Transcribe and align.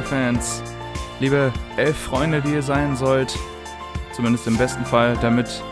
Fußballfans, 0.00 0.62
liebe 1.20 1.52
elf 1.76 1.96
Freunde, 1.96 2.40
die 2.40 2.54
ihr 2.54 2.62
sein 2.62 2.96
sollt, 2.96 3.38
zumindest 4.12 4.46
im 4.46 4.56
besten 4.56 4.86
Fall, 4.86 5.14
damit 5.20 5.62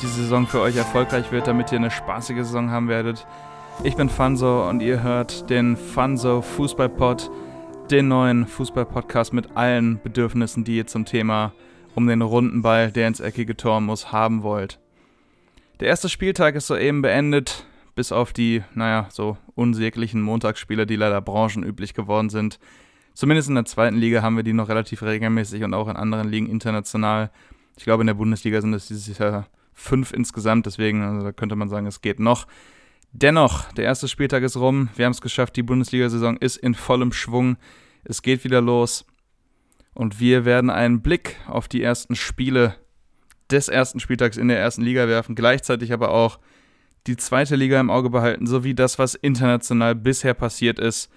diese 0.00 0.22
Saison 0.22 0.46
für 0.46 0.60
euch 0.60 0.76
erfolgreich 0.76 1.30
wird, 1.32 1.46
damit 1.46 1.70
ihr 1.70 1.78
eine 1.78 1.90
spaßige 1.90 2.38
Saison 2.38 2.70
haben 2.70 2.88
werdet. 2.88 3.26
Ich 3.82 3.94
bin 3.94 4.08
Fanso 4.08 4.66
und 4.66 4.80
ihr 4.80 5.02
hört 5.02 5.50
den 5.50 5.76
Fanso 5.76 6.40
Fußballpod, 6.40 7.30
den 7.90 8.08
neuen 8.08 8.46
Fußballpodcast 8.46 9.34
mit 9.34 9.54
allen 9.54 10.00
Bedürfnissen, 10.02 10.64
die 10.64 10.78
ihr 10.78 10.86
zum 10.86 11.04
Thema 11.04 11.52
um 11.94 12.06
den 12.06 12.22
runden 12.22 12.62
Ball, 12.62 12.90
der 12.90 13.06
ins 13.06 13.20
eckige 13.20 13.54
Tor 13.54 13.82
muss, 13.82 14.12
haben 14.12 14.42
wollt. 14.42 14.80
Der 15.80 15.88
erste 15.88 16.08
Spieltag 16.08 16.54
ist 16.54 16.68
soeben 16.68 17.02
beendet, 17.02 17.66
bis 17.94 18.12
auf 18.12 18.32
die, 18.32 18.62
naja, 18.74 19.08
so 19.10 19.36
unsäglichen 19.54 20.22
Montagsspiele, 20.22 20.86
die 20.86 20.96
leider 20.96 21.20
branchenüblich 21.20 21.92
geworden 21.92 22.30
sind. 22.30 22.58
Zumindest 23.14 23.48
in 23.48 23.54
der 23.54 23.64
zweiten 23.64 23.96
Liga 23.96 24.22
haben 24.22 24.36
wir 24.36 24.42
die 24.42 24.52
noch 24.52 24.68
relativ 24.68 25.02
regelmäßig 25.02 25.62
und 25.62 25.72
auch 25.72 25.88
in 25.88 25.96
anderen 25.96 26.28
Ligen 26.28 26.48
international. 26.48 27.30
Ich 27.76 27.84
glaube, 27.84 28.02
in 28.02 28.08
der 28.08 28.14
Bundesliga 28.14 28.60
sind 28.60 28.74
es 28.74 28.88
dieses 28.88 29.18
Jahr 29.18 29.46
fünf 29.72 30.12
insgesamt, 30.12 30.66
deswegen 30.66 31.02
also 31.02 31.24
da 31.24 31.32
könnte 31.32 31.56
man 31.56 31.68
sagen, 31.68 31.86
es 31.86 32.00
geht 32.00 32.20
noch. 32.20 32.46
Dennoch, 33.12 33.70
der 33.72 33.84
erste 33.84 34.08
Spieltag 34.08 34.42
ist 34.42 34.56
rum. 34.56 34.88
Wir 34.96 35.04
haben 35.04 35.12
es 35.12 35.20
geschafft. 35.20 35.54
Die 35.54 35.62
Bundesliga-Saison 35.62 36.36
ist 36.36 36.56
in 36.56 36.74
vollem 36.74 37.12
Schwung. 37.12 37.56
Es 38.02 38.22
geht 38.22 38.42
wieder 38.42 38.60
los. 38.60 39.06
Und 39.94 40.18
wir 40.18 40.44
werden 40.44 40.68
einen 40.68 41.00
Blick 41.00 41.36
auf 41.46 41.68
die 41.68 41.80
ersten 41.80 42.16
Spiele 42.16 42.74
des 43.52 43.68
ersten 43.68 44.00
Spieltags 44.00 44.36
in 44.36 44.48
der 44.48 44.58
ersten 44.58 44.82
Liga 44.82 45.06
werfen. 45.06 45.36
Gleichzeitig 45.36 45.92
aber 45.92 46.10
auch 46.10 46.40
die 47.06 47.16
zweite 47.16 47.54
Liga 47.54 47.78
im 47.78 47.90
Auge 47.90 48.10
behalten, 48.10 48.48
sowie 48.48 48.74
das, 48.74 48.98
was 48.98 49.14
international 49.14 49.94
bisher 49.94 50.34
passiert 50.34 50.80
ist. 50.80 51.08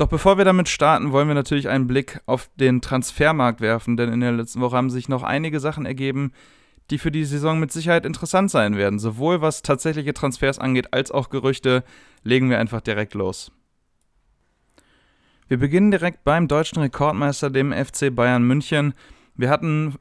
Doch 0.00 0.08
bevor 0.08 0.38
wir 0.38 0.46
damit 0.46 0.70
starten, 0.70 1.12
wollen 1.12 1.28
wir 1.28 1.34
natürlich 1.34 1.68
einen 1.68 1.86
Blick 1.86 2.22
auf 2.24 2.48
den 2.56 2.80
Transfermarkt 2.80 3.60
werfen, 3.60 3.98
denn 3.98 4.10
in 4.10 4.20
der 4.20 4.32
letzten 4.32 4.62
Woche 4.62 4.74
haben 4.74 4.88
sich 4.88 5.10
noch 5.10 5.22
einige 5.22 5.60
Sachen 5.60 5.84
ergeben, 5.84 6.32
die 6.88 6.96
für 6.96 7.10
die 7.10 7.26
Saison 7.26 7.60
mit 7.60 7.70
Sicherheit 7.70 8.06
interessant 8.06 8.50
sein 8.50 8.78
werden. 8.78 8.98
Sowohl 8.98 9.42
was 9.42 9.60
tatsächliche 9.60 10.14
Transfers 10.14 10.58
angeht, 10.58 10.94
als 10.94 11.10
auch 11.10 11.28
Gerüchte, 11.28 11.84
legen 12.22 12.48
wir 12.48 12.58
einfach 12.58 12.80
direkt 12.80 13.12
los. 13.12 13.52
Wir 15.48 15.58
beginnen 15.58 15.90
direkt 15.90 16.24
beim 16.24 16.48
deutschen 16.48 16.80
Rekordmeister, 16.80 17.50
dem 17.50 17.70
FC 17.70 18.08
Bayern 18.10 18.44
München. 18.44 18.94
Wir 19.34 19.50
hatten 19.50 19.96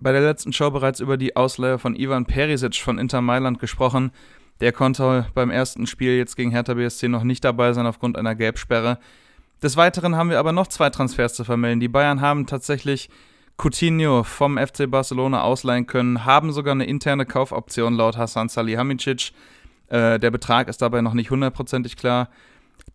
bei 0.00 0.10
der 0.10 0.22
letzten 0.22 0.52
Show 0.52 0.72
bereits 0.72 0.98
über 0.98 1.16
die 1.16 1.36
Ausleihe 1.36 1.78
von 1.78 1.94
Ivan 1.94 2.26
Perisic 2.26 2.74
von 2.74 2.98
Inter 2.98 3.20
Mailand 3.20 3.60
gesprochen. 3.60 4.10
Der 4.58 4.72
konnte 4.72 5.28
beim 5.32 5.50
ersten 5.50 5.86
Spiel 5.86 6.16
jetzt 6.16 6.34
gegen 6.34 6.50
Hertha 6.50 6.74
BSC 6.74 7.06
noch 7.06 7.22
nicht 7.22 7.44
dabei 7.44 7.72
sein 7.72 7.86
aufgrund 7.86 8.18
einer 8.18 8.34
Gelbsperre. 8.34 8.98
Des 9.64 9.78
Weiteren 9.78 10.14
haben 10.14 10.28
wir 10.28 10.38
aber 10.38 10.52
noch 10.52 10.66
zwei 10.66 10.90
Transfers 10.90 11.32
zu 11.32 11.42
vermelden. 11.42 11.80
Die 11.80 11.88
Bayern 11.88 12.20
haben 12.20 12.44
tatsächlich 12.44 13.08
Coutinho 13.56 14.22
vom 14.22 14.58
FC 14.58 14.90
Barcelona 14.90 15.40
ausleihen 15.40 15.86
können, 15.86 16.26
haben 16.26 16.52
sogar 16.52 16.72
eine 16.72 16.84
interne 16.84 17.24
Kaufoption 17.24 17.94
laut 17.94 18.18
Hassan 18.18 18.50
Salihamidzic. 18.50 19.32
Äh, 19.88 20.18
der 20.18 20.30
Betrag 20.30 20.68
ist 20.68 20.82
dabei 20.82 21.00
noch 21.00 21.14
nicht 21.14 21.30
hundertprozentig 21.30 21.96
klar. 21.96 22.28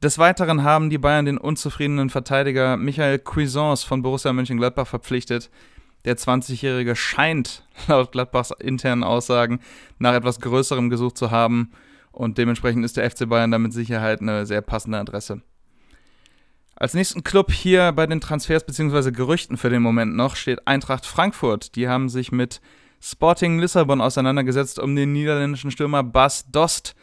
Des 0.04 0.20
Weiteren 0.20 0.62
haben 0.62 0.92
die 0.92 1.00
Bayern 1.00 1.26
den 1.26 1.40
unzufriedenen 1.40 2.12
Verteidiger 2.12 2.78
Michael 2.78 3.18
Cuisance 3.18 3.88
von 3.88 4.04
Borussia 4.04 4.32
Mönchengladbach 4.32 4.86
verpflichtet. 4.86 5.50
Der 6.06 6.18
20-Jährige 6.18 6.96
scheint 6.96 7.64
laut 7.88 8.12
Gladbachs 8.12 8.52
internen 8.52 9.04
Aussagen 9.04 9.60
nach 9.98 10.14
etwas 10.14 10.40
Größerem 10.40 10.92
gesucht 10.92 11.18
zu 11.18 11.32
haben 11.32 11.72
und 12.12 12.38
dementsprechend 12.38 12.86
ist 12.86 12.96
der 12.96 13.10
FC 13.10 13.28
Bayern 13.28 13.50
da 13.50 13.58
mit 13.58 13.74
Sicherheit 13.74 14.22
eine 14.22 14.46
sehr 14.46 14.62
passende 14.62 15.00
Adresse. 15.00 15.42
Als 16.80 16.94
nächsten 16.94 17.26
Club 17.26 17.52
hier 17.52 17.92
bei 17.92 18.08
den 18.08 18.22
Transfers 18.22 18.66
bzw. 18.66 19.12
Gerüchten 19.12 19.58
für 19.58 19.70
den 19.70 19.82
Moment 19.82 20.16
noch 20.16 20.38
steht 20.38 20.66
Eintracht 20.66 21.06
Frankfurt. 21.06 21.76
Die 21.76 21.90
haben 21.90 22.08
sich 22.08 22.32
mit 22.32 22.62
Sporting 23.02 23.60
Lissabon 23.60 24.00
auseinandergesetzt, 24.00 24.80
um 24.80 24.96
den 24.96 25.12
niederländischen 25.12 25.72
Stürmer 25.72 26.04
Bas 26.04 26.50
Dost 26.50 26.96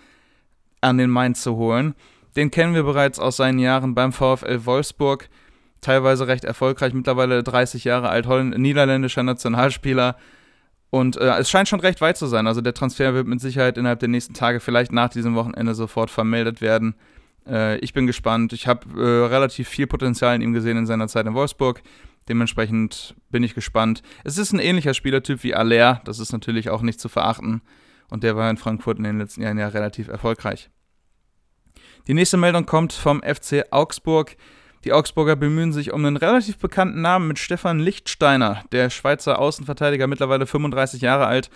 an 0.80 0.96
den 0.96 1.10
Main 1.10 1.34
zu 1.34 1.56
holen. 1.56 1.94
Den 2.36 2.50
kennen 2.50 2.74
wir 2.74 2.84
bereits 2.84 3.18
aus 3.18 3.36
seinen 3.36 3.58
Jahren 3.58 3.94
beim 3.94 4.14
VfL 4.14 4.64
Wolfsburg 4.64 5.28
teilweise 5.82 6.26
recht 6.26 6.44
erfolgreich, 6.44 6.94
mittlerweile 6.94 7.42
30 7.42 7.84
Jahre 7.84 8.08
alt, 8.08 8.26
niederländischer 8.26 9.24
Nationalspieler. 9.24 10.16
Und 10.88 11.18
äh, 11.18 11.36
es 11.36 11.50
scheint 11.50 11.68
schon 11.68 11.80
recht 11.80 12.00
weit 12.00 12.16
zu 12.16 12.26
sein. 12.26 12.46
Also 12.46 12.62
der 12.62 12.72
Transfer 12.72 13.12
wird 13.12 13.26
mit 13.26 13.42
Sicherheit 13.42 13.76
innerhalb 13.76 14.00
der 14.00 14.08
nächsten 14.08 14.32
Tage, 14.32 14.60
vielleicht 14.60 14.90
nach 14.90 15.10
diesem 15.10 15.34
Wochenende, 15.34 15.74
sofort 15.74 16.10
vermeldet 16.10 16.62
werden. 16.62 16.94
Äh, 17.46 17.78
ich 17.78 17.92
bin 17.92 18.06
gespannt. 18.06 18.52
Ich 18.52 18.66
habe 18.66 18.86
äh, 19.00 19.26
relativ 19.26 19.68
viel 19.68 19.86
Potenzial 19.86 20.34
in 20.34 20.42
ihm 20.42 20.52
gesehen 20.52 20.76
in 20.76 20.86
seiner 20.86 21.08
Zeit 21.08 21.26
in 21.26 21.34
Wolfsburg. 21.34 21.82
Dementsprechend 22.28 23.14
bin 23.30 23.42
ich 23.42 23.54
gespannt. 23.54 24.02
Es 24.24 24.38
ist 24.38 24.52
ein 24.52 24.58
ähnlicher 24.58 24.94
Spielertyp 24.94 25.42
wie 25.44 25.54
Aller. 25.54 26.00
Das 26.04 26.18
ist 26.18 26.32
natürlich 26.32 26.70
auch 26.70 26.82
nicht 26.82 27.00
zu 27.00 27.08
verachten. 27.08 27.62
Und 28.10 28.22
der 28.22 28.36
war 28.36 28.50
in 28.50 28.56
Frankfurt 28.56 28.98
in 28.98 29.04
den 29.04 29.18
letzten 29.18 29.42
Jahren 29.42 29.58
ja 29.58 29.68
relativ 29.68 30.08
erfolgreich. 30.08 30.70
Die 32.06 32.14
nächste 32.14 32.36
Meldung 32.36 32.66
kommt 32.66 32.92
vom 32.92 33.22
FC 33.22 33.64
Augsburg. 33.70 34.36
Die 34.84 34.92
Augsburger 34.92 35.34
bemühen 35.34 35.72
sich 35.72 35.92
um 35.92 36.04
einen 36.04 36.16
relativ 36.16 36.58
bekannten 36.58 37.00
Namen 37.00 37.26
mit 37.26 37.40
Stefan 37.40 37.80
Lichtsteiner, 37.80 38.62
der 38.70 38.90
Schweizer 38.90 39.40
Außenverteidiger, 39.40 40.06
mittlerweile 40.06 40.46
35 40.46 41.00
Jahre 41.00 41.26
alt, 41.26 41.50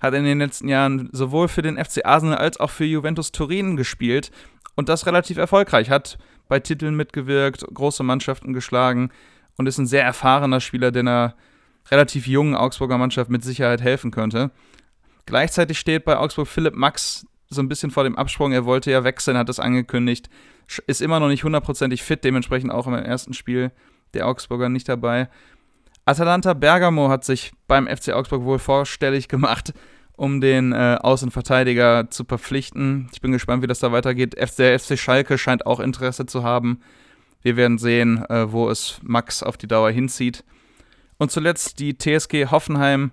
hat 0.00 0.14
in 0.14 0.24
den 0.24 0.38
letzten 0.38 0.68
Jahren 0.68 1.10
sowohl 1.12 1.48
für 1.48 1.60
den 1.60 1.76
FC 1.76 2.06
Arsenal 2.06 2.38
als 2.38 2.58
auch 2.58 2.70
für 2.70 2.86
Juventus 2.86 3.32
Turin 3.32 3.76
gespielt 3.76 4.30
und 4.80 4.88
das 4.88 5.06
relativ 5.06 5.36
erfolgreich, 5.36 5.90
hat 5.90 6.18
bei 6.48 6.58
Titeln 6.58 6.96
mitgewirkt, 6.96 7.64
große 7.72 8.02
Mannschaften 8.02 8.52
geschlagen 8.52 9.10
und 9.56 9.68
ist 9.68 9.78
ein 9.78 9.86
sehr 9.86 10.02
erfahrener 10.02 10.60
Spieler, 10.60 10.90
der 10.90 11.00
einer 11.00 11.34
relativ 11.90 12.26
jungen 12.26 12.56
Augsburger 12.56 12.98
Mannschaft 12.98 13.30
mit 13.30 13.44
Sicherheit 13.44 13.80
helfen 13.80 14.10
könnte. 14.10 14.50
Gleichzeitig 15.26 15.78
steht 15.78 16.04
bei 16.04 16.16
Augsburg 16.16 16.48
Philipp 16.48 16.74
Max 16.74 17.24
so 17.48 17.62
ein 17.62 17.68
bisschen 17.68 17.90
vor 17.90 18.04
dem 18.04 18.16
Absprung. 18.16 18.52
Er 18.52 18.64
wollte 18.64 18.90
ja 18.90 19.04
wechseln, 19.04 19.36
hat 19.36 19.48
das 19.48 19.60
angekündigt 19.60 20.28
ist 20.86 21.02
immer 21.02 21.20
noch 21.20 21.28
nicht 21.28 21.44
hundertprozentig 21.44 22.02
fit, 22.02 22.24
dementsprechend 22.24 22.72
auch 22.72 22.86
im 22.86 22.94
ersten 22.94 23.34
Spiel 23.34 23.72
der 24.14 24.26
Augsburger 24.26 24.68
nicht 24.68 24.88
dabei. 24.88 25.28
Atalanta 26.04 26.54
Bergamo 26.54 27.08
hat 27.08 27.24
sich 27.24 27.52
beim 27.66 27.86
FC 27.86 28.10
Augsburg 28.10 28.44
wohl 28.44 28.58
vorstellig 28.58 29.28
gemacht, 29.28 29.72
um 30.20 30.42
den 30.42 30.72
äh, 30.72 30.98
Außenverteidiger 31.00 32.10
zu 32.10 32.24
verpflichten. 32.26 33.08
Ich 33.10 33.22
bin 33.22 33.32
gespannt, 33.32 33.62
wie 33.62 33.66
das 33.66 33.78
da 33.78 33.90
weitergeht. 33.90 34.34
Der 34.58 34.78
FC 34.78 34.98
Schalke 34.98 35.38
scheint 35.38 35.64
auch 35.64 35.80
Interesse 35.80 36.26
zu 36.26 36.44
haben. 36.44 36.80
Wir 37.40 37.56
werden 37.56 37.78
sehen, 37.78 38.22
äh, 38.28 38.52
wo 38.52 38.68
es 38.68 39.00
Max 39.02 39.42
auf 39.42 39.56
die 39.56 39.66
Dauer 39.66 39.90
hinzieht. 39.90 40.44
Und 41.16 41.30
zuletzt 41.30 41.78
die 41.78 41.96
TSG 41.96 42.50
Hoffenheim 42.50 43.12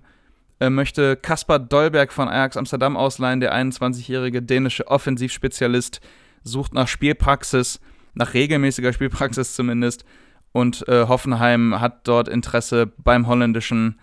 äh, 0.60 0.68
möchte 0.68 1.16
Kaspar 1.16 1.58
Dolberg 1.58 2.12
von 2.12 2.28
Ajax 2.28 2.58
Amsterdam 2.58 2.94
ausleihen, 2.94 3.40
der 3.40 3.54
21-jährige 3.54 4.42
dänische 4.42 4.86
Offensivspezialist 4.86 6.02
sucht 6.42 6.74
nach 6.74 6.88
Spielpraxis, 6.88 7.80
nach 8.12 8.34
regelmäßiger 8.34 8.92
Spielpraxis 8.92 9.54
zumindest. 9.54 10.04
Und 10.52 10.86
äh, 10.88 11.06
Hoffenheim 11.08 11.80
hat 11.80 12.06
dort 12.06 12.28
Interesse 12.28 12.92
beim 12.98 13.26
holländischen 13.28 13.98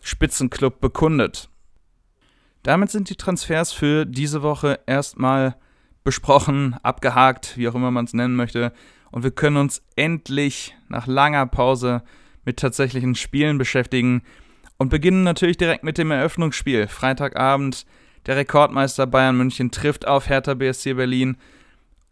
Spitzenclub 0.00 0.80
bekundet. 0.80 1.48
Damit 2.66 2.90
sind 2.90 3.10
die 3.10 3.14
Transfers 3.14 3.70
für 3.70 4.04
diese 4.04 4.42
Woche 4.42 4.80
erstmal 4.86 5.54
besprochen, 6.02 6.74
abgehakt, 6.82 7.56
wie 7.56 7.68
auch 7.68 7.76
immer 7.76 7.92
man 7.92 8.06
es 8.06 8.12
nennen 8.12 8.34
möchte. 8.34 8.72
Und 9.12 9.22
wir 9.22 9.30
können 9.30 9.56
uns 9.56 9.84
endlich 9.94 10.74
nach 10.88 11.06
langer 11.06 11.46
Pause 11.46 12.02
mit 12.44 12.56
tatsächlichen 12.56 13.14
Spielen 13.14 13.56
beschäftigen 13.56 14.22
und 14.78 14.88
beginnen 14.88 15.22
natürlich 15.22 15.58
direkt 15.58 15.84
mit 15.84 15.96
dem 15.96 16.10
Eröffnungsspiel. 16.10 16.88
Freitagabend, 16.88 17.86
der 18.26 18.34
Rekordmeister 18.34 19.06
Bayern 19.06 19.36
München 19.36 19.70
trifft 19.70 20.08
auf 20.08 20.28
Hertha 20.28 20.54
BSC 20.54 20.94
Berlin. 20.94 21.36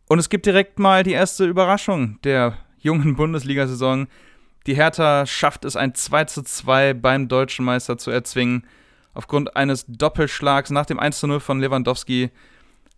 Und 0.08 0.20
es 0.20 0.28
gibt 0.28 0.46
direkt 0.46 0.78
mal 0.78 1.02
die 1.02 1.14
erste 1.14 1.46
Überraschung 1.46 2.20
der 2.22 2.58
jungen 2.78 3.16
Bundesliga-Saison. 3.16 4.06
Die 4.68 4.76
Hertha 4.76 5.26
schafft 5.26 5.64
es, 5.64 5.74
ein 5.74 5.96
2 5.96 6.26
zu 6.26 6.42
2 6.42 6.94
beim 6.94 7.26
deutschen 7.26 7.64
Meister 7.64 7.98
zu 7.98 8.12
erzwingen. 8.12 8.64
Aufgrund 9.14 9.56
eines 9.56 9.84
Doppelschlags 9.86 10.70
nach 10.70 10.86
dem 10.86 10.98
1 10.98 11.20
zu 11.20 11.26
0 11.26 11.40
von 11.40 11.60
Lewandowski 11.60 12.30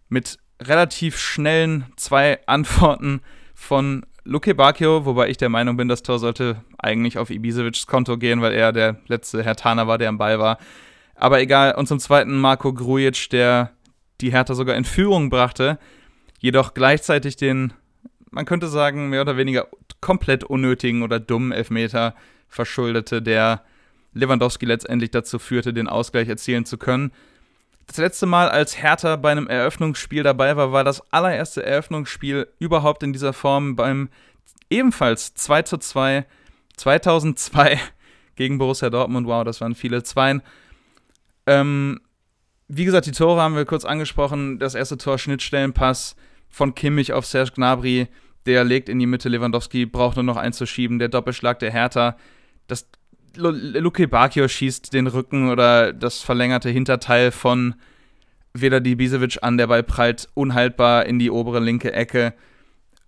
mit 0.08 0.38
relativ 0.60 1.18
schnellen 1.18 1.86
zwei 1.96 2.40
Antworten 2.46 3.20
von 3.54 4.04
Luke 4.24 4.54
Bacchio, 4.54 5.04
wobei 5.04 5.28
ich 5.28 5.36
der 5.36 5.48
Meinung 5.48 5.76
bin, 5.76 5.88
das 5.88 6.02
Tor 6.02 6.18
sollte 6.18 6.62
eigentlich 6.78 7.18
auf 7.18 7.30
Ibisevics 7.30 7.86
Konto 7.86 8.18
gehen, 8.18 8.42
weil 8.42 8.54
er 8.54 8.72
der 8.72 8.96
letzte 9.06 9.44
Hertaner 9.44 9.86
war, 9.86 9.98
der 9.98 10.08
am 10.08 10.18
Ball 10.18 10.38
war. 10.40 10.58
Aber 11.14 11.40
egal. 11.40 11.74
Und 11.76 11.86
zum 11.86 12.00
zweiten 12.00 12.36
Marco 12.38 12.72
Grujic, 12.72 13.30
der 13.30 13.70
die 14.20 14.32
Hertha 14.32 14.54
sogar 14.54 14.74
in 14.74 14.84
Führung 14.84 15.30
brachte 15.30 15.78
jedoch 16.38 16.74
gleichzeitig 16.74 17.36
den, 17.36 17.72
man 18.30 18.44
könnte 18.44 18.68
sagen, 18.68 19.08
mehr 19.08 19.22
oder 19.22 19.36
weniger 19.36 19.66
komplett 20.00 20.44
unnötigen 20.44 21.02
oder 21.02 21.18
dummen 21.18 21.52
Elfmeter 21.52 22.14
verschuldete, 22.48 23.22
der 23.22 23.62
Lewandowski 24.16 24.66
letztendlich 24.66 25.10
dazu 25.10 25.38
führte, 25.38 25.72
den 25.72 25.88
Ausgleich 25.88 26.28
erzielen 26.28 26.64
zu 26.64 26.78
können. 26.78 27.12
Das 27.86 27.98
letzte 27.98 28.26
Mal, 28.26 28.48
als 28.48 28.82
Hertha 28.82 29.16
bei 29.16 29.30
einem 29.30 29.46
Eröffnungsspiel 29.46 30.22
dabei 30.22 30.56
war, 30.56 30.72
war 30.72 30.82
das 30.82 31.02
allererste 31.12 31.64
Eröffnungsspiel 31.64 32.48
überhaupt 32.58 33.02
in 33.02 33.12
dieser 33.12 33.32
Form 33.32 33.76
beim 33.76 34.08
ebenfalls 34.70 35.34
2 35.34 35.62
zu 35.62 35.78
2 35.78 36.26
2002 36.76 37.78
gegen 38.36 38.58
Borussia 38.58 38.90
Dortmund. 38.90 39.26
Wow, 39.26 39.44
das 39.44 39.60
waren 39.60 39.74
viele 39.74 40.02
Zweien. 40.02 40.42
Ähm, 41.46 42.00
wie 42.68 42.84
gesagt, 42.84 43.06
die 43.06 43.12
Tore 43.12 43.40
haben 43.40 43.54
wir 43.54 43.64
kurz 43.64 43.84
angesprochen. 43.84 44.58
Das 44.58 44.74
erste 44.74 44.98
Tor 44.98 45.18
Schnittstellenpass 45.18 46.16
von 46.48 46.74
Kimmich 46.74 47.12
auf 47.12 47.24
Serge 47.26 47.52
Gnabry. 47.54 48.08
Der 48.46 48.64
legt 48.64 48.88
in 48.88 48.98
die 48.98 49.06
Mitte. 49.06 49.28
Lewandowski 49.28 49.86
braucht 49.86 50.16
nur 50.16 50.24
noch 50.24 50.36
einzuschieben. 50.36 50.98
Der 50.98 51.08
Doppelschlag 51.08 51.60
der 51.60 51.70
Hertha. 51.70 52.16
Das 52.66 52.88
Luke 53.36 54.08
Bakio 54.08 54.48
schießt 54.48 54.92
den 54.92 55.06
Rücken 55.06 55.50
oder 55.50 55.92
das 55.92 56.20
verlängerte 56.20 56.68
Hinterteil 56.68 57.30
von 57.30 57.74
Veda 58.54 58.80
Dibisevic 58.80 59.38
an. 59.42 59.58
Der 59.58 59.66
Ball 59.66 59.82
prallt 59.82 60.28
unhaltbar 60.34 61.06
in 61.06 61.18
die 61.18 61.30
obere 61.30 61.60
linke 61.60 61.92
Ecke. 61.92 62.34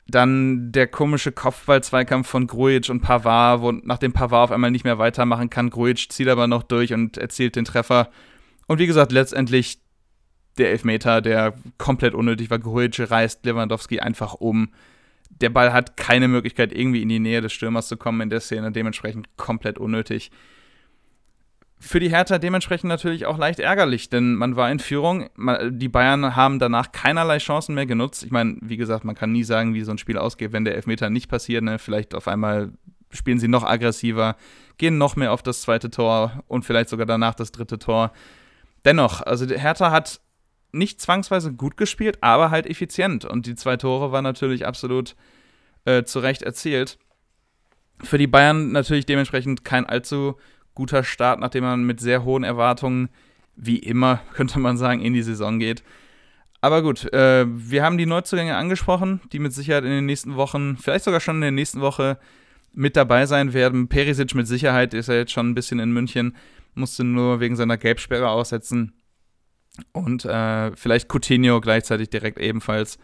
Dann 0.07 0.73
der 0.73 0.87
komische 0.87 1.33
Kopfball-Zweikampf 1.33 2.29
von 2.29 2.47
Grujic 2.47 2.89
und 2.89 3.01
Pavard, 3.01 3.61
wo 3.61 3.73
nachdem 3.73 4.13
Pavard 4.13 4.45
auf 4.45 4.53
einmal 4.53 4.71
nicht 4.71 4.85
mehr 4.85 4.99
weitermachen 4.99 5.51
kann, 5.51 5.71
Grujic 5.71 6.11
zieht 6.11 6.29
aber 6.29 6.47
noch 6.47 6.63
durch 6.63 6.95
und 6.95 7.19
erzielt 7.19 7.57
den 7.57 7.67
Treffer. 7.67 8.09
Und 8.67 8.79
wie 8.79 8.87
gesagt, 8.87 9.13
letztendlich 9.13 9.81
der 10.57 10.71
Elfmeter, 10.71 11.21
der 11.21 11.55
komplett 11.79 12.15
unnötig 12.15 12.51
war. 12.51 12.59
Grujic 12.59 13.11
reißt 13.11 13.45
Lewandowski 13.45 14.01
einfach 14.01 14.35
um. 14.35 14.71
Der 15.31 15.51
Ball 15.51 15.73
hat 15.73 15.97
keine 15.97 16.29
Möglichkeit, 16.29 16.73
irgendwie 16.73 17.03
in 17.03 17.09
die 17.09 17.21
Nähe 17.21 17.41
des 17.41 17.53
Stürmers 17.53 17.89
zu 17.89 17.97
kommen 17.97 18.21
in 18.23 18.31
der 18.31 18.41
Szene, 18.41 18.73
dementsprechend 18.73 19.37
komplett 19.37 19.79
unnötig 19.79 20.31
für 21.81 22.01
die 22.01 22.11
Hertha 22.11 22.39
dementsprechend 22.39 22.89
natürlich 22.89 23.27
auch 23.27 23.39
leicht 23.39 23.61
ärgerlich, 23.61 24.11
denn 24.11 24.35
man 24.35 24.57
war 24.57 24.71
in 24.71 24.79
Führung. 24.79 25.29
Die 25.71 25.89
Bayern 25.89 26.35
haben 26.35 26.59
danach 26.59 26.93
keinerlei 26.93 27.39
Chancen 27.39 27.75
mehr 27.75 27.87
genutzt. 27.87 28.25
Ich 28.25 28.31
meine, 28.31 28.57
wie 28.61 28.77
gesagt, 28.77 29.05
man 29.05 29.15
kann 29.15 29.33
nie 29.33 29.45
sagen, 29.45 29.75
wie 29.75 29.83
so 29.83 29.93
ein 29.93 29.99
Spiel 29.99 30.19
ausgeht, 30.19 30.53
wenn 30.53 30.65
der 30.65 30.75
Elfmeter 30.75 31.09
nicht 31.09 31.29
passiert. 31.29 31.63
Ne? 31.63 31.79
Vielleicht 31.79 32.15
auf 32.15 32.27
einmal 32.27 32.73
spielen 33.11 33.39
sie 33.39 33.49
noch 33.49 33.65
aggressiver, 33.65 34.37
gehen 34.77 34.99
noch 34.99 35.17
mehr 35.17 35.33
auf 35.33 35.43
das 35.43 35.63
zweite 35.63 35.91
Tor 35.91 36.43
und 36.49 36.65
vielleicht 36.65 36.89
sogar 36.89 37.07
danach 37.07 37.35
das 37.35 37.53
dritte 37.53 37.79
Tor. 37.79 38.13
Dennoch, 38.85 39.23
also 39.23 39.47
Hertha 39.47 39.91
hat 39.91 40.21
nicht 40.73 41.01
zwangsweise 41.01 41.53
gut 41.53 41.77
gespielt, 41.77 42.19
aber 42.21 42.51
halt 42.51 42.67
effizient. 42.67 43.25
Und 43.25 43.47
die 43.47 43.55
zwei 43.55 43.77
Tore 43.77 44.13
waren 44.13 44.25
natürlich 44.25 44.67
absolut 44.67 45.17
äh, 45.85 46.05
zu 46.05 46.19
Recht 46.19 46.43
erzielt. 46.43 46.99
Für 48.03 48.19
die 48.19 48.27
Bayern 48.27 48.73
natürlich 48.73 49.07
dementsprechend 49.07 49.65
kein 49.65 49.87
allzu 49.87 50.37
guter 50.75 51.03
Start, 51.03 51.41
nachdem 51.41 51.65
man 51.65 51.85
mit 51.85 52.01
sehr 52.01 52.25
hohen 52.25 52.45
Erwartungen, 52.45 53.09
wie 53.57 53.79
immer, 53.79 54.21
könnte 54.35 54.59
man 54.59 54.77
sagen, 54.77 55.01
in 55.01 55.15
die 55.15 55.23
Saison 55.23 55.59
geht. 55.59 55.83
Aber 56.61 56.83
gut, 56.83 57.13
äh, 57.13 57.47
wir 57.49 57.85
haben 57.85 57.99
die 57.99 58.07
Neuzugänge 58.07 58.57
angesprochen, 58.57 59.21
die 59.33 59.39
mit 59.39 59.53
Sicherheit 59.53 59.85
in 59.85 59.91
den 59.91 60.07
nächsten 60.07 60.37
Wochen, 60.37 60.77
vielleicht 60.77 61.05
sogar 61.05 61.21
schon 61.21 61.37
in 61.37 61.43
der 61.43 61.51
nächsten 61.53 61.81
Woche 61.81 62.19
mit 62.73 62.97
dabei 62.97 63.27
sein 63.27 63.53
werden. 63.53 63.89
Perisic 63.89 64.35
mit 64.35 64.47
Sicherheit 64.47 64.93
ist 64.93 65.09
ja 65.09 65.15
jetzt 65.15 65.33
schon 65.33 65.51
ein 65.51 65.55
bisschen 65.55 65.79
in 65.79 65.93
München, 65.93 66.37
musste 66.75 67.05
nur 67.05 67.41
wegen 67.41 67.57
seiner 67.57 67.77
Gelbsperre 67.77 68.29
aussetzen. 68.29 68.93
Und 69.93 70.25
äh, 70.25 70.75
vielleicht 70.77 71.09
Coutinho 71.09 71.61
gleichzeitig 71.61 72.11
direkt 72.11 72.39
ebenfalls. 72.39 72.99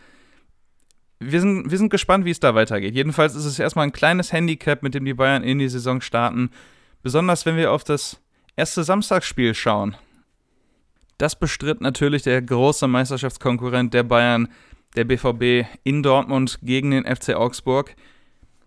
Wir 1.21 1.41
sind, 1.41 1.71
wir 1.71 1.79
sind 1.79 1.91
gespannt, 1.91 2.25
wie 2.25 2.31
es 2.31 2.41
da 2.41 2.55
weitergeht. 2.55 2.95
Jedenfalls 2.95 3.35
ist 3.35 3.45
es 3.45 3.59
erstmal 3.59 3.87
ein 3.87 3.93
kleines 3.93 4.33
Handicap, 4.33 4.83
mit 4.83 4.95
dem 4.95 5.05
die 5.05 5.15
Bayern 5.15 5.43
in 5.43 5.59
die 5.59 5.69
Saison 5.69 6.01
starten. 6.01 6.51
Besonders 7.03 7.47
wenn 7.47 7.57
wir 7.57 7.73
auf 7.73 7.85
das 7.85 8.21
erste 8.57 8.85
Samstagsspiel 8.85 9.55
schauen. 9.55 9.97
Das 11.19 11.39
bestritt 11.39 11.81
natürlich 11.81 12.23
der 12.23 12.43
große 12.43 12.89
Meisterschaftskonkurrent 12.89 13.95
der 13.95 14.03
Bayern, 14.03 14.49
der 14.97 15.05
BVB 15.05 15.67
in 15.85 16.03
Dortmund 16.03 16.59
gegen 16.63 16.91
den 16.91 17.05
FC 17.05 17.35
Augsburg. 17.35 17.95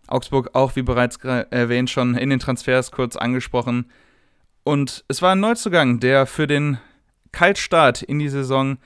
Augsburg 0.08 0.52
auch, 0.54 0.76
wie 0.76 0.82
bereits 0.82 1.18
erwähnt, 1.18 1.90
schon 1.90 2.16
in 2.16 2.30
den 2.30 2.40
Transfers 2.40 2.92
kurz 2.92 3.16
angesprochen. 3.18 3.92
Und 4.64 5.04
es 5.08 5.22
war 5.22 5.34
ein 5.34 5.40
Neuzugang, 5.40 6.00
der 6.00 6.26
für 6.26 6.48
den 6.48 6.78
Kaltstart 7.38 8.02
in 8.02 8.18
die 8.18 8.30
Saison 8.30 8.80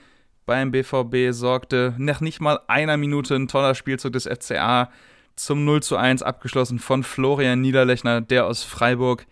beim 0.46 0.72
BVB 0.72 1.32
sorgte. 1.32 1.96
Nach 1.98 2.20
nicht 2.20 2.42
mal 2.42 2.60
einer 2.68 2.98
Minute 2.98 3.34
ein 3.34 3.48
toller 3.48 3.76
Spielzug 3.76 4.12
des 4.12 4.28
FCA 4.28 4.92
zum 5.38 5.64
0 5.64 5.82
zu 5.82 5.96
1 5.96 6.22
abgeschlossen 6.22 6.78
von 6.78 7.04
Florian 7.04 7.62
Niederlechner, 7.62 8.20
der 8.20 8.46
aus 8.46 8.66
Freiburg 8.66 9.26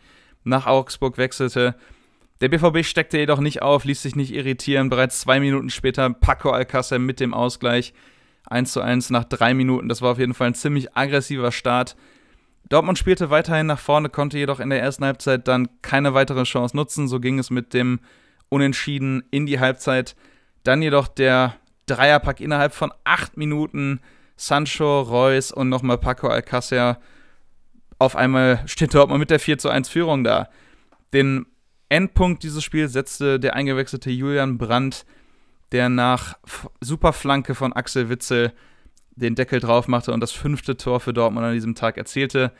nach 0.45 0.67
Augsburg 0.67 1.17
wechselte. 1.17 1.75
Der 2.39 2.47
BVB 2.47 2.85
steckte 2.85 3.17
jedoch 3.17 3.41
nicht 3.41 3.61
auf, 3.61 3.83
ließ 3.83 4.01
sich 4.01 4.15
nicht 4.15 4.33
irritieren. 4.33 4.89
Bereits 4.89 5.19
zwei 5.19 5.41
Minuten 5.41 5.69
später 5.69 6.09
Paco 6.11 6.53
Alcácer 6.53 6.97
mit 6.97 7.19
dem 7.19 7.33
Ausgleich 7.33 7.93
1 8.45 8.71
zu 8.71 8.79
1 8.79 9.09
nach 9.09 9.25
drei 9.25 9.53
Minuten. 9.53 9.89
Das 9.89 10.01
war 10.01 10.13
auf 10.13 10.19
jeden 10.19 10.33
Fall 10.33 10.47
ein 10.47 10.55
ziemlich 10.55 10.95
aggressiver 10.95 11.51
Start. 11.51 11.97
Dortmund 12.69 12.97
spielte 12.97 13.29
weiterhin 13.29 13.67
nach 13.67 13.79
vorne, 13.79 14.07
konnte 14.07 14.37
jedoch 14.37 14.61
in 14.61 14.69
der 14.69 14.81
ersten 14.81 15.03
Halbzeit 15.03 15.49
dann 15.49 15.67
keine 15.81 16.13
weitere 16.13 16.43
Chance 16.43 16.73
nutzen. 16.73 17.09
So 17.09 17.19
ging 17.19 17.37
es 17.37 17.49
mit 17.49 17.73
dem 17.73 17.99
Unentschieden 18.49 19.23
in 19.31 19.45
die 19.45 19.59
Halbzeit. 19.59 20.15
Dann 20.63 20.81
jedoch 20.81 21.07
der 21.07 21.55
Dreierpack 21.85 22.41
innerhalb 22.41 22.73
von 22.73 22.91
acht 23.03 23.37
Minuten. 23.37 24.01
Sancho, 24.35 25.01
Reus 25.01 25.51
und 25.51 25.69
nochmal 25.69 25.97
Paco 25.97 26.27
Alcácer 26.29 26.97
auf 27.99 28.15
einmal 28.15 28.63
steht 28.65 28.93
Dortmund 28.93 29.19
mit 29.19 29.29
der 29.29 29.39
4 29.39 29.57
zu 29.57 29.69
1 29.69 29.89
Führung 29.89 30.23
da. 30.23 30.49
Den 31.13 31.45
Endpunkt 31.89 32.43
dieses 32.43 32.63
Spiels 32.63 32.93
setzte 32.93 33.39
der 33.39 33.55
eingewechselte 33.55 34.09
Julian 34.09 34.57
Brandt, 34.57 35.05
der 35.73 35.89
nach 35.89 36.37
Superflanke 36.79 37.55
von 37.55 37.73
Axel 37.73 38.09
Witzel 38.09 38.53
den 39.15 39.35
Deckel 39.35 39.59
drauf 39.59 39.87
machte 39.87 40.13
und 40.13 40.21
das 40.21 40.31
fünfte 40.31 40.77
Tor 40.77 41.01
für 41.01 41.13
Dortmund 41.13 41.45
an 41.45 41.53
diesem 41.53 41.75
Tag 41.75 41.97
erzielte. 41.97 42.53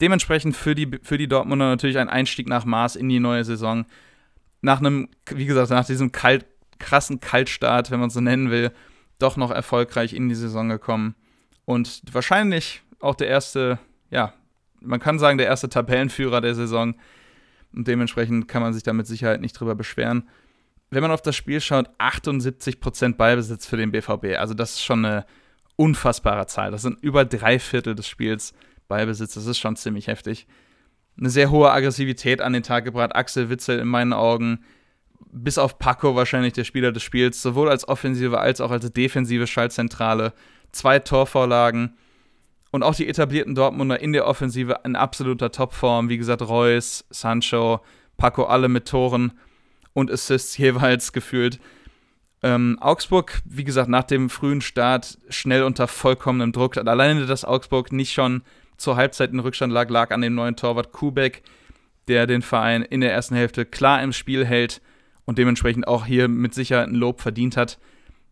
Dementsprechend 0.00 0.54
für 0.54 0.74
die, 0.74 0.98
für 1.02 1.16
die 1.16 1.28
Dortmunder 1.28 1.68
natürlich 1.68 1.98
ein 1.98 2.10
Einstieg 2.10 2.48
nach 2.48 2.64
Maß 2.64 2.96
in 2.96 3.08
die 3.08 3.20
neue 3.20 3.44
Saison. 3.44 3.86
Nach 4.64 4.78
einem, 4.78 5.10
wie 5.30 5.44
gesagt, 5.44 5.68
nach 5.68 5.84
diesem 5.84 6.10
kalt, 6.10 6.46
krassen 6.78 7.20
Kaltstart, 7.20 7.90
wenn 7.90 8.00
man 8.00 8.08
so 8.08 8.22
nennen 8.22 8.50
will, 8.50 8.72
doch 9.18 9.36
noch 9.36 9.50
erfolgreich 9.50 10.14
in 10.14 10.30
die 10.30 10.34
Saison 10.34 10.70
gekommen. 10.70 11.14
Und 11.66 12.00
wahrscheinlich 12.10 12.82
auch 12.98 13.14
der 13.14 13.28
erste, 13.28 13.78
ja, 14.08 14.32
man 14.80 15.00
kann 15.00 15.18
sagen, 15.18 15.36
der 15.36 15.48
erste 15.48 15.68
Tabellenführer 15.68 16.40
der 16.40 16.54
Saison. 16.54 16.94
Und 17.74 17.86
dementsprechend 17.88 18.48
kann 18.48 18.62
man 18.62 18.72
sich 18.72 18.82
da 18.82 18.94
mit 18.94 19.06
Sicherheit 19.06 19.42
nicht 19.42 19.52
drüber 19.52 19.74
beschweren. 19.74 20.30
Wenn 20.88 21.02
man 21.02 21.10
auf 21.10 21.20
das 21.20 21.36
Spiel 21.36 21.60
schaut, 21.60 21.90
78% 21.98 23.16
Ballbesitz 23.16 23.66
für 23.66 23.76
den 23.76 23.92
BVB. 23.92 24.38
Also 24.38 24.54
das 24.54 24.72
ist 24.72 24.82
schon 24.82 25.04
eine 25.04 25.26
unfassbare 25.76 26.46
Zahl. 26.46 26.70
Das 26.70 26.80
sind 26.80 27.02
über 27.02 27.26
drei 27.26 27.58
Viertel 27.58 27.94
des 27.94 28.08
Spiels 28.08 28.54
Ballbesitz. 28.88 29.34
Das 29.34 29.44
ist 29.44 29.58
schon 29.58 29.76
ziemlich 29.76 30.06
heftig. 30.06 30.46
Eine 31.18 31.30
sehr 31.30 31.50
hohe 31.50 31.70
Aggressivität 31.70 32.40
an 32.40 32.52
den 32.52 32.62
Tag 32.62 32.84
gebracht. 32.84 33.14
Axel 33.14 33.50
Witzel 33.50 33.78
in 33.78 33.88
meinen 33.88 34.12
Augen, 34.12 34.64
bis 35.32 35.58
auf 35.58 35.78
Paco 35.78 36.16
wahrscheinlich 36.16 36.52
der 36.52 36.64
Spieler 36.64 36.92
des 36.92 37.02
Spiels, 37.02 37.40
sowohl 37.40 37.68
als 37.68 37.86
offensive 37.86 38.38
als 38.38 38.60
auch 38.60 38.70
als 38.70 38.90
defensive 38.92 39.46
Schaltzentrale. 39.46 40.32
Zwei 40.72 40.98
Torvorlagen 40.98 41.96
und 42.72 42.82
auch 42.82 42.96
die 42.96 43.08
etablierten 43.08 43.54
Dortmunder 43.54 44.00
in 44.00 44.12
der 44.12 44.26
Offensive 44.26 44.80
in 44.84 44.96
absoluter 44.96 45.52
Topform. 45.52 46.08
Wie 46.08 46.18
gesagt, 46.18 46.42
Reus, 46.42 47.04
Sancho, 47.10 47.80
Paco, 48.16 48.44
alle 48.44 48.68
mit 48.68 48.88
Toren 48.88 49.32
und 49.92 50.10
Assists 50.10 50.58
jeweils 50.58 51.12
gefühlt. 51.12 51.60
Ähm, 52.42 52.76
Augsburg, 52.80 53.40
wie 53.44 53.64
gesagt, 53.64 53.88
nach 53.88 54.02
dem 54.02 54.28
frühen 54.28 54.60
Start 54.60 55.18
schnell 55.28 55.62
unter 55.62 55.86
vollkommenem 55.86 56.52
Druck. 56.52 56.76
Alleine, 56.76 57.26
dass 57.26 57.44
Augsburg 57.44 57.92
nicht 57.92 58.12
schon 58.12 58.42
zur 58.76 58.96
Halbzeit 58.96 59.32
in 59.32 59.40
Rückstand 59.40 59.72
lag, 59.72 59.88
lag 59.90 60.10
an 60.10 60.20
dem 60.20 60.34
neuen 60.34 60.56
Torwart 60.56 60.92
Kubek, 60.92 61.42
der 62.08 62.26
den 62.26 62.42
Verein 62.42 62.82
in 62.82 63.00
der 63.00 63.12
ersten 63.12 63.34
Hälfte 63.34 63.64
klar 63.64 64.02
im 64.02 64.12
Spiel 64.12 64.44
hält 64.44 64.82
und 65.24 65.38
dementsprechend 65.38 65.88
auch 65.88 66.06
hier 66.06 66.28
mit 66.28 66.54
Sicherheit 66.54 66.88
ein 66.88 66.94
Lob 66.94 67.20
verdient 67.20 67.56
hat. 67.56 67.78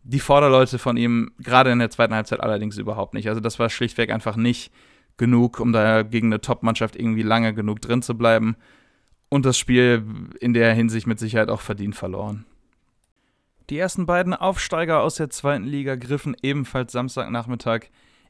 Die 0.03 0.19
Vorderleute 0.19 0.79
von 0.79 0.97
ihm, 0.97 1.31
gerade 1.39 1.71
in 1.71 1.79
der 1.79 1.89
zweiten 1.89 2.13
Halbzeit 2.13 2.41
allerdings 2.41 2.77
überhaupt 2.77 3.13
nicht. 3.13 3.29
Also 3.29 3.39
das 3.39 3.57
war 3.57 3.69
schlichtweg 3.69 4.11
einfach 4.11 4.35
nicht 4.35 4.71
genug, 5.17 5.59
um 5.59 5.71
da 5.71 6.03
gegen 6.03 6.27
eine 6.27 6.41
Top-Mannschaft 6.41 6.95
irgendwie 6.95 7.21
lange 7.23 7.53
genug 7.53 7.81
drin 7.81 8.01
zu 8.01 8.17
bleiben. 8.17 8.55
Und 9.29 9.45
das 9.45 9.57
Spiel 9.57 10.03
in 10.39 10.53
der 10.53 10.73
Hinsicht 10.73 11.07
mit 11.07 11.19
Sicherheit 11.19 11.49
auch 11.49 11.61
verdient 11.61 11.95
verloren. 11.95 12.45
Die 13.69 13.77
ersten 13.77 14.05
beiden 14.05 14.33
Aufsteiger 14.33 15.01
aus 15.01 15.15
der 15.15 15.29
zweiten 15.29 15.63
Liga 15.63 15.95
griffen 15.95 16.35
ebenfalls 16.41 16.91
Samstagnachmittag 16.91 17.85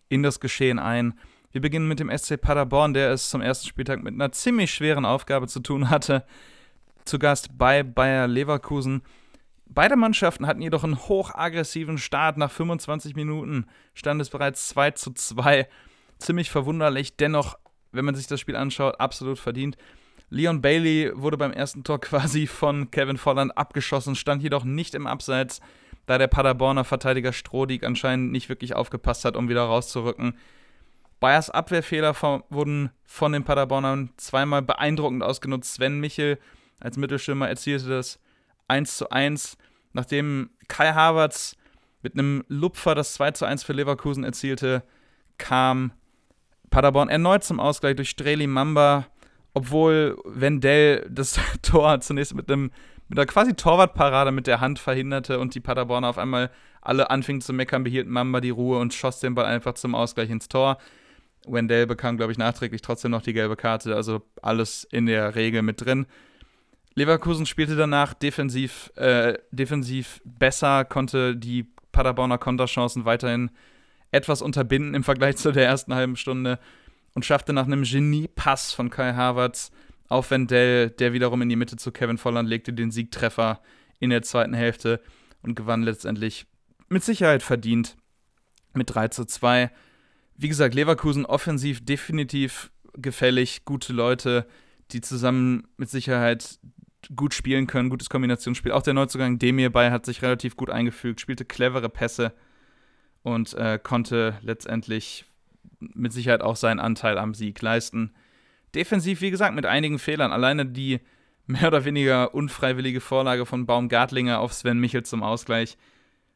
in 0.07 0.23
das 0.23 0.39
Geschehen 0.39 0.79
ein. 0.79 1.15
Wir 1.53 1.61
beginnen 1.61 1.87
mit 1.87 1.99
dem 1.99 2.09
SC 2.09 2.41
Paderborn, 2.41 2.95
der 2.95 3.11
es 3.11 3.29
zum 3.29 3.39
ersten 3.39 3.67
Spieltag 3.67 4.01
mit 4.01 4.15
einer 4.15 4.31
ziemlich 4.31 4.73
schweren 4.73 5.05
Aufgabe 5.05 5.47
zu 5.47 5.59
tun 5.59 5.91
hatte. 5.91 6.25
Zu 7.05 7.19
Gast 7.19 7.59
bei 7.59 7.83
Bayer 7.83 8.27
Leverkusen. 8.27 9.03
Beide 9.67 9.95
Mannschaften 9.95 10.47
hatten 10.47 10.63
jedoch 10.63 10.83
einen 10.83 10.97
hochaggressiven 10.97 11.99
Start. 11.99 12.37
Nach 12.37 12.49
25 12.49 13.15
Minuten 13.15 13.67
stand 13.93 14.19
es 14.19 14.31
bereits 14.31 14.67
2 14.69 14.91
zu 14.91 15.13
2. 15.13 15.67
Ziemlich 16.17 16.49
verwunderlich, 16.49 17.17
dennoch, 17.17 17.59
wenn 17.91 18.05
man 18.05 18.15
sich 18.15 18.25
das 18.25 18.39
Spiel 18.39 18.55
anschaut, 18.55 18.99
absolut 18.99 19.37
verdient. 19.37 19.77
Leon 20.31 20.59
Bailey 20.59 21.11
wurde 21.13 21.37
beim 21.37 21.53
ersten 21.53 21.83
Tor 21.83 22.01
quasi 22.01 22.47
von 22.47 22.89
Kevin 22.89 23.17
Volland 23.17 23.55
abgeschossen, 23.55 24.15
stand 24.15 24.41
jedoch 24.41 24.63
nicht 24.63 24.95
im 24.95 25.05
Abseits, 25.05 25.61
da 26.07 26.17
der 26.17 26.27
Paderborner 26.27 26.83
Verteidiger 26.83 27.31
Strodig 27.31 27.83
anscheinend 27.83 28.31
nicht 28.31 28.49
wirklich 28.49 28.73
aufgepasst 28.73 29.23
hat, 29.23 29.37
um 29.37 29.49
wieder 29.49 29.61
rauszurücken. 29.61 30.35
Bayers 31.23 31.49
Abwehrfehler 31.49 32.13
von, 32.13 32.43
wurden 32.49 32.89
von 33.05 33.31
den 33.31 33.45
Paderbornern 33.45 34.09
zweimal 34.17 34.61
beeindruckend 34.61 35.23
ausgenutzt. 35.23 35.75
Sven 35.75 36.01
Michel 36.01 36.37
als 36.81 36.97
Mittelstürmer 36.97 37.47
erzielte 37.47 37.87
das 37.87 38.19
1 38.67 38.97
zu 38.97 39.09
1, 39.09 39.57
nachdem 39.93 40.49
Kai 40.67 40.91
Havertz 40.91 41.55
mit 42.01 42.15
einem 42.15 42.43
Lupfer 42.49 42.93
das 42.93 43.13
2 43.13 43.31
zu 43.31 43.45
1 43.45 43.63
für 43.63 43.71
Leverkusen 43.71 44.25
erzielte, 44.25 44.83
kam 45.37 45.93
Paderborn 46.69 47.07
erneut 47.07 47.45
zum 47.45 47.61
Ausgleich 47.61 47.95
durch 47.95 48.09
Streli 48.09 48.45
Mamba, 48.45 49.05
obwohl 49.53 50.17
Wendell 50.25 51.07
das 51.09 51.39
Tor 51.61 52.01
zunächst 52.01 52.35
mit 52.35 52.51
einem 52.51 52.69
mit 53.07 53.17
einer 53.17 53.27
quasi 53.27 53.53
Torwartparade 53.53 54.33
mit 54.33 54.45
der 54.45 54.59
Hand 54.59 54.77
verhinderte 54.77 55.39
und 55.39 55.55
die 55.55 55.61
Paderborner 55.61 56.09
auf 56.09 56.17
einmal 56.17 56.51
alle 56.81 57.09
anfingen 57.09 57.41
zu 57.41 57.53
meckern, 57.53 57.85
behielt 57.85 58.07
Mamba 58.07 58.41
die 58.41 58.49
Ruhe 58.49 58.79
und 58.79 58.93
schoss 58.93 59.21
den 59.21 59.35
Ball 59.35 59.45
einfach 59.45 59.75
zum 59.75 59.95
Ausgleich 59.95 60.29
ins 60.29 60.49
Tor. 60.49 60.79
Wendell 61.47 61.87
bekam, 61.87 62.17
glaube 62.17 62.31
ich, 62.31 62.37
nachträglich 62.37 62.81
trotzdem 62.81 63.11
noch 63.11 63.21
die 63.21 63.33
gelbe 63.33 63.55
Karte, 63.55 63.95
also 63.95 64.21
alles 64.41 64.85
in 64.91 65.05
der 65.05 65.35
Regel 65.35 65.61
mit 65.61 65.83
drin. 65.83 66.05
Leverkusen 66.95 67.45
spielte 67.45 67.75
danach 67.75 68.13
defensiv, 68.13 68.91
äh, 68.95 69.37
defensiv 69.51 70.21
besser, 70.23 70.85
konnte 70.85 71.35
die 71.35 71.67
Paderborner 71.91 72.37
Konterchancen 72.37 73.05
weiterhin 73.05 73.51
etwas 74.11 74.41
unterbinden 74.41 74.93
im 74.93 75.03
Vergleich 75.03 75.37
zu 75.37 75.51
der 75.51 75.65
ersten 75.65 75.93
halben 75.93 76.15
Stunde 76.15 76.59
und 77.13 77.25
schaffte 77.25 77.53
nach 77.53 77.65
einem 77.65 77.83
Genie-Pass 77.83 78.73
von 78.73 78.89
Kai 78.89 79.13
Havertz 79.13 79.71
auf 80.09 80.31
Wendell, 80.31 80.89
der 80.91 81.13
wiederum 81.13 81.41
in 81.41 81.49
die 81.49 81.55
Mitte 81.55 81.75
zu 81.75 81.91
Kevin 81.91 82.17
Volland 82.17 82.47
legte, 82.47 82.73
den 82.73 82.91
Siegtreffer 82.91 83.61
in 83.99 84.09
der 84.09 84.21
zweiten 84.21 84.53
Hälfte 84.53 85.01
und 85.41 85.55
gewann 85.55 85.81
letztendlich 85.81 86.45
mit 86.89 87.03
Sicherheit 87.03 87.41
verdient 87.41 87.95
mit 88.73 88.93
3 88.93 89.07
zu 89.09 89.25
2. 89.25 89.71
Wie 90.35 90.49
gesagt, 90.49 90.75
Leverkusen 90.75 91.25
offensiv 91.25 91.85
definitiv 91.85 92.71
gefällig, 92.95 93.65
gute 93.65 93.93
Leute, 93.93 94.47
die 94.91 95.01
zusammen 95.01 95.67
mit 95.77 95.89
Sicherheit 95.89 96.59
gut 97.15 97.33
spielen 97.33 97.67
können, 97.67 97.89
gutes 97.89 98.09
Kombinationsspiel. 98.09 98.71
Auch 98.71 98.81
der 98.81 98.93
Neuzugang 98.93 99.39
Demir 99.39 99.71
bei 99.71 99.91
hat 99.91 100.05
sich 100.05 100.21
relativ 100.21 100.55
gut 100.55 100.69
eingefügt, 100.69 101.19
spielte 101.19 101.45
clevere 101.45 101.89
Pässe 101.89 102.33
und 103.23 103.53
äh, 103.53 103.79
konnte 103.81 104.37
letztendlich 104.41 105.25
mit 105.79 106.13
Sicherheit 106.13 106.41
auch 106.41 106.55
seinen 106.55 106.79
Anteil 106.79 107.17
am 107.17 107.33
Sieg 107.33 107.61
leisten. 107.61 108.13
Defensiv, 108.73 109.21
wie 109.21 109.31
gesagt, 109.31 109.55
mit 109.55 109.65
einigen 109.65 109.99
Fehlern. 109.99 110.31
Alleine 110.31 110.65
die 110.65 110.99
mehr 111.45 111.67
oder 111.67 111.85
weniger 111.85 112.33
unfreiwillige 112.33 113.01
Vorlage 113.01 113.45
von 113.45 113.65
Baumgartlinger 113.65 114.39
auf 114.39 114.53
Sven 114.53 114.79
Michel 114.79 115.03
zum 115.03 115.23
Ausgleich, 115.23 115.77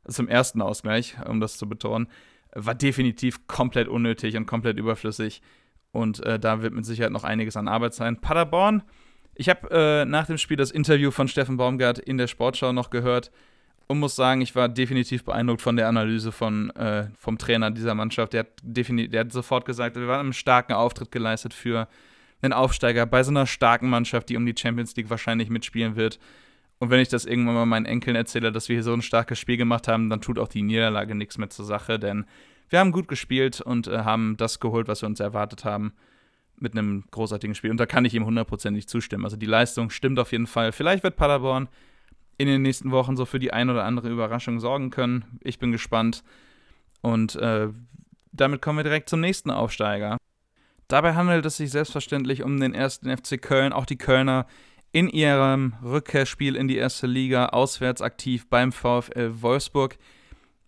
zum 0.07 0.27
ersten 0.27 0.61
Ausgleich, 0.61 1.15
um 1.25 1.39
das 1.39 1.57
zu 1.57 1.67
betonen, 1.67 2.07
war 2.53 2.75
definitiv 2.75 3.47
komplett 3.47 3.87
unnötig 3.87 4.35
und 4.37 4.45
komplett 4.45 4.77
überflüssig. 4.77 5.41
Und 5.91 6.25
äh, 6.25 6.39
da 6.39 6.61
wird 6.61 6.73
mit 6.73 6.85
Sicherheit 6.85 7.11
noch 7.11 7.23
einiges 7.23 7.57
an 7.57 7.67
Arbeit 7.67 7.93
sein. 7.93 8.19
Paderborn 8.19 8.83
ich 9.39 9.49
habe 9.49 9.69
äh, 9.69 10.05
nach 10.05 10.25
dem 10.25 10.39
Spiel 10.39 10.57
das 10.57 10.71
Interview 10.71 11.11
von 11.11 11.27
Steffen 11.27 11.57
Baumgart 11.57 11.99
in 11.99 12.17
der 12.17 12.25
Sportschau 12.25 12.73
noch 12.73 12.89
gehört 12.89 13.31
und 13.85 13.99
muss 13.99 14.15
sagen, 14.15 14.41
ich 14.41 14.55
war 14.55 14.67
definitiv 14.67 15.23
beeindruckt 15.23 15.61
von 15.61 15.75
der 15.75 15.87
Analyse 15.87 16.31
von, 16.31 16.71
äh, 16.71 17.07
vom 17.17 17.37
Trainer 17.37 17.69
dieser 17.69 17.93
Mannschaft. 17.93 18.33
Der 18.33 18.41
hat, 18.41 18.47
der 18.63 19.19
hat 19.19 19.31
sofort 19.31 19.65
gesagt, 19.65 19.95
wir 19.95 20.07
waren 20.07 20.21
einen 20.21 20.33
starken 20.33 20.73
Auftritt 20.73 21.11
geleistet 21.11 21.53
für 21.53 21.87
einen 22.41 22.53
Aufsteiger 22.53 23.05
bei 23.05 23.21
so 23.21 23.29
einer 23.29 23.45
starken 23.45 23.89
Mannschaft, 23.89 24.29
die 24.29 24.37
um 24.37 24.45
die 24.45 24.55
Champions 24.57 24.95
League 24.95 25.11
wahrscheinlich 25.11 25.49
mitspielen 25.49 25.95
wird. 25.95 26.19
Und 26.79 26.89
wenn 26.89 26.99
ich 26.99 27.09
das 27.09 27.25
irgendwann 27.25 27.55
mal 27.55 27.65
meinen 27.65 27.85
Enkeln 27.85 28.15
erzähle, 28.15 28.51
dass 28.51 28.69
wir 28.69 28.75
hier 28.75 28.83
so 28.83 28.93
ein 28.93 29.01
starkes 29.01 29.39
Spiel 29.39 29.57
gemacht 29.57 29.87
haben, 29.87 30.09
dann 30.09 30.21
tut 30.21 30.37
auch 30.37 30.47
die 30.47 30.61
Niederlage 30.61 31.15
nichts 31.15 31.37
mehr 31.37 31.49
zur 31.49 31.65
Sache, 31.65 31.97
denn 31.97 32.25
wir 32.69 32.79
haben 32.79 32.91
gut 32.91 33.07
gespielt 33.07 33.61
und 33.61 33.87
äh, 33.87 33.99
haben 33.99 34.37
das 34.37 34.59
geholt, 34.59 34.87
was 34.87 35.01
wir 35.01 35.07
uns 35.07 35.19
erwartet 35.19 35.65
haben 35.65 35.93
mit 36.59 36.73
einem 36.73 37.05
großartigen 37.11 37.55
Spiel. 37.55 37.71
Und 37.71 37.79
da 37.79 37.85
kann 37.85 38.05
ich 38.05 38.13
ihm 38.13 38.25
hundertprozentig 38.25 38.87
zustimmen. 38.87 39.23
Also 39.23 39.37
die 39.37 39.45
Leistung 39.45 39.89
stimmt 39.89 40.19
auf 40.19 40.31
jeden 40.31 40.47
Fall. 40.47 40.71
Vielleicht 40.71 41.03
wird 41.03 41.15
Paderborn 41.15 41.69
in 42.37 42.47
den 42.47 42.61
nächsten 42.61 42.91
Wochen 42.91 43.15
so 43.15 43.25
für 43.25 43.39
die 43.39 43.53
ein 43.53 43.69
oder 43.69 43.83
andere 43.83 44.09
Überraschung 44.09 44.59
sorgen 44.59 44.89
können. 44.89 45.25
Ich 45.41 45.59
bin 45.59 45.71
gespannt. 45.71 46.23
Und 47.01 47.35
äh, 47.35 47.69
damit 48.31 48.61
kommen 48.61 48.79
wir 48.79 48.83
direkt 48.83 49.09
zum 49.09 49.21
nächsten 49.21 49.51
Aufsteiger. 49.51 50.17
Dabei 50.87 51.15
handelt 51.15 51.45
es 51.45 51.57
sich 51.57 51.71
selbstverständlich 51.71 52.43
um 52.43 52.59
den 52.59 52.73
ersten 52.73 53.15
FC 53.15 53.41
Köln. 53.41 53.73
Auch 53.73 53.85
die 53.85 53.97
Kölner 53.97 54.45
in 54.91 55.09
ihrem 55.09 55.73
Rückkehrspiel 55.83 56.55
in 56.55 56.67
die 56.67 56.77
erste 56.77 57.07
Liga 57.07 57.47
auswärts 57.47 58.01
aktiv 58.01 58.47
beim 58.49 58.71
VfL 58.71 59.41
Wolfsburg. 59.41 59.97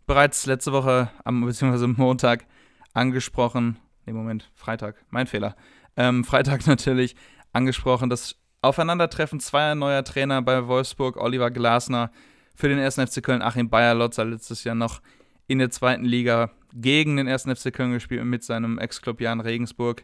Bereits 0.05 0.45
letzte 0.45 0.71
Woche, 0.71 1.09
am 1.23 1.45
beziehungsweise 1.45 1.87
Montag, 1.87 2.45
angesprochen. 2.93 3.77
Ne, 4.05 4.13
Moment, 4.13 4.51
Freitag, 4.55 4.95
mein 5.09 5.27
Fehler 5.27 5.55
ähm, 5.99 6.23
Freitag 6.23 6.65
natürlich 6.67 7.15
angesprochen, 7.53 8.09
das 8.09 8.35
Aufeinandertreffen 8.61 9.39
zweier 9.39 9.75
neuer 9.75 10.03
Trainer 10.03 10.41
bei 10.41 10.67
Wolfsburg, 10.67 11.17
Oliver 11.17 11.51
Glasner 11.51 12.11
für 12.55 12.67
den 12.67 12.79
1. 12.79 12.95
FC 12.95 13.23
Köln, 13.23 13.41
Achim 13.41 13.69
Bayer-Lotzer 13.69 14.25
letztes 14.25 14.63
Jahr 14.63 14.75
noch 14.75 15.01
in 15.47 15.59
der 15.59 15.69
zweiten 15.69 16.03
Liga 16.03 16.51
gegen 16.73 17.17
den 17.17 17.27
1. 17.27 17.43
FC 17.43 17.73
Köln 17.73 17.93
gespielt 17.93 18.25
mit 18.25 18.43
seinem 18.43 18.77
Ex-Club 18.77 19.21
Jan 19.21 19.39
Regensburg. 19.39 20.03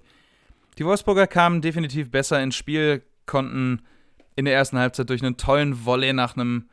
Die 0.78 0.86
Wolfsburger 0.86 1.28
kamen 1.28 1.62
definitiv 1.62 2.12
besser 2.12 2.42
ins 2.42 2.56
Spiel, 2.56 3.04
konnten 3.26 3.82
in 4.36 4.46
der 4.46 4.54
ersten 4.54 4.78
Halbzeit 4.78 5.10
durch 5.10 5.24
einen 5.24 5.38
tollen 5.38 5.86
Volley 5.86 6.14
nach 6.14 6.36
einem 6.36 6.70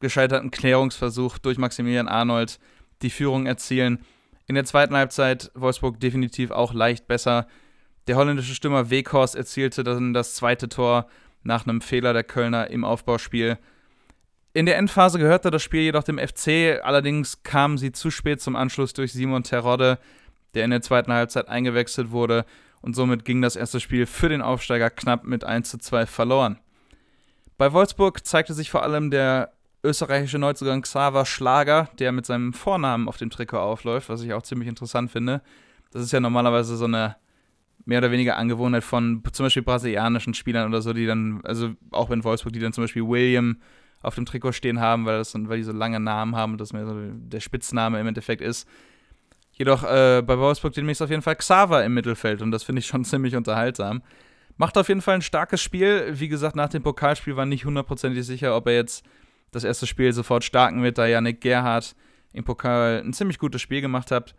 gescheiterten 0.00 0.50
Klärungsversuch 0.50 1.38
durch 1.38 1.58
Maximilian 1.58 2.08
Arnold 2.08 2.58
die 3.02 3.10
Führung 3.10 3.46
erzielen. 3.46 4.00
In 4.46 4.54
der 4.54 4.64
zweiten 4.64 4.96
Halbzeit 4.96 5.50
Wolfsburg 5.54 6.00
definitiv 6.00 6.50
auch 6.50 6.72
leicht 6.72 7.06
besser. 7.06 7.46
Der 8.06 8.16
holländische 8.16 8.54
Stürmer 8.54 8.90
Weghorst 8.90 9.36
erzielte 9.36 9.84
dann 9.84 10.14
das 10.14 10.34
zweite 10.34 10.68
Tor 10.68 11.06
nach 11.42 11.66
einem 11.66 11.80
Fehler 11.80 12.12
der 12.12 12.24
Kölner 12.24 12.70
im 12.70 12.84
Aufbauspiel. 12.84 13.58
In 14.52 14.66
der 14.66 14.76
Endphase 14.78 15.18
gehörte 15.18 15.50
das 15.50 15.62
Spiel 15.62 15.82
jedoch 15.82 16.02
dem 16.02 16.18
FC, 16.18 16.82
allerdings 16.82 17.42
kamen 17.44 17.78
sie 17.78 17.92
zu 17.92 18.10
spät 18.10 18.40
zum 18.40 18.56
Anschluss 18.56 18.92
durch 18.92 19.12
Simon 19.12 19.44
Terodde, 19.44 19.98
der 20.54 20.64
in 20.64 20.72
der 20.72 20.82
zweiten 20.82 21.12
Halbzeit 21.12 21.48
eingewechselt 21.48 22.10
wurde 22.10 22.44
und 22.82 22.96
somit 22.96 23.24
ging 23.24 23.42
das 23.42 23.56
erste 23.56 23.78
Spiel 23.78 24.06
für 24.06 24.28
den 24.28 24.42
Aufsteiger 24.42 24.90
knapp 24.90 25.24
mit 25.24 25.44
1 25.44 25.70
zu 25.70 25.78
2 25.78 26.06
verloren. 26.06 26.58
Bei 27.60 27.74
Wolfsburg 27.74 28.26
zeigte 28.26 28.54
sich 28.54 28.70
vor 28.70 28.84
allem 28.84 29.10
der 29.10 29.52
österreichische 29.84 30.38
Neuzugang 30.38 30.80
Xaver 30.80 31.26
Schlager, 31.26 31.90
der 31.98 32.10
mit 32.10 32.24
seinem 32.24 32.54
Vornamen 32.54 33.06
auf 33.06 33.18
dem 33.18 33.28
Trikot 33.28 33.58
aufläuft, 33.58 34.08
was 34.08 34.22
ich 34.22 34.32
auch 34.32 34.40
ziemlich 34.40 34.66
interessant 34.66 35.10
finde. 35.10 35.42
Das 35.90 36.00
ist 36.00 36.10
ja 36.10 36.20
normalerweise 36.20 36.78
so 36.78 36.86
eine 36.86 37.16
mehr 37.84 37.98
oder 37.98 38.12
weniger 38.12 38.38
Angewohnheit 38.38 38.82
von 38.82 39.22
zum 39.30 39.44
Beispiel 39.44 39.62
brasilianischen 39.62 40.32
Spielern 40.32 40.70
oder 40.70 40.80
so, 40.80 40.94
die 40.94 41.04
dann, 41.04 41.42
also 41.44 41.74
auch 41.90 42.08
in 42.10 42.24
Wolfsburg, 42.24 42.54
die 42.54 42.60
dann 42.60 42.72
zum 42.72 42.84
Beispiel 42.84 43.06
William 43.06 43.60
auf 44.00 44.14
dem 44.14 44.24
Trikot 44.24 44.52
stehen 44.52 44.80
haben, 44.80 45.04
weil, 45.04 45.18
das, 45.18 45.34
weil 45.34 45.58
die 45.58 45.64
so 45.64 45.72
lange 45.72 46.00
Namen 46.00 46.36
haben 46.36 46.52
und 46.52 46.62
das 46.62 46.72
mehr 46.72 46.86
so 46.86 46.94
der 46.98 47.40
Spitzname 47.40 48.00
im 48.00 48.06
Endeffekt 48.06 48.40
ist. 48.40 48.66
Jedoch 49.52 49.84
äh, 49.84 50.22
bei 50.24 50.38
Wolfsburg 50.38 50.72
demnächst 50.72 51.02
auf 51.02 51.10
jeden 51.10 51.20
Fall 51.20 51.36
Xaver 51.36 51.84
im 51.84 51.92
Mittelfeld 51.92 52.40
und 52.40 52.52
das 52.52 52.62
finde 52.62 52.80
ich 52.80 52.86
schon 52.86 53.04
ziemlich 53.04 53.36
unterhaltsam. 53.36 54.00
Macht 54.56 54.76
auf 54.76 54.88
jeden 54.88 55.00
Fall 55.00 55.16
ein 55.16 55.22
starkes 55.22 55.60
Spiel. 55.62 56.12
Wie 56.18 56.28
gesagt, 56.28 56.56
nach 56.56 56.68
dem 56.68 56.82
Pokalspiel 56.82 57.36
war 57.36 57.46
nicht 57.46 57.64
hundertprozentig 57.64 58.24
sicher, 58.26 58.56
ob 58.56 58.66
er 58.66 58.74
jetzt 58.74 59.04
das 59.50 59.64
erste 59.64 59.86
Spiel 59.86 60.12
sofort 60.12 60.44
starken 60.44 60.82
wird, 60.82 60.98
da 60.98 61.06
Yannick 61.06 61.40
Gerhardt 61.40 61.96
im 62.32 62.44
Pokal 62.44 63.02
ein 63.04 63.12
ziemlich 63.12 63.38
gutes 63.38 63.60
Spiel 63.60 63.80
gemacht 63.80 64.10
hat. 64.10 64.34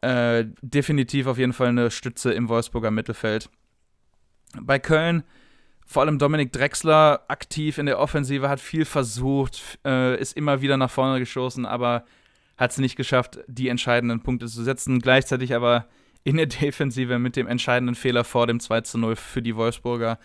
Äh, 0.00 0.46
definitiv 0.62 1.26
auf 1.26 1.38
jeden 1.38 1.52
Fall 1.52 1.68
eine 1.68 1.90
Stütze 1.90 2.32
im 2.32 2.48
Wolfsburger 2.48 2.90
Mittelfeld. 2.90 3.50
Bei 4.60 4.78
Köln 4.78 5.22
vor 5.86 6.02
allem 6.02 6.18
Dominik 6.18 6.52
Drexler 6.52 7.24
aktiv 7.28 7.78
in 7.78 7.86
der 7.86 8.00
Offensive, 8.00 8.48
hat 8.48 8.60
viel 8.60 8.84
versucht, 8.84 9.78
äh, 9.84 10.20
ist 10.20 10.36
immer 10.36 10.60
wieder 10.60 10.76
nach 10.76 10.90
vorne 10.90 11.20
geschossen, 11.20 11.64
aber 11.64 12.04
hat 12.56 12.72
es 12.72 12.78
nicht 12.78 12.96
geschafft, 12.96 13.38
die 13.46 13.68
entscheidenden 13.68 14.20
Punkte 14.20 14.46
zu 14.46 14.64
setzen. 14.64 15.00
Gleichzeitig 15.00 15.54
aber 15.54 15.86
in 16.26 16.38
der 16.38 16.46
Defensive 16.46 17.20
mit 17.20 17.36
dem 17.36 17.46
entscheidenden 17.46 17.94
Fehler 17.94 18.24
vor 18.24 18.48
dem 18.48 18.58
2 18.58 18.80
zu 18.80 18.98
0 18.98 19.14
für 19.14 19.42
die 19.42 19.54
Wolfsburger, 19.54 20.18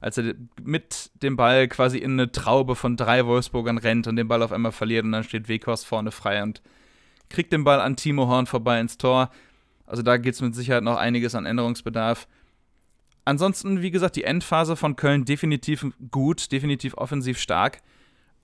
als 0.00 0.16
er 0.16 0.32
mit 0.62 1.10
dem 1.22 1.36
Ball 1.36 1.68
quasi 1.68 1.98
in 1.98 2.12
eine 2.12 2.32
Traube 2.32 2.74
von 2.74 2.96
drei 2.96 3.26
Wolfsburgern 3.26 3.76
rennt 3.76 4.06
und 4.06 4.16
den 4.16 4.28
Ball 4.28 4.42
auf 4.42 4.50
einmal 4.50 4.72
verliert 4.72 5.04
und 5.04 5.12
dann 5.12 5.24
steht 5.24 5.48
Wekos 5.48 5.84
vorne 5.84 6.10
frei 6.10 6.42
und 6.42 6.62
kriegt 7.28 7.52
den 7.52 7.64
Ball 7.64 7.82
an 7.82 7.96
Timo 7.96 8.28
Horn 8.28 8.46
vorbei 8.46 8.80
ins 8.80 8.96
Tor. 8.96 9.30
Also 9.84 10.02
da 10.02 10.16
gibt 10.16 10.36
es 10.36 10.40
mit 10.40 10.54
Sicherheit 10.54 10.84
noch 10.84 10.96
einiges 10.96 11.34
an 11.34 11.44
Änderungsbedarf. 11.44 12.28
Ansonsten, 13.26 13.82
wie 13.82 13.90
gesagt, 13.90 14.16
die 14.16 14.24
Endphase 14.24 14.74
von 14.74 14.96
Köln 14.96 15.26
definitiv 15.26 15.84
gut, 16.10 16.50
definitiv 16.50 16.94
offensiv 16.94 17.38
stark. 17.38 17.82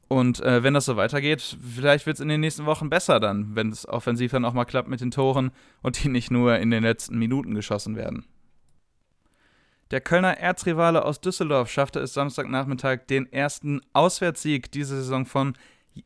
Und 0.08 0.40
äh, 0.40 0.62
wenn 0.62 0.72
das 0.72 0.86
so 0.86 0.96
weitergeht, 0.96 1.58
vielleicht 1.74 2.06
wird 2.06 2.14
es 2.14 2.20
in 2.20 2.28
den 2.28 2.40
nächsten 2.40 2.64
Wochen 2.64 2.88
besser 2.88 3.20
dann, 3.20 3.54
wenn 3.54 3.70
es 3.70 3.86
offensiv 3.86 4.32
dann 4.32 4.46
auch 4.46 4.54
mal 4.54 4.64
klappt 4.64 4.88
mit 4.88 5.02
den 5.02 5.10
Toren 5.10 5.50
und 5.82 6.02
die 6.02 6.08
nicht 6.08 6.30
nur 6.30 6.58
in 6.58 6.70
den 6.70 6.82
letzten 6.82 7.18
Minuten 7.18 7.54
geschossen 7.54 7.94
werden. 7.94 8.24
Der 9.90 10.00
Kölner 10.00 10.38
Erzrivale 10.38 11.04
aus 11.04 11.20
Düsseldorf 11.20 11.70
schaffte 11.70 12.00
es 12.00 12.14
Samstagnachmittag, 12.14 13.06
den 13.08 13.30
ersten 13.32 13.80
Auswärtssieg 13.92 14.70
dieser 14.72 14.96
Saison 14.96 15.26
von 15.26 15.54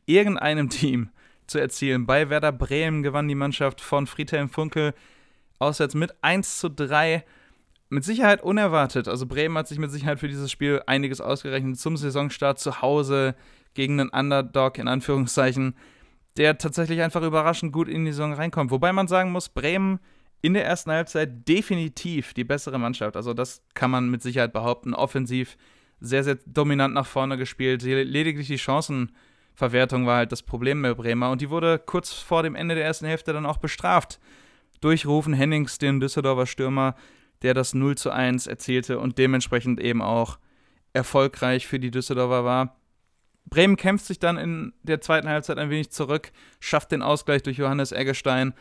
irgendeinem 0.05 0.69
Team 0.69 1.09
zu 1.47 1.59
erzielen. 1.59 2.05
Bei 2.05 2.29
Werder 2.29 2.51
Bremen 2.51 3.03
gewann 3.03 3.27
die 3.27 3.35
Mannschaft 3.35 3.81
von 3.81 4.07
Friedhelm 4.07 4.49
Funkel 4.49 4.93
auswärts 5.59 5.95
mit 5.95 6.13
1 6.21 6.59
zu 6.59 6.69
3. 6.69 7.23
Mit 7.89 8.03
Sicherheit 8.03 8.41
unerwartet. 8.41 9.07
Also 9.07 9.27
Bremen 9.27 9.57
hat 9.57 9.67
sich 9.67 9.79
mit 9.79 9.91
Sicherheit 9.91 10.19
für 10.19 10.27
dieses 10.27 10.49
Spiel 10.49 10.81
einiges 10.87 11.21
ausgerechnet 11.21 11.77
zum 11.77 11.95
Saisonstart 11.95 12.59
zu 12.59 12.81
Hause 12.81 13.35
gegen 13.73 13.99
einen 13.99 14.09
Underdog 14.09 14.77
in 14.77 14.87
Anführungszeichen, 14.87 15.75
der 16.37 16.57
tatsächlich 16.57 17.01
einfach 17.01 17.21
überraschend 17.21 17.73
gut 17.73 17.87
in 17.87 18.05
die 18.05 18.11
Saison 18.11 18.33
reinkommt. 18.33 18.71
Wobei 18.71 18.91
man 18.91 19.07
sagen 19.07 19.31
muss, 19.31 19.49
Bremen 19.49 19.99
in 20.41 20.53
der 20.53 20.65
ersten 20.65 20.91
Halbzeit 20.91 21.47
definitiv 21.47 22.33
die 22.33 22.43
bessere 22.43 22.79
Mannschaft. 22.79 23.15
Also 23.15 23.33
das 23.33 23.61
kann 23.75 23.91
man 23.91 24.09
mit 24.09 24.21
Sicherheit 24.21 24.51
behaupten. 24.51 24.93
Offensiv 24.93 25.57
sehr, 26.01 26.23
sehr 26.23 26.37
dominant 26.45 26.93
nach 26.93 27.05
vorne 27.05 27.37
gespielt. 27.37 27.81
Lediglich 27.83 28.47
die 28.47 28.57
Chancenverwertung 28.57 30.05
war 30.05 30.17
halt 30.17 30.31
das 30.33 30.43
Problem 30.43 30.81
bei 30.81 30.93
Bremer 30.93 31.31
und 31.31 31.41
die 31.41 31.49
wurde 31.49 31.79
kurz 31.79 32.11
vor 32.11 32.43
dem 32.43 32.55
Ende 32.55 32.75
der 32.75 32.83
ersten 32.83 33.05
Hälfte 33.05 33.31
dann 33.31 33.45
auch 33.45 33.57
bestraft. 33.57 34.19
Durch 34.81 35.05
Rufen 35.05 35.33
Hennings, 35.33 35.77
den 35.77 36.01
Düsseldorfer 36.01 36.45
Stürmer, 36.45 36.95
der 37.41 37.53
das 37.53 37.73
0 37.73 37.95
zu 37.95 38.11
1 38.11 38.47
erzielte 38.47 38.99
und 38.99 39.17
dementsprechend 39.17 39.79
eben 39.79 40.01
auch 40.01 40.39
erfolgreich 40.91 41.67
für 41.67 41.79
die 41.79 41.91
Düsseldorfer 41.91 42.43
war. 42.43 42.75
Bremen 43.45 43.75
kämpft 43.75 44.05
sich 44.05 44.19
dann 44.19 44.37
in 44.37 44.73
der 44.83 45.01
zweiten 45.01 45.27
Halbzeit 45.29 45.57
ein 45.57 45.69
wenig 45.69 45.91
zurück, 45.91 46.31
schafft 46.59 46.91
den 46.91 47.01
Ausgleich 47.01 47.43
durch 47.43 47.57
Johannes 47.57 47.91
Eggestein, 47.91 48.53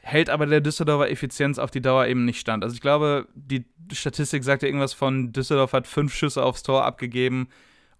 hält 0.00 0.30
aber 0.30 0.46
der 0.46 0.60
Düsseldorfer 0.60 1.10
Effizienz 1.10 1.58
auf 1.58 1.70
die 1.70 1.80
Dauer 1.80 2.06
eben 2.06 2.24
nicht 2.24 2.40
stand. 2.40 2.64
Also 2.64 2.74
ich 2.74 2.80
glaube, 2.80 3.26
die 3.34 3.64
Statistik 3.92 4.44
sagt 4.44 4.62
ja 4.62 4.68
irgendwas 4.68 4.92
von, 4.92 5.32
Düsseldorf 5.32 5.72
hat 5.72 5.86
fünf 5.86 6.14
Schüsse 6.14 6.42
aufs 6.42 6.62
Tor 6.62 6.84
abgegeben 6.84 7.48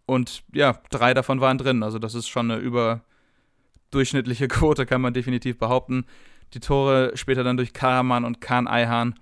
und 0.06 0.44
ja, 0.52 0.80
drei 0.90 1.14
davon 1.14 1.40
waren 1.40 1.58
drin. 1.58 1.82
Also 1.82 1.98
das 1.98 2.14
ist 2.14 2.28
schon 2.28 2.50
eine 2.50 2.60
überdurchschnittliche 2.60 4.48
Quote, 4.48 4.86
kann 4.86 5.00
man 5.00 5.14
definitiv 5.14 5.58
behaupten. 5.58 6.06
Die 6.54 6.60
Tore 6.60 7.12
später 7.16 7.42
dann 7.42 7.56
durch 7.56 7.72
Karaman 7.72 8.24
und 8.24 8.40
Kahn 8.40 8.68
Eihan 8.68 9.18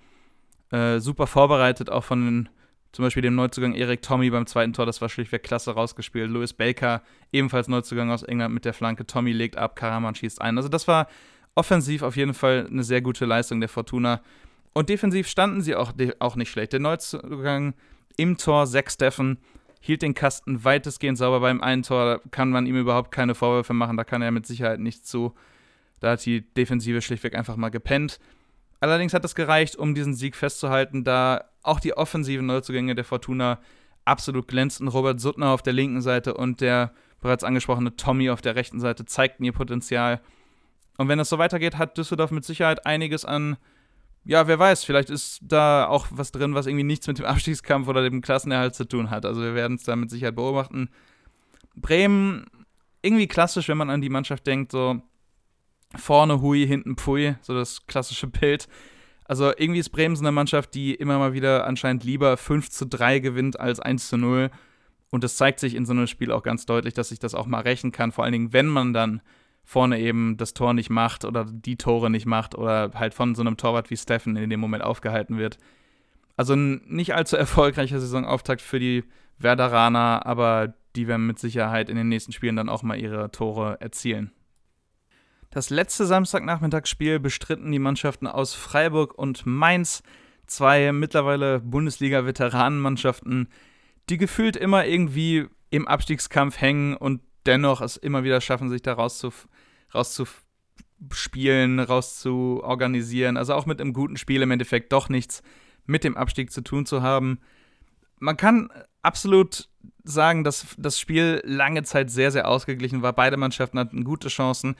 äh, 0.71 1.01
super 1.01 1.27
vorbereitet, 1.27 1.89
auch 1.89 2.05
von 2.05 2.25
den, 2.25 2.49
zum 2.95 3.05
Beispiel 3.05 3.23
dem 3.23 3.35
Neuzugang 3.35 3.75
Erik 3.75 4.03
Tommy 4.03 4.31
beim 4.31 4.47
zweiten 4.47 4.73
Tor, 4.73 4.87
das 4.87 5.01
war 5.01 5.09
schlichtweg 5.09 5.43
klasse 5.43 5.73
rausgespielt. 5.73 6.31
Louis 6.31 6.53
Baker, 6.53 7.03
ebenfalls 7.33 7.67
Neuzugang 7.67 8.13
aus 8.13 8.23
England 8.23 8.55
mit 8.55 8.65
der 8.65 8.73
Flanke. 8.73 9.05
Tommy 9.05 9.33
legt 9.33 9.57
ab, 9.57 9.75
Karaman 9.75 10.15
schießt 10.15 10.41
ein. 10.41 10.57
Also 10.57 10.69
das 10.69 10.87
war 10.87 11.09
offensiv 11.57 12.03
auf 12.03 12.17
jeden 12.17 12.35
Fall 12.35 12.69
eine 12.71 12.85
sehr 12.85 13.03
gute 13.03 13.25
Leistung 13.25 13.59
der 13.59 13.69
Fortuna. 13.69 14.21
Und 14.75 14.91
defensiv 14.91 15.27
standen 15.27 15.61
sie 15.61 15.75
auch, 15.75 15.93
auch 16.21 16.37
nicht 16.37 16.53
schlecht. 16.53 16.73
Der 16.73 16.79
Neuzugang 16.79 17.75
im 18.17 18.37
Tor, 18.37 18.69
Sechs 18.69 18.95
Steffen, 18.95 19.39
hielt 19.81 20.03
den 20.03 20.15
Kasten 20.15 20.63
weitestgehend 20.63 21.19
sauber 21.19 21.41
beim 21.41 21.61
einen 21.61 21.83
Tor. 21.83 22.05
Da 22.05 22.21
kann 22.31 22.51
man 22.51 22.65
ihm 22.65 22.77
überhaupt 22.77 23.11
keine 23.11 23.35
Vorwürfe 23.35 23.75
machen, 23.75 23.97
da 23.97 24.05
kann 24.05 24.23
er 24.23 24.31
mit 24.31 24.47
Sicherheit 24.47 24.79
nichts 24.79 25.11
zu. 25.11 25.35
Da 25.99 26.13
hat 26.13 26.25
die 26.25 26.43
Defensive 26.55 27.03
schlichtweg 27.03 27.35
einfach 27.35 27.57
mal 27.57 27.71
gepennt. 27.71 28.21
Allerdings 28.85 29.15
hat 29.15 29.25
es 29.25 29.35
gereicht, 29.35 29.77
um 29.77 29.95
diesen 29.95 30.13
Sieg 30.13 30.37
festzuhalten, 30.37 31.05
da 31.05 31.47
auch 31.63 31.81
die 31.81 31.97
offensiven 31.97 32.45
Neuzugänge 32.45 32.95
der 32.95 33.07
Fortuna 33.07 33.59
absolut 34.05 34.47
glänzten. 34.47 34.89
Robert 34.89 35.19
Suttner 35.21 35.53
auf 35.53 35.63
der 35.63 35.73
linken 35.73 36.03
Seite 36.03 36.35
und 36.35 36.61
der 36.61 36.93
bereits 37.23 37.45
angesprochene 37.45 37.97
Tommy 37.97 38.29
auf 38.29 38.43
der 38.43 38.57
rechten 38.57 38.81
Seite 38.81 39.07
zeigten 39.07 39.43
ihr 39.43 39.53
Potenzial. 39.53 40.21
Und 40.99 41.09
wenn 41.09 41.19
es 41.19 41.31
so 41.31 41.39
weitergeht, 41.39 41.79
hat 41.79 41.97
Düsseldorf 41.97 42.31
mit 42.31 42.45
Sicherheit 42.45 42.85
einiges 42.85 43.25
an, 43.25 43.57
ja, 44.27 44.47
wer 44.49 44.59
weiß, 44.59 44.85
vielleicht 44.85 45.09
ist 45.09 45.41
da 45.41 45.87
auch 45.87 46.09
was 46.11 46.31
drin, 46.31 46.55
was 46.55 46.67
irgendwie 46.67 46.85
nichts 46.85 47.07
mit 47.07 47.17
dem 47.17 47.25
Abstiegskampf 47.25 47.89
oder 47.89 48.03
dem 48.03 48.21
Klassenerhalt 48.21 48.75
zu 48.75 48.87
tun 48.87 49.09
hat. 49.09 49.25
Also 49.25 49.41
wir 49.41 49.55
werden 49.55 49.79
es 49.79 49.85
da 49.85 49.97
mit 49.97 50.11
Sicherheit 50.11 50.37
beobachten. 50.37 50.91
Bremen, 51.75 52.45
irgendwie 53.01 53.29
klassisch, 53.29 53.67
wenn 53.67 53.79
man 53.79 53.89
an 53.89 54.03
die 54.03 54.11
Mannschaft 54.11 54.47
denkt, 54.47 54.73
so 54.73 55.01
vorne 55.97 56.41
Hui, 56.41 56.67
hinten 56.67 56.97
Pui, 56.97 57.37
so 57.43 57.55
das 57.55 57.87
klassische 57.87 58.27
Bild. 58.27 58.69
Also 59.25 59.53
irgendwie 59.57 59.81
ist 59.81 59.91
Bremen 59.91 60.17
so 60.17 60.23
eine 60.23 60.33
Mannschaft, 60.33 60.75
die 60.75 60.95
immer 60.95 61.19
mal 61.19 61.33
wieder 61.33 61.67
anscheinend 61.67 62.05
lieber 62.05 62.37
5 62.37 62.71
zu 62.71 62.87
3 62.87 63.21
gewinnt 63.21 63.59
als 63.59 63.81
1 63.81 64.09
zu 64.09 64.17
0. 64.17 64.51
Und 65.11 65.25
das 65.25 65.37
zeigt 65.37 65.61
sich 65.61 65.75
in 65.75 65.87
so 65.87 65.93
einem 65.93 66.07
Spiel 66.07 66.31
auch 66.33 66.43
ganz 66.43 66.67
deutlich, 66.67 66.93
dass 66.95 67.09
sich 67.09 67.19
das 67.19 67.35
auch 67.35 67.47
mal 67.47 67.61
rächen 67.61 67.93
kann. 67.93 68.13
Vor 68.13 68.25
allen 68.25 68.33
Dingen, 68.33 68.53
wenn 68.53 68.67
man 68.67 68.93
dann 68.93 69.23
vorne 69.65 69.99
eben 69.99 70.37
das 70.37 70.53
Tor 70.53 70.75
nicht 70.75 70.91
macht 70.91 71.25
oder 71.25 71.47
die 71.47 71.77
Tore 71.77 72.11
nicht 72.11 72.27
macht 72.27 72.55
oder 72.55 72.91
halt 72.95 73.15
von 73.15 73.35
so 73.35 73.43
einem 73.43 73.57
Torwart 73.57 73.91
wie 73.91 73.97
Steffen 73.97 74.37
in 74.37 74.51
dem 74.51 74.61
Moment 74.61 74.85
aufgehalten 74.85 75.39
wird. 75.39 75.59
Also 76.37 76.55
ein 76.55 76.83
nicht 76.87 77.15
allzu 77.15 77.37
erfolgreicher 77.37 77.99
Saisonauftakt 77.99 78.61
für 78.61 78.79
die 78.79 79.05
Werderaner, 79.39 80.27
aber 80.27 80.75
die 80.97 81.09
werden 81.09 81.27
mit 81.27 81.39
Sicherheit 81.39 81.89
in 81.89 81.97
den 81.97 82.09
nächsten 82.09 82.33
Spielen 82.33 82.57
dann 82.57 82.69
auch 82.69 82.83
mal 82.83 82.99
ihre 82.99 83.31
Tore 83.31 83.81
erzielen. 83.81 84.33
Das 85.55 85.71
letzte 85.71 86.05
Samstagnachmittagsspiel 86.05 87.19
bestritten 87.21 87.71
die 87.71 87.79
Mannschaften 87.79 88.27
aus 88.27 88.55
Freiburg 88.55 89.17
und 89.17 89.47
Mainz, 89.47 90.03
zwei 90.49 90.91
mittlerweile 90.91 91.61
Bundesliga-Veteranenmannschaften, 91.61 93.47
die 94.11 94.17
gefühlt 94.17 94.57
immer 94.57 94.85
irgendwie 94.85 95.47
im 95.71 95.87
Abstiegskampf 95.87 96.61
hängen 96.61 96.97
und 96.97 97.21
dennoch 97.47 97.83
es 97.83 97.97
immer 97.97 98.25
wieder 98.25 98.41
schaffen, 98.41 98.69
sich 98.69 98.83
da 98.83 98.95
rauszuspielen, 98.95 101.79
rauszuorganisieren. 101.79 103.37
Also 103.37 103.55
auch 103.55 103.67
mit 103.67 103.81
einem 103.81 103.93
guten 103.93 104.17
Spiel 104.17 104.43
im 104.43 104.51
Endeffekt 104.51 104.93
doch 104.93 105.09
nichts 105.09 105.45
mit 105.87 106.03
dem 106.03 106.17
Abstieg 106.17 106.51
zu 106.51 106.63
tun 106.63 106.85
zu 106.85 107.01
haben. 107.01 107.39
Man 108.19 108.37
kann 108.37 108.71
absolut 109.03 109.69
sagen, 110.03 110.43
dass 110.43 110.75
das 110.79 110.99
Spiel 110.99 111.41
lange 111.45 111.85
Zeit 111.85 112.11
sehr, 112.11 112.33
sehr 112.33 112.49
ausgeglichen 112.49 113.03
war. 113.03 113.13
Beide 113.13 113.37
Mannschaften 113.37 113.79
hatten 113.79 114.03
gute 114.03 114.27
Chancen 114.27 114.75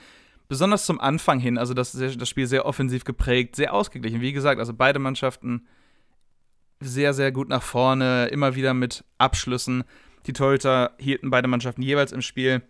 besonders 0.47 0.85
zum 0.85 0.99
Anfang 0.99 1.39
hin, 1.39 1.57
also 1.57 1.73
das, 1.73 1.91
das 1.91 2.29
Spiel 2.29 2.47
sehr 2.47 2.65
offensiv 2.65 3.03
geprägt, 3.03 3.55
sehr 3.55 3.73
ausgeglichen. 3.73 4.21
Wie 4.21 4.33
gesagt, 4.33 4.59
also 4.59 4.73
beide 4.73 4.99
Mannschaften 4.99 5.67
sehr, 6.79 7.13
sehr 7.13 7.31
gut 7.31 7.49
nach 7.49 7.63
vorne, 7.63 8.27
immer 8.27 8.55
wieder 8.55 8.73
mit 8.73 9.03
Abschlüssen. 9.17 9.83
Die 10.27 10.33
Torhüter 10.33 10.91
hielten 10.97 11.29
beide 11.29 11.47
Mannschaften 11.47 11.81
jeweils 11.81 12.11
im 12.11 12.21
Spiel. 12.21 12.61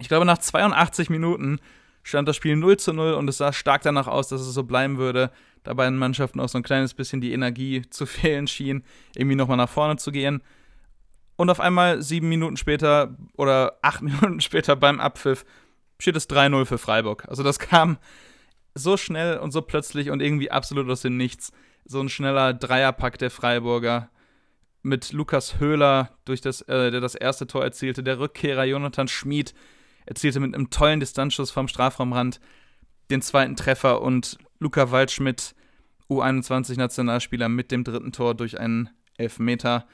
Ich 0.00 0.08
glaube, 0.08 0.24
nach 0.24 0.38
82 0.38 1.10
Minuten 1.10 1.60
stand 2.02 2.26
das 2.26 2.36
Spiel 2.36 2.56
0 2.56 2.78
zu 2.78 2.92
0 2.92 3.14
und 3.14 3.28
es 3.28 3.38
sah 3.38 3.52
stark 3.52 3.82
danach 3.82 4.08
aus, 4.08 4.28
dass 4.28 4.40
es 4.40 4.54
so 4.54 4.64
bleiben 4.64 4.98
würde, 4.98 5.30
da 5.62 5.74
beiden 5.74 5.98
Mannschaften 5.98 6.40
auch 6.40 6.48
so 6.48 6.58
ein 6.58 6.64
kleines 6.64 6.94
bisschen 6.94 7.20
die 7.20 7.32
Energie 7.32 7.82
zu 7.90 8.06
fehlen 8.06 8.46
schien, 8.46 8.84
irgendwie 9.14 9.36
nochmal 9.36 9.56
nach 9.56 9.68
vorne 9.68 9.96
zu 9.96 10.10
gehen. 10.10 10.42
Und 11.36 11.50
auf 11.50 11.60
einmal 11.60 12.02
sieben 12.02 12.28
Minuten 12.28 12.56
später 12.56 13.16
oder 13.36 13.78
acht 13.82 14.02
Minuten 14.02 14.40
später 14.40 14.76
beim 14.76 15.00
Abpfiff 15.00 15.44
steht 15.98 16.16
es 16.16 16.28
3-0 16.28 16.64
für 16.64 16.78
Freiburg. 16.78 17.26
Also 17.28 17.42
das 17.42 17.58
kam 17.58 17.98
so 18.74 18.96
schnell 18.96 19.38
und 19.38 19.52
so 19.52 19.62
plötzlich 19.62 20.10
und 20.10 20.20
irgendwie 20.20 20.50
absolut 20.50 20.88
aus 20.90 21.02
dem 21.02 21.16
Nichts. 21.16 21.52
So 21.84 22.00
ein 22.00 22.08
schneller 22.08 22.54
Dreierpack 22.54 23.18
der 23.18 23.30
Freiburger 23.30 24.10
mit 24.82 25.12
Lukas 25.12 25.60
Höhler, 25.60 26.10
durch 26.24 26.40
das, 26.40 26.62
äh, 26.62 26.90
der 26.90 27.00
das 27.00 27.14
erste 27.14 27.46
Tor 27.46 27.62
erzielte. 27.62 28.02
Der 28.02 28.18
Rückkehrer 28.18 28.64
Jonathan 28.64 29.08
Schmid 29.08 29.54
erzielte 30.06 30.40
mit 30.40 30.54
einem 30.54 30.70
tollen 30.70 31.00
Distanzschuss 31.00 31.50
vom 31.50 31.68
Strafraumrand 31.68 32.40
den 33.10 33.22
zweiten 33.22 33.56
Treffer 33.56 34.02
und 34.02 34.38
Luca 34.58 34.90
Waldschmidt, 34.90 35.54
U21-Nationalspieler, 36.08 37.48
mit 37.48 37.70
dem 37.70 37.84
dritten 37.84 38.12
Tor 38.12 38.34
durch 38.34 38.58
einen 38.58 38.90
Elfmeter. 39.16 39.86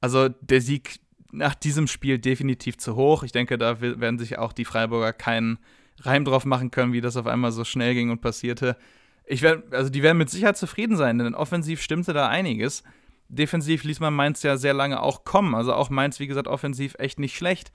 Also 0.00 0.28
der 0.28 0.60
Sieg 0.60 1.00
nach 1.34 1.54
diesem 1.54 1.86
Spiel 1.86 2.18
definitiv 2.18 2.78
zu 2.78 2.96
hoch. 2.96 3.22
Ich 3.22 3.32
denke, 3.32 3.58
da 3.58 3.80
werden 3.80 4.18
sich 4.18 4.38
auch 4.38 4.52
die 4.52 4.64
Freiburger 4.64 5.12
keinen 5.12 5.58
Reim 6.00 6.24
drauf 6.24 6.44
machen 6.44 6.70
können, 6.70 6.92
wie 6.92 7.00
das 7.00 7.16
auf 7.16 7.26
einmal 7.26 7.52
so 7.52 7.64
schnell 7.64 7.94
ging 7.94 8.10
und 8.10 8.20
passierte. 8.20 8.76
Ich 9.26 9.42
werd, 9.42 9.72
also 9.72 9.90
die 9.90 10.02
werden 10.02 10.18
mit 10.18 10.30
Sicherheit 10.30 10.56
zufrieden 10.56 10.96
sein, 10.96 11.18
denn 11.18 11.34
offensiv 11.34 11.80
stimmte 11.80 12.12
da 12.12 12.28
einiges. 12.28 12.82
Defensiv 13.28 13.84
ließ 13.84 14.00
man 14.00 14.14
Mainz 14.14 14.42
ja 14.42 14.56
sehr 14.56 14.74
lange 14.74 15.00
auch 15.00 15.24
kommen. 15.24 15.54
Also 15.54 15.72
auch 15.72 15.90
Mainz, 15.90 16.20
wie 16.20 16.26
gesagt, 16.26 16.46
offensiv 16.46 16.94
echt 16.98 17.18
nicht 17.18 17.36
schlecht. 17.36 17.72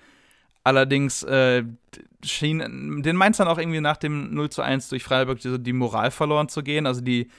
Allerdings 0.63 1.23
äh, 1.23 1.63
schien 2.23 3.01
den 3.01 3.15
Mainz 3.15 3.37
dann 3.37 3.47
auch 3.47 3.57
irgendwie 3.57 3.81
nach 3.81 3.97
dem 3.97 4.33
0 4.33 4.49
zu 4.49 4.61
1 4.61 4.89
durch 4.89 5.03
Freiburg 5.03 5.39
die, 5.39 5.57
die 5.59 5.73
Moral 5.73 6.11
verloren 6.11 6.49
zu 6.49 6.63
gehen. 6.63 6.85
Also 6.85 7.01
die 7.01 7.29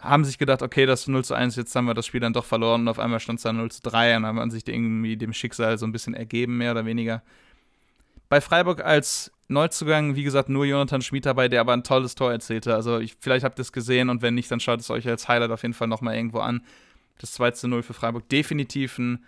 haben 0.00 0.24
sich 0.24 0.38
gedacht, 0.38 0.62
okay, 0.62 0.86
das 0.86 1.08
0 1.08 1.24
zu 1.24 1.34
1, 1.34 1.56
jetzt 1.56 1.74
haben 1.74 1.86
wir 1.86 1.94
das 1.94 2.06
Spiel 2.06 2.20
dann 2.20 2.32
doch 2.32 2.44
verloren 2.44 2.82
und 2.82 2.88
auf 2.88 2.98
einmal 2.98 3.18
stand 3.20 3.38
es 3.38 3.42
dann 3.42 3.56
0 3.56 3.70
zu 3.70 3.82
3 3.82 4.16
und 4.16 4.26
haben 4.26 4.50
sich 4.50 4.66
irgendwie 4.66 5.16
dem 5.16 5.32
Schicksal 5.32 5.76
so 5.76 5.86
ein 5.86 5.92
bisschen 5.92 6.14
ergeben, 6.14 6.56
mehr 6.56 6.70
oder 6.72 6.84
weniger. 6.84 7.22
Bei 8.28 8.40
Freiburg 8.40 8.84
als 8.84 9.32
Neuzugang, 9.48 10.14
wie 10.14 10.22
gesagt, 10.22 10.50
nur 10.50 10.66
Jonathan 10.66 11.00
Schmid 11.00 11.26
dabei, 11.26 11.48
der 11.48 11.62
aber 11.62 11.72
ein 11.72 11.82
tolles 11.82 12.14
Tor 12.14 12.30
erzählte. 12.30 12.74
Also 12.74 12.98
ich, 12.98 13.16
vielleicht 13.18 13.44
habt 13.44 13.58
ihr 13.58 13.62
es 13.62 13.72
gesehen 13.72 14.10
und 14.10 14.22
wenn 14.22 14.34
nicht, 14.34 14.50
dann 14.50 14.60
schaut 14.60 14.80
es 14.80 14.90
euch 14.90 15.08
als 15.08 15.26
Highlight 15.26 15.50
auf 15.50 15.62
jeden 15.62 15.74
Fall 15.74 15.88
nochmal 15.88 16.14
irgendwo 16.14 16.40
an. 16.40 16.62
Das 17.18 17.32
2 17.32 17.52
zu 17.52 17.68
0 17.68 17.82
für 17.82 17.94
Freiburg, 17.94 18.28
definitiv 18.28 18.98
ein 18.98 19.24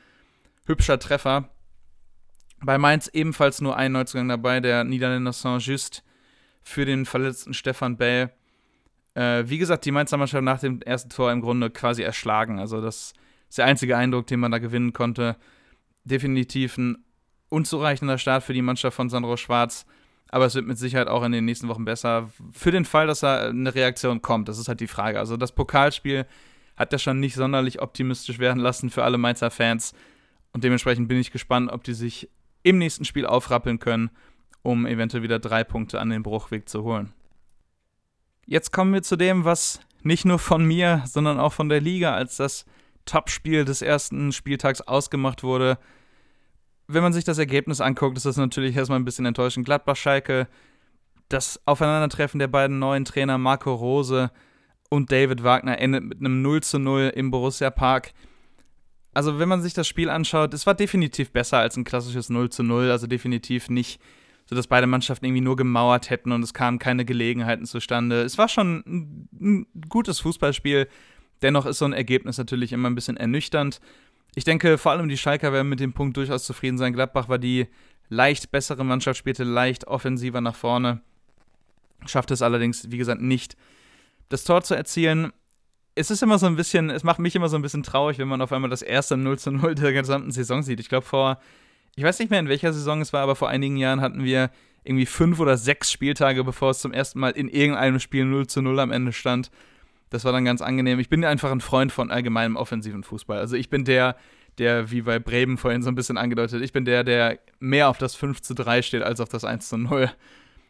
hübscher 0.66 0.98
Treffer. 0.98 1.48
Bei 2.62 2.76
Mainz 2.76 3.09
ebenfalls 3.09 3.62
nur 3.62 3.76
ein 3.76 3.92
Neuzugang 3.92 4.28
dabei, 4.28 4.61
der 4.61 4.85
Niederländer 4.85 5.33
Saint-Just 5.33 6.04
für 6.62 6.85
den 6.85 7.06
verletzten 7.06 7.54
Stefan 7.54 7.96
Bell 7.96 8.30
äh, 9.14 9.44
wie 9.46 9.59
gesagt, 9.59 9.85
die 9.85 9.90
Mainzer 9.90 10.16
Mannschaft 10.16 10.44
nach 10.44 10.61
dem 10.61 10.83
ersten 10.83 11.11
Tor 11.11 11.33
im 11.33 11.40
Grunde 11.40 11.70
quasi 11.70 12.03
erschlagen. 12.03 12.59
Also 12.59 12.81
das 12.81 13.12
ist 13.49 13.59
der 13.59 13.66
einzige 13.66 13.96
Eindruck, 13.96 14.27
den 14.27 14.40
man 14.40 14.53
da 14.53 14.59
gewinnen 14.59 14.92
konnte. 14.92 15.37
Definitiv 16.05 16.79
ein 16.79 17.05
unzureichender 17.49 18.18
Start 18.18 18.44
für 18.44 18.53
die 18.53 18.62
Mannschaft 18.62 18.96
von 18.96 19.11
Sandro 19.11 19.37
Schwarz. 19.37 19.87
aber 20.33 20.46
es 20.46 20.55
wird 20.55 20.66
mit 20.66 20.79
Sicherheit 20.79 21.09
auch 21.09 21.25
in 21.25 21.33
den 21.33 21.44
nächsten 21.44 21.68
Wochen 21.68 21.85
besser. 21.85 22.31
Für 22.53 22.70
den 22.70 22.85
Fall, 22.85 23.09
dass 23.09 23.20
da 23.20 23.49
eine 23.49 23.75
Reaktion 23.75 24.23
kommt, 24.23 24.49
das 24.49 24.59
ist 24.59 24.68
halt 24.68 24.81
die 24.81 24.87
Frage. 24.87 25.18
Also 25.18 25.37
das 25.37 25.53
Pokalspiel 25.53 26.27
hat 26.77 26.92
ja 26.92 26.99
schon 26.99 27.18
nicht 27.18 27.35
sonderlich 27.35 27.83
optimistisch 27.83 28.38
werden 28.38 28.61
lassen 28.61 28.90
für 28.90 29.03
alle 29.03 29.18
Mainzer 29.18 29.51
Fans. 29.51 29.92
Und 30.53 30.62
dementsprechend 30.64 31.09
bin 31.09 31.18
ich 31.18 31.33
gespannt, 31.33 31.70
ob 31.73 31.83
die 31.83 31.94
sich 31.94 32.29
im 32.62 32.79
nächsten 32.79 33.05
Spiel 33.05 33.27
aufrappeln 33.27 33.81
können, 33.81 34.11
um 34.62 34.87
eventuell 34.87 35.23
wieder 35.23 35.40
drei 35.40 35.64
Punkte 35.64 36.01
an 36.01 36.11
den 36.11 36.23
Bruchweg 36.23 36.68
zu 36.68 36.85
holen. 36.85 37.12
Jetzt 38.50 38.72
kommen 38.72 38.92
wir 38.92 39.04
zu 39.04 39.14
dem, 39.14 39.44
was 39.44 39.78
nicht 40.02 40.24
nur 40.24 40.40
von 40.40 40.64
mir, 40.64 41.04
sondern 41.06 41.38
auch 41.38 41.52
von 41.52 41.68
der 41.68 41.80
Liga 41.80 42.16
als 42.16 42.36
das 42.36 42.64
Topspiel 43.04 43.64
des 43.64 43.80
ersten 43.80 44.32
Spieltags 44.32 44.80
ausgemacht 44.80 45.44
wurde. 45.44 45.78
Wenn 46.88 47.04
man 47.04 47.12
sich 47.12 47.22
das 47.22 47.38
Ergebnis 47.38 47.80
anguckt, 47.80 48.16
ist 48.16 48.26
das 48.26 48.36
natürlich 48.36 48.74
erstmal 48.74 48.98
ein 48.98 49.04
bisschen 49.04 49.24
enttäuschend. 49.24 49.66
Gladbach-Schalke, 49.66 50.48
das 51.28 51.60
Aufeinandertreffen 51.64 52.40
der 52.40 52.48
beiden 52.48 52.80
neuen 52.80 53.04
Trainer 53.04 53.38
Marco 53.38 53.72
Rose 53.72 54.32
und 54.88 55.12
David 55.12 55.44
Wagner 55.44 55.78
endet 55.78 56.02
mit 56.02 56.18
einem 56.18 56.42
0 56.42 56.60
zu 56.64 56.80
0 56.80 57.12
im 57.14 57.30
Borussia 57.30 57.70
Park. 57.70 58.10
Also, 59.14 59.38
wenn 59.38 59.48
man 59.48 59.62
sich 59.62 59.74
das 59.74 59.86
Spiel 59.86 60.10
anschaut, 60.10 60.54
es 60.54 60.66
war 60.66 60.74
definitiv 60.74 61.30
besser 61.30 61.58
als 61.58 61.76
ein 61.76 61.84
klassisches 61.84 62.30
0 62.30 62.50
zu 62.50 62.64
0, 62.64 62.90
also 62.90 63.06
definitiv 63.06 63.70
nicht 63.70 64.00
so, 64.50 64.56
dass 64.56 64.66
beide 64.66 64.88
Mannschaften 64.88 65.26
irgendwie 65.26 65.42
nur 65.42 65.54
gemauert 65.54 66.10
hätten 66.10 66.32
und 66.32 66.42
es 66.42 66.52
kamen 66.52 66.80
keine 66.80 67.04
Gelegenheiten 67.04 67.66
zustande. 67.66 68.22
Es 68.22 68.36
war 68.36 68.48
schon 68.48 68.82
ein, 68.84 69.28
ein 69.40 69.66
gutes 69.88 70.18
Fußballspiel. 70.18 70.88
Dennoch 71.40 71.66
ist 71.66 71.78
so 71.78 71.84
ein 71.84 71.92
Ergebnis 71.92 72.36
natürlich 72.36 72.72
immer 72.72 72.90
ein 72.90 72.96
bisschen 72.96 73.16
ernüchternd. 73.16 73.80
Ich 74.34 74.42
denke, 74.42 74.76
vor 74.76 74.90
allem 74.90 75.08
die 75.08 75.16
Schalker 75.16 75.52
werden 75.52 75.68
mit 75.68 75.78
dem 75.78 75.92
Punkt 75.92 76.16
durchaus 76.16 76.44
zufrieden 76.44 76.78
sein. 76.78 76.92
Gladbach 76.92 77.28
war 77.28 77.38
die 77.38 77.68
leicht 78.08 78.50
bessere 78.50 78.84
Mannschaft, 78.84 79.18
spielte 79.18 79.44
leicht 79.44 79.86
offensiver 79.86 80.40
nach 80.40 80.56
vorne. 80.56 81.00
Schafft 82.06 82.32
es 82.32 82.42
allerdings, 82.42 82.90
wie 82.90 82.98
gesagt, 82.98 83.22
nicht, 83.22 83.56
das 84.30 84.42
Tor 84.42 84.62
zu 84.62 84.74
erzielen. 84.74 85.32
Es 85.94 86.10
ist 86.10 86.24
immer 86.24 86.40
so 86.40 86.46
ein 86.46 86.56
bisschen, 86.56 86.90
es 86.90 87.04
macht 87.04 87.20
mich 87.20 87.36
immer 87.36 87.48
so 87.48 87.54
ein 87.54 87.62
bisschen 87.62 87.84
traurig, 87.84 88.18
wenn 88.18 88.26
man 88.26 88.42
auf 88.42 88.50
einmal 88.50 88.70
das 88.70 88.82
erste 88.82 89.16
0 89.16 89.38
zu 89.38 89.52
0 89.52 89.76
der 89.76 89.92
gesamten 89.92 90.32
Saison 90.32 90.64
sieht. 90.64 90.80
Ich 90.80 90.88
glaube, 90.88 91.06
vor, 91.06 91.38
ich 91.96 92.05
weiß 92.05 92.18
nicht 92.18 92.31
mehr 92.31 92.40
in 92.40 92.48
welcher 92.48 92.72
Saison 92.72 93.00
es 93.00 93.12
war, 93.12 93.22
aber 93.22 93.37
vor 93.37 93.48
einigen 93.48 93.76
Jahren 93.76 94.00
hatten 94.00 94.24
wir 94.24 94.50
irgendwie 94.85 95.07
fünf 95.07 95.40
oder 95.40 95.57
sechs 95.57 95.92
Spieltage, 95.92 96.42
bevor 96.44 96.70
es 96.70 96.81
zum 96.81 96.92
ersten 96.92 97.20
Mal 97.20 97.31
in 97.31 97.48
irgendeinem 97.48 98.00
Spiel 98.00 98.24
0 98.24 98.46
zu 98.46 98.62
0 98.62 98.81
am 98.81 98.90
Ende 98.90 99.12
stand. 99.12 99.50
Das 100.09 100.24
war 100.24 100.33
dann 100.33 100.44
ganz 100.44 100.62
angenehm. 100.62 100.98
Ich 100.98 101.09
bin 101.09 101.24
einfach 101.24 101.50
ein 101.50 101.61
Freund 101.61 101.92
von 101.92 102.11
allgemeinem 102.11 102.57
offensiven 102.57 103.05
Fußball. 103.05 103.38
Also 103.38 103.57
ich 103.57 103.68
bin 103.68 103.85
der, 103.85 104.16
der, 104.59 104.90
wie 104.90 105.03
bei 105.03 105.18
Bremen 105.18 105.59
vorhin 105.59 105.83
so 105.83 105.90
ein 105.90 105.94
bisschen 105.94 106.16
angedeutet, 106.16 106.62
ich 106.62 106.72
bin 106.72 106.85
der, 106.85 107.05
der 107.05 107.38
mehr 107.59 107.88
auf 107.88 107.98
das 107.98 108.14
5 108.14 108.40
zu 108.40 108.55
3 108.55 108.83
steht 108.83 109.03
als 109.03 109.20
auf 109.20 109.29
das 109.29 109.44
1 109.44 109.68
zu 109.68 109.76
0. 109.76 110.11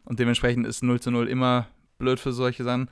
Und 0.04 0.18
dementsprechend 0.18 0.66
ist 0.66 0.82
0 0.82 1.00
zu 1.00 1.10
0 1.10 1.28
immer 1.28 1.68
blöd 1.98 2.18
für 2.18 2.32
solche 2.32 2.64
Sachen 2.64 2.90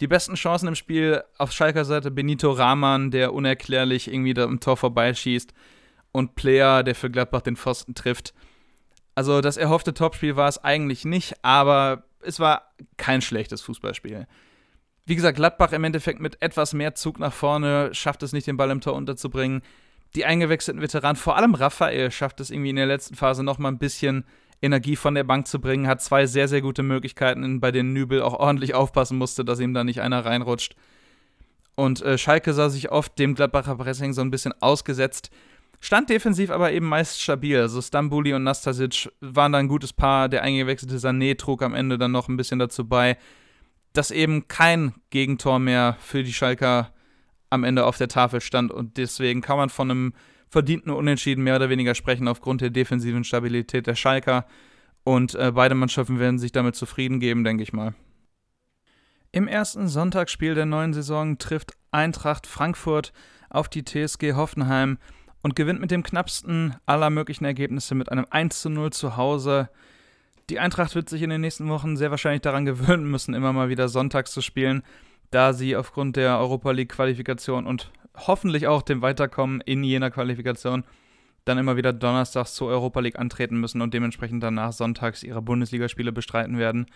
die 0.00 0.06
besten 0.06 0.34
Chancen 0.34 0.68
im 0.68 0.74
Spiel 0.74 1.22
auf 1.38 1.52
Schalker 1.52 1.84
Seite 1.84 2.10
Benito 2.10 2.52
Rahman, 2.52 3.10
der 3.10 3.34
unerklärlich 3.34 4.12
irgendwie 4.12 4.34
da 4.34 4.44
im 4.44 4.60
Tor 4.60 4.76
vorbeischießt 4.76 5.52
und 6.12 6.34
Player, 6.34 6.82
der 6.82 6.94
für 6.94 7.10
Gladbach 7.10 7.42
den 7.42 7.56
Pfosten 7.56 7.94
trifft. 7.94 8.34
Also 9.14 9.40
das 9.40 9.56
erhoffte 9.56 9.94
Topspiel 9.94 10.36
war 10.36 10.48
es 10.48 10.62
eigentlich 10.62 11.04
nicht, 11.04 11.34
aber 11.42 12.04
es 12.20 12.40
war 12.40 12.72
kein 12.96 13.20
schlechtes 13.20 13.62
Fußballspiel. 13.62 14.26
Wie 15.06 15.16
gesagt, 15.16 15.36
Gladbach 15.36 15.72
im 15.72 15.84
Endeffekt 15.84 16.20
mit 16.20 16.40
etwas 16.42 16.74
mehr 16.74 16.94
Zug 16.94 17.18
nach 17.18 17.32
vorne 17.32 17.94
schafft 17.94 18.22
es 18.22 18.32
nicht, 18.32 18.46
den 18.46 18.56
Ball 18.56 18.70
im 18.70 18.80
Tor 18.80 18.94
unterzubringen. 18.94 19.62
Die 20.14 20.24
eingewechselten 20.24 20.82
Veteranen, 20.82 21.16
vor 21.16 21.36
allem 21.36 21.54
Raphael, 21.54 22.10
schafft 22.10 22.40
es 22.40 22.50
irgendwie 22.50 22.70
in 22.70 22.76
der 22.76 22.86
letzten 22.86 23.14
Phase 23.14 23.42
noch 23.42 23.58
mal 23.58 23.68
ein 23.68 23.78
bisschen 23.78 24.24
Energie 24.60 24.96
von 24.96 25.14
der 25.14 25.24
Bank 25.24 25.46
zu 25.46 25.60
bringen, 25.60 25.86
hat 25.86 26.02
zwei 26.02 26.26
sehr, 26.26 26.48
sehr 26.48 26.60
gute 26.60 26.82
Möglichkeiten, 26.82 27.60
bei 27.60 27.70
denen 27.70 27.92
Nübel 27.92 28.22
auch 28.22 28.34
ordentlich 28.34 28.74
aufpassen 28.74 29.18
musste, 29.18 29.44
dass 29.44 29.60
ihm 29.60 29.74
da 29.74 29.84
nicht 29.84 30.00
einer 30.00 30.24
reinrutscht. 30.24 30.74
Und 31.74 32.02
äh, 32.02 32.18
Schalke 32.18 32.52
sah 32.54 32.70
sich 32.70 32.90
oft 32.90 33.18
dem 33.18 33.34
Gladbacher 33.34 33.76
Pressing 33.76 34.12
so 34.12 34.20
ein 34.20 34.30
bisschen 34.30 34.52
ausgesetzt, 34.60 35.30
stand 35.80 36.10
defensiv 36.10 36.50
aber 36.50 36.72
eben 36.72 36.86
meist 36.86 37.20
stabil. 37.20 37.58
Also 37.58 37.80
Stambuli 37.80 38.34
und 38.34 38.44
Nastasic 38.44 39.10
waren 39.20 39.52
da 39.52 39.58
ein 39.58 39.68
gutes 39.68 39.92
Paar. 39.92 40.28
Der 40.28 40.42
eingewechselte 40.42 40.96
Sané 40.96 41.36
trug 41.36 41.62
am 41.62 41.74
Ende 41.74 41.98
dann 41.98 42.12
noch 42.12 42.28
ein 42.28 42.36
bisschen 42.36 42.58
dazu 42.58 42.88
bei, 42.88 43.16
dass 43.92 44.10
eben 44.10 44.48
kein 44.48 44.94
Gegentor 45.10 45.58
mehr 45.58 45.96
für 46.00 46.22
die 46.22 46.32
Schalker 46.32 46.92
am 47.50 47.64
Ende 47.64 47.84
auf 47.86 47.96
der 47.96 48.08
Tafel 48.08 48.40
stand. 48.40 48.72
Und 48.72 48.96
deswegen 48.96 49.40
kann 49.40 49.56
man 49.56 49.70
von 49.70 49.90
einem 49.90 50.12
verdienten 50.48 50.90
Unentschieden 50.90 51.44
mehr 51.44 51.56
oder 51.56 51.68
weniger 51.68 51.94
sprechen 51.94 52.28
aufgrund 52.28 52.60
der 52.60 52.70
defensiven 52.70 53.24
Stabilität 53.24 53.86
der 53.86 53.94
Schalker. 53.94 54.46
Und 55.04 55.34
äh, 55.34 55.52
beide 55.54 55.74
Mannschaften 55.74 56.18
werden 56.18 56.38
sich 56.38 56.52
damit 56.52 56.74
zufrieden 56.74 57.20
geben, 57.20 57.44
denke 57.44 57.62
ich 57.62 57.72
mal. 57.72 57.94
Im 59.30 59.46
ersten 59.46 59.88
Sonntagsspiel 59.88 60.54
der 60.54 60.66
neuen 60.66 60.94
Saison 60.94 61.38
trifft 61.38 61.72
Eintracht 61.90 62.46
Frankfurt 62.46 63.12
auf 63.50 63.68
die 63.68 63.84
TSG 63.84 64.34
Hoffenheim 64.34 64.98
und 65.42 65.56
gewinnt 65.56 65.80
mit 65.80 65.90
dem 65.90 66.02
knappsten 66.02 66.74
aller 66.86 67.10
möglichen 67.10 67.44
Ergebnisse 67.44 67.94
mit 67.94 68.10
einem 68.10 68.26
1 68.30 68.60
zu 68.60 68.70
0 68.70 68.92
zu 68.92 69.16
Hause. 69.16 69.68
Die 70.50 70.58
Eintracht 70.58 70.94
wird 70.94 71.08
sich 71.08 71.22
in 71.22 71.30
den 71.30 71.40
nächsten 71.40 71.68
Wochen 71.68 71.96
sehr 71.96 72.10
wahrscheinlich 72.10 72.42
daran 72.42 72.64
gewöhnen 72.64 73.10
müssen, 73.10 73.34
immer 73.34 73.52
mal 73.52 73.68
wieder 73.68 73.88
sonntags 73.88 74.32
zu 74.32 74.40
spielen, 74.40 74.82
da 75.30 75.52
sie 75.52 75.76
aufgrund 75.76 76.16
der 76.16 76.38
Europa 76.38 76.70
League 76.70 76.90
Qualifikation 76.90 77.66
und 77.66 77.90
hoffentlich 78.16 78.66
auch 78.66 78.82
dem 78.82 79.02
Weiterkommen 79.02 79.60
in 79.60 79.84
jener 79.84 80.10
Qualifikation 80.10 80.84
dann 81.44 81.58
immer 81.58 81.76
wieder 81.76 81.92
donnerstags 81.92 82.54
zur 82.54 82.68
Europa 82.68 83.00
League 83.00 83.18
antreten 83.18 83.58
müssen 83.58 83.80
und 83.80 83.94
dementsprechend 83.94 84.42
danach 84.42 84.72
sonntags 84.72 85.22
ihre 85.22 85.42
Bundesligaspiele 85.42 86.12
bestreiten 86.12 86.58
werden. 86.58 86.86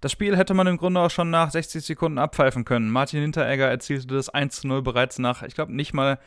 Das 0.00 0.12
Spiel 0.12 0.36
hätte 0.36 0.54
man 0.54 0.66
im 0.66 0.76
Grunde 0.76 1.00
auch 1.00 1.10
schon 1.10 1.30
nach 1.30 1.50
60 1.50 1.84
Sekunden 1.84 2.18
abpfeifen 2.18 2.64
können. 2.64 2.90
Martin 2.90 3.20
Hinteregger 3.20 3.68
erzielte 3.68 4.14
das 4.14 4.28
1 4.28 4.64
0 4.64 4.82
bereits 4.82 5.18
nach, 5.18 5.42
ich 5.42 5.54
glaube, 5.54 5.74
nicht 5.74 5.92
mal 5.92 6.18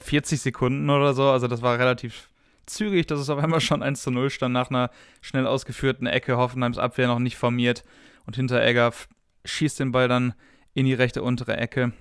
40 0.00 0.40
Sekunden 0.40 0.88
oder 0.90 1.14
so. 1.14 1.24
Also 1.30 1.48
das 1.48 1.62
war 1.62 1.78
relativ 1.78 2.30
zügig, 2.66 3.06
dass 3.06 3.20
es 3.20 3.30
auf 3.30 3.42
einmal 3.42 3.60
schon 3.60 3.82
1 3.82 4.06
0 4.06 4.30
stand 4.30 4.52
nach 4.52 4.70
einer 4.70 4.90
schnell 5.20 5.46
ausgeführten 5.46 6.06
Ecke. 6.06 6.36
Hoffenheims 6.36 6.78
Abwehr 6.78 7.06
noch 7.06 7.18
nicht 7.18 7.36
formiert 7.36 7.84
und 8.26 8.36
Hinteregger 8.36 8.92
schießt 9.44 9.80
den 9.80 9.92
Ball 9.92 10.08
dann 10.08 10.34
in 10.74 10.86
die 10.86 10.94
rechte 10.94 11.22
untere 11.22 11.56
Ecke. 11.56 11.92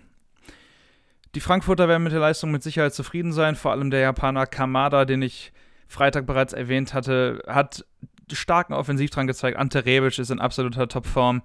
Die 1.35 1.41
Frankfurter 1.41 1.87
werden 1.87 2.03
mit 2.03 2.13
der 2.13 2.19
Leistung 2.19 2.51
mit 2.51 2.63
Sicherheit 2.63 2.93
zufrieden 2.93 3.33
sein. 3.33 3.55
Vor 3.55 3.71
allem 3.71 3.91
der 3.91 3.99
Japaner 3.99 4.47
Kamada, 4.47 5.05
den 5.05 5.21
ich 5.21 5.51
Freitag 5.87 6.25
bereits 6.25 6.53
erwähnt 6.53 6.93
hatte, 6.93 7.43
hat 7.45 7.85
starken 8.31 8.73
Offensivdrang 8.73 9.27
gezeigt. 9.27 9.57
Ante 9.57 9.85
Rebic 9.85 10.17
ist 10.17 10.31
in 10.31 10.39
absoluter 10.39 10.87
Topform. 10.87 11.43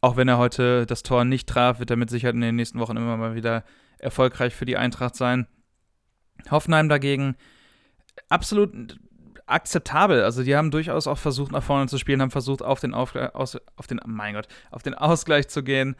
Auch 0.00 0.16
wenn 0.16 0.28
er 0.28 0.38
heute 0.38 0.86
das 0.86 1.02
Tor 1.02 1.24
nicht 1.24 1.48
traf, 1.48 1.78
wird 1.78 1.90
er 1.90 1.96
mit 1.96 2.10
Sicherheit 2.10 2.34
in 2.34 2.40
den 2.40 2.56
nächsten 2.56 2.80
Wochen 2.80 2.96
immer 2.96 3.16
mal 3.16 3.34
wieder 3.34 3.64
erfolgreich 3.98 4.54
für 4.54 4.64
die 4.64 4.76
Eintracht 4.76 5.14
sein. 5.14 5.46
Hoffenheim 6.50 6.88
dagegen 6.88 7.36
absolut 8.28 8.98
akzeptabel. 9.46 10.22
Also 10.22 10.42
die 10.42 10.56
haben 10.56 10.70
durchaus 10.70 11.06
auch 11.06 11.18
versucht, 11.18 11.52
nach 11.52 11.62
vorne 11.62 11.86
zu 11.86 11.98
spielen, 11.98 12.22
haben 12.22 12.30
versucht, 12.30 12.62
auf 12.62 12.80
den, 12.80 12.94
Aufgleich, 12.94 13.34
aus, 13.34 13.58
auf 13.76 13.86
den, 13.86 14.00
mein 14.06 14.34
Gott, 14.34 14.48
auf 14.70 14.82
den 14.82 14.94
Ausgleich 14.94 15.48
zu 15.48 15.62
gehen. 15.62 15.96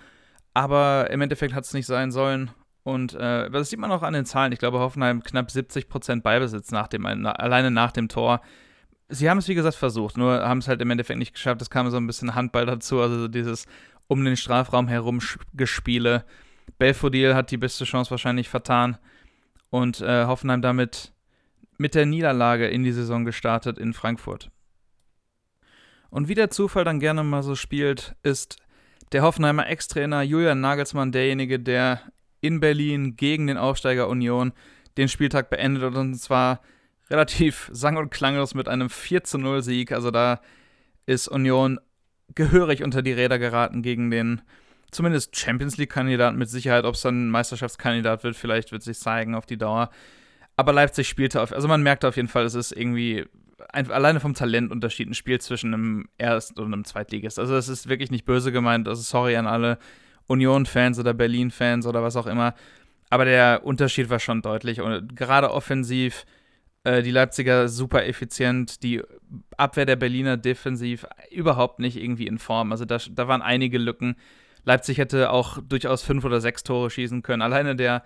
Aber 0.54 1.10
im 1.10 1.20
Endeffekt 1.20 1.54
hat 1.54 1.64
es 1.64 1.74
nicht 1.74 1.86
sein 1.86 2.10
sollen. 2.10 2.50
Und 2.84 3.14
äh, 3.14 3.48
das 3.50 3.70
sieht 3.70 3.78
man 3.78 3.92
auch 3.92 4.02
an 4.02 4.12
den 4.12 4.26
Zahlen. 4.26 4.52
Ich 4.52 4.58
glaube, 4.58 4.80
Hoffenheim 4.80 5.22
knapp 5.22 5.48
70% 5.48 6.22
Beibesitz 6.22 6.70
nach 6.72 6.88
dem, 6.88 7.02
na, 7.02 7.32
alleine 7.32 7.70
nach 7.70 7.92
dem 7.92 8.08
Tor. 8.08 8.40
Sie 9.08 9.30
haben 9.30 9.38
es, 9.38 9.48
wie 9.48 9.54
gesagt, 9.54 9.76
versucht, 9.76 10.16
nur 10.16 10.40
haben 10.46 10.58
es 10.58 10.68
halt 10.68 10.80
im 10.80 10.90
Endeffekt 10.90 11.18
nicht 11.18 11.34
geschafft. 11.34 11.62
Es 11.62 11.70
kam 11.70 11.90
so 11.90 11.96
ein 11.96 12.06
bisschen 12.06 12.34
Handball 12.34 12.66
dazu, 12.66 13.00
also 13.00 13.28
dieses 13.28 13.66
um 14.08 14.24
den 14.24 14.36
Strafraum 14.36 14.88
herum 14.88 15.20
Gespiele. 15.54 16.24
Belfodil 16.78 17.34
hat 17.34 17.50
die 17.50 17.56
beste 17.56 17.84
Chance 17.84 18.10
wahrscheinlich 18.10 18.48
vertan 18.48 18.98
und 19.72 20.02
äh, 20.02 20.26
Hoffenheim 20.26 20.60
damit 20.60 21.14
mit 21.78 21.94
der 21.94 22.04
Niederlage 22.04 22.68
in 22.68 22.84
die 22.84 22.92
Saison 22.92 23.24
gestartet 23.24 23.78
in 23.78 23.94
Frankfurt. 23.94 24.50
Und 26.10 26.28
wie 26.28 26.34
der 26.34 26.50
Zufall 26.50 26.84
dann 26.84 27.00
gerne 27.00 27.24
mal 27.24 27.42
so 27.42 27.54
spielt, 27.54 28.14
ist 28.22 28.58
der 29.12 29.22
Hoffenheimer 29.22 29.66
Ex-Trainer 29.66 30.20
Julian 30.20 30.60
Nagelsmann 30.60 31.10
derjenige, 31.10 31.58
der 31.58 32.02
in 32.42 32.60
Berlin 32.60 33.16
gegen 33.16 33.46
den 33.46 33.56
Aufsteiger 33.56 34.08
Union 34.08 34.52
den 34.98 35.08
Spieltag 35.08 35.48
beendet 35.48 35.96
und 35.96 36.16
zwar 36.16 36.60
relativ 37.08 37.70
sang- 37.72 37.96
und 37.96 38.10
klanglos 38.10 38.54
mit 38.54 38.68
einem 38.68 38.90
4 38.90 39.24
zu 39.24 39.38
0 39.38 39.62
Sieg. 39.62 39.90
Also 39.90 40.10
da 40.10 40.42
ist 41.06 41.28
Union 41.28 41.80
gehörig 42.34 42.82
unter 42.82 43.00
die 43.00 43.12
Räder 43.12 43.38
geraten 43.38 43.80
gegen 43.80 44.10
den 44.10 44.42
zumindest 44.92 45.36
Champions 45.36 45.76
League-Kandidaten 45.76 46.38
mit 46.38 46.48
Sicherheit. 46.48 46.84
Ob 46.84 46.94
es 46.94 47.02
dann 47.02 47.30
Meisterschaftskandidat 47.30 48.22
wird, 48.22 48.36
vielleicht 48.36 48.70
wird 48.70 48.84
sich 48.84 48.98
zeigen 49.00 49.34
auf 49.34 49.44
die 49.44 49.58
Dauer. 49.58 49.90
Aber 50.54 50.72
Leipzig 50.72 51.08
spielte 51.08 51.40
auf, 51.42 51.52
also 51.52 51.66
man 51.66 51.82
merkte 51.82 52.06
auf 52.06 52.14
jeden 52.14 52.28
Fall, 52.28 52.44
es 52.44 52.54
ist 52.54 52.70
irgendwie 52.70 53.24
ein, 53.72 53.90
alleine 53.90 54.20
vom 54.20 54.34
Talentunterschied 54.34 55.08
ein 55.10 55.14
Spiel 55.14 55.40
zwischen 55.40 55.74
einem 55.74 56.08
Erst- 56.18 56.60
und 56.60 56.72
einem 56.72 56.84
Zweitligist. 56.84 57.40
Also 57.40 57.56
es 57.56 57.68
ist 57.68 57.88
wirklich 57.88 58.12
nicht 58.12 58.24
böse 58.24 58.52
gemeint. 58.52 58.86
Also 58.86 59.02
sorry 59.02 59.34
an 59.34 59.48
alle 59.48 59.78
Union-Fans 60.28 61.00
oder 61.00 61.12
Berlin-Fans 61.14 61.86
oder 61.86 62.02
was 62.02 62.14
auch 62.14 62.26
immer. 62.28 62.54
Aber 63.10 63.24
der 63.24 63.62
Unterschied 63.64 64.10
war 64.10 64.20
schon 64.20 64.42
deutlich. 64.42 64.80
Und 64.80 65.16
gerade 65.16 65.50
offensiv 65.50 66.24
Äh, 66.84 67.04
die 67.04 67.12
Leipziger 67.12 67.68
super 67.68 68.06
effizient, 68.06 68.82
die 68.82 69.00
Abwehr 69.56 69.86
der 69.86 69.94
Berliner 69.94 70.36
defensiv 70.36 71.06
überhaupt 71.30 71.78
nicht 71.78 71.96
irgendwie 71.96 72.26
in 72.26 72.40
Form. 72.40 72.72
Also 72.72 72.84
da, 72.84 72.98
da 73.08 73.28
waren 73.28 73.40
einige 73.40 73.78
Lücken. 73.78 74.16
Leipzig 74.64 74.98
hätte 74.98 75.30
auch 75.30 75.58
durchaus 75.62 76.02
fünf 76.02 76.24
oder 76.24 76.40
sechs 76.40 76.62
Tore 76.62 76.90
schießen 76.90 77.22
können. 77.22 77.42
Alleine 77.42 77.76
der 77.76 78.02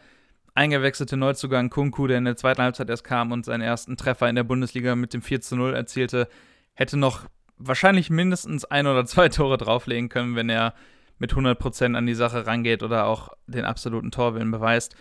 eingewechselte 0.55 1.17
Neuzugang 1.17 1.69
Kunku, 1.71 2.07
der 2.07 2.19
in 2.19 2.25
der 2.25 2.37
zweiten 2.37 2.63
Halbzeit 2.63 2.89
erst 2.89 3.05
kam 3.05 3.31
und 3.31 3.45
seinen 3.45 3.61
ersten 3.61 3.97
Treffer 3.97 4.29
in 4.29 4.37
der 4.37 4.45
Bundesliga 4.45 4.97
mit 4.97 5.13
dem 5.13 5.23
4 5.23 5.43
zu 5.43 5.57
0 5.57 5.75
erzielte, 5.75 6.29
hätte 6.75 6.97
noch 6.97 7.27
wahrscheinlich 7.59 8.11
mindestens 8.11 8.65
ein 8.65 8.87
oder 8.87 9.05
zwei 9.05 9.29
Tore 9.29 9.59
drauflegen 9.59 10.09
können, 10.09 10.35
wenn 10.35 10.49
er 10.49 10.75
mit 11.19 11.33
100% 11.33 11.95
an 11.95 12.07
die 12.07 12.15
Sache 12.15 12.47
rangeht 12.47 12.83
oder 12.83 13.07
auch 13.07 13.31
den 13.47 13.65
absoluten 13.65 14.11
Torwillen 14.11 14.51
beweist. 14.51 14.97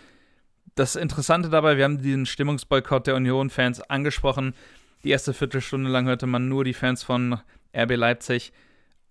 Das 0.75 0.95
Interessante 0.95 1.49
dabei, 1.49 1.77
wir 1.77 1.85
haben 1.85 2.01
diesen 2.01 2.25
Stimmungsboykott 2.25 3.07
der 3.07 3.15
Union-Fans 3.15 3.81
angesprochen. 3.81 4.53
Die 5.03 5.09
erste 5.09 5.33
Viertelstunde 5.33 5.89
lang 5.89 6.07
hörte 6.07 6.27
man 6.27 6.49
nur 6.49 6.63
die 6.63 6.73
Fans 6.73 7.03
von 7.03 7.39
RB 7.73 7.95
Leipzig. 7.95 8.51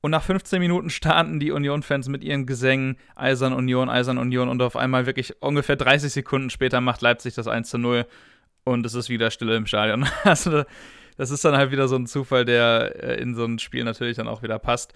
Und 0.04 0.10
nach 0.10 0.22
15 0.22 0.60
Minuten 0.60 0.90
starten 0.90 1.40
die 1.40 1.50
Union-Fans 1.50 2.08
mit 2.08 2.22
ihren 2.22 2.44
Gesängen 2.44 2.98
Eisern 3.16 3.54
Union, 3.54 3.88
Eisern 3.88 4.18
Union 4.18 4.50
und 4.50 4.60
auf 4.60 4.76
einmal 4.76 5.06
wirklich 5.06 5.40
ungefähr 5.40 5.76
30 5.76 6.12
Sekunden 6.12 6.50
später 6.50 6.82
macht 6.82 7.00
Leipzig 7.00 7.32
das 7.32 7.48
1 7.48 7.70
zu 7.70 7.78
0 7.78 8.04
und 8.64 8.84
es 8.84 8.92
ist 8.92 9.08
wieder 9.08 9.30
Stille 9.30 9.56
im 9.56 9.64
Stadion. 9.64 10.06
Also 10.24 10.64
das 11.16 11.30
ist 11.30 11.42
dann 11.42 11.56
halt 11.56 11.70
wieder 11.70 11.88
so 11.88 11.96
ein 11.96 12.06
Zufall, 12.06 12.44
der 12.44 13.02
äh, 13.02 13.18
in 13.18 13.34
so 13.34 13.46
ein 13.46 13.58
Spiel 13.58 13.82
natürlich 13.82 14.18
dann 14.18 14.28
auch 14.28 14.42
wieder 14.42 14.58
passt. 14.58 14.92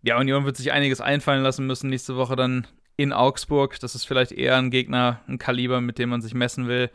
Ja, 0.00 0.18
Union 0.18 0.46
wird 0.46 0.56
sich 0.56 0.72
einiges 0.72 1.02
einfallen 1.02 1.42
lassen 1.42 1.66
müssen 1.66 1.90
nächste 1.90 2.16
Woche 2.16 2.34
dann 2.34 2.66
in 2.96 3.12
Augsburg. 3.12 3.78
Das 3.80 3.94
ist 3.94 4.06
vielleicht 4.06 4.32
eher 4.32 4.56
ein 4.56 4.70
Gegner, 4.70 5.20
ein 5.28 5.36
Kaliber, 5.36 5.82
mit 5.82 5.98
dem 5.98 6.08
man 6.08 6.22
sich 6.22 6.32
messen 6.32 6.66
will. 6.66 6.88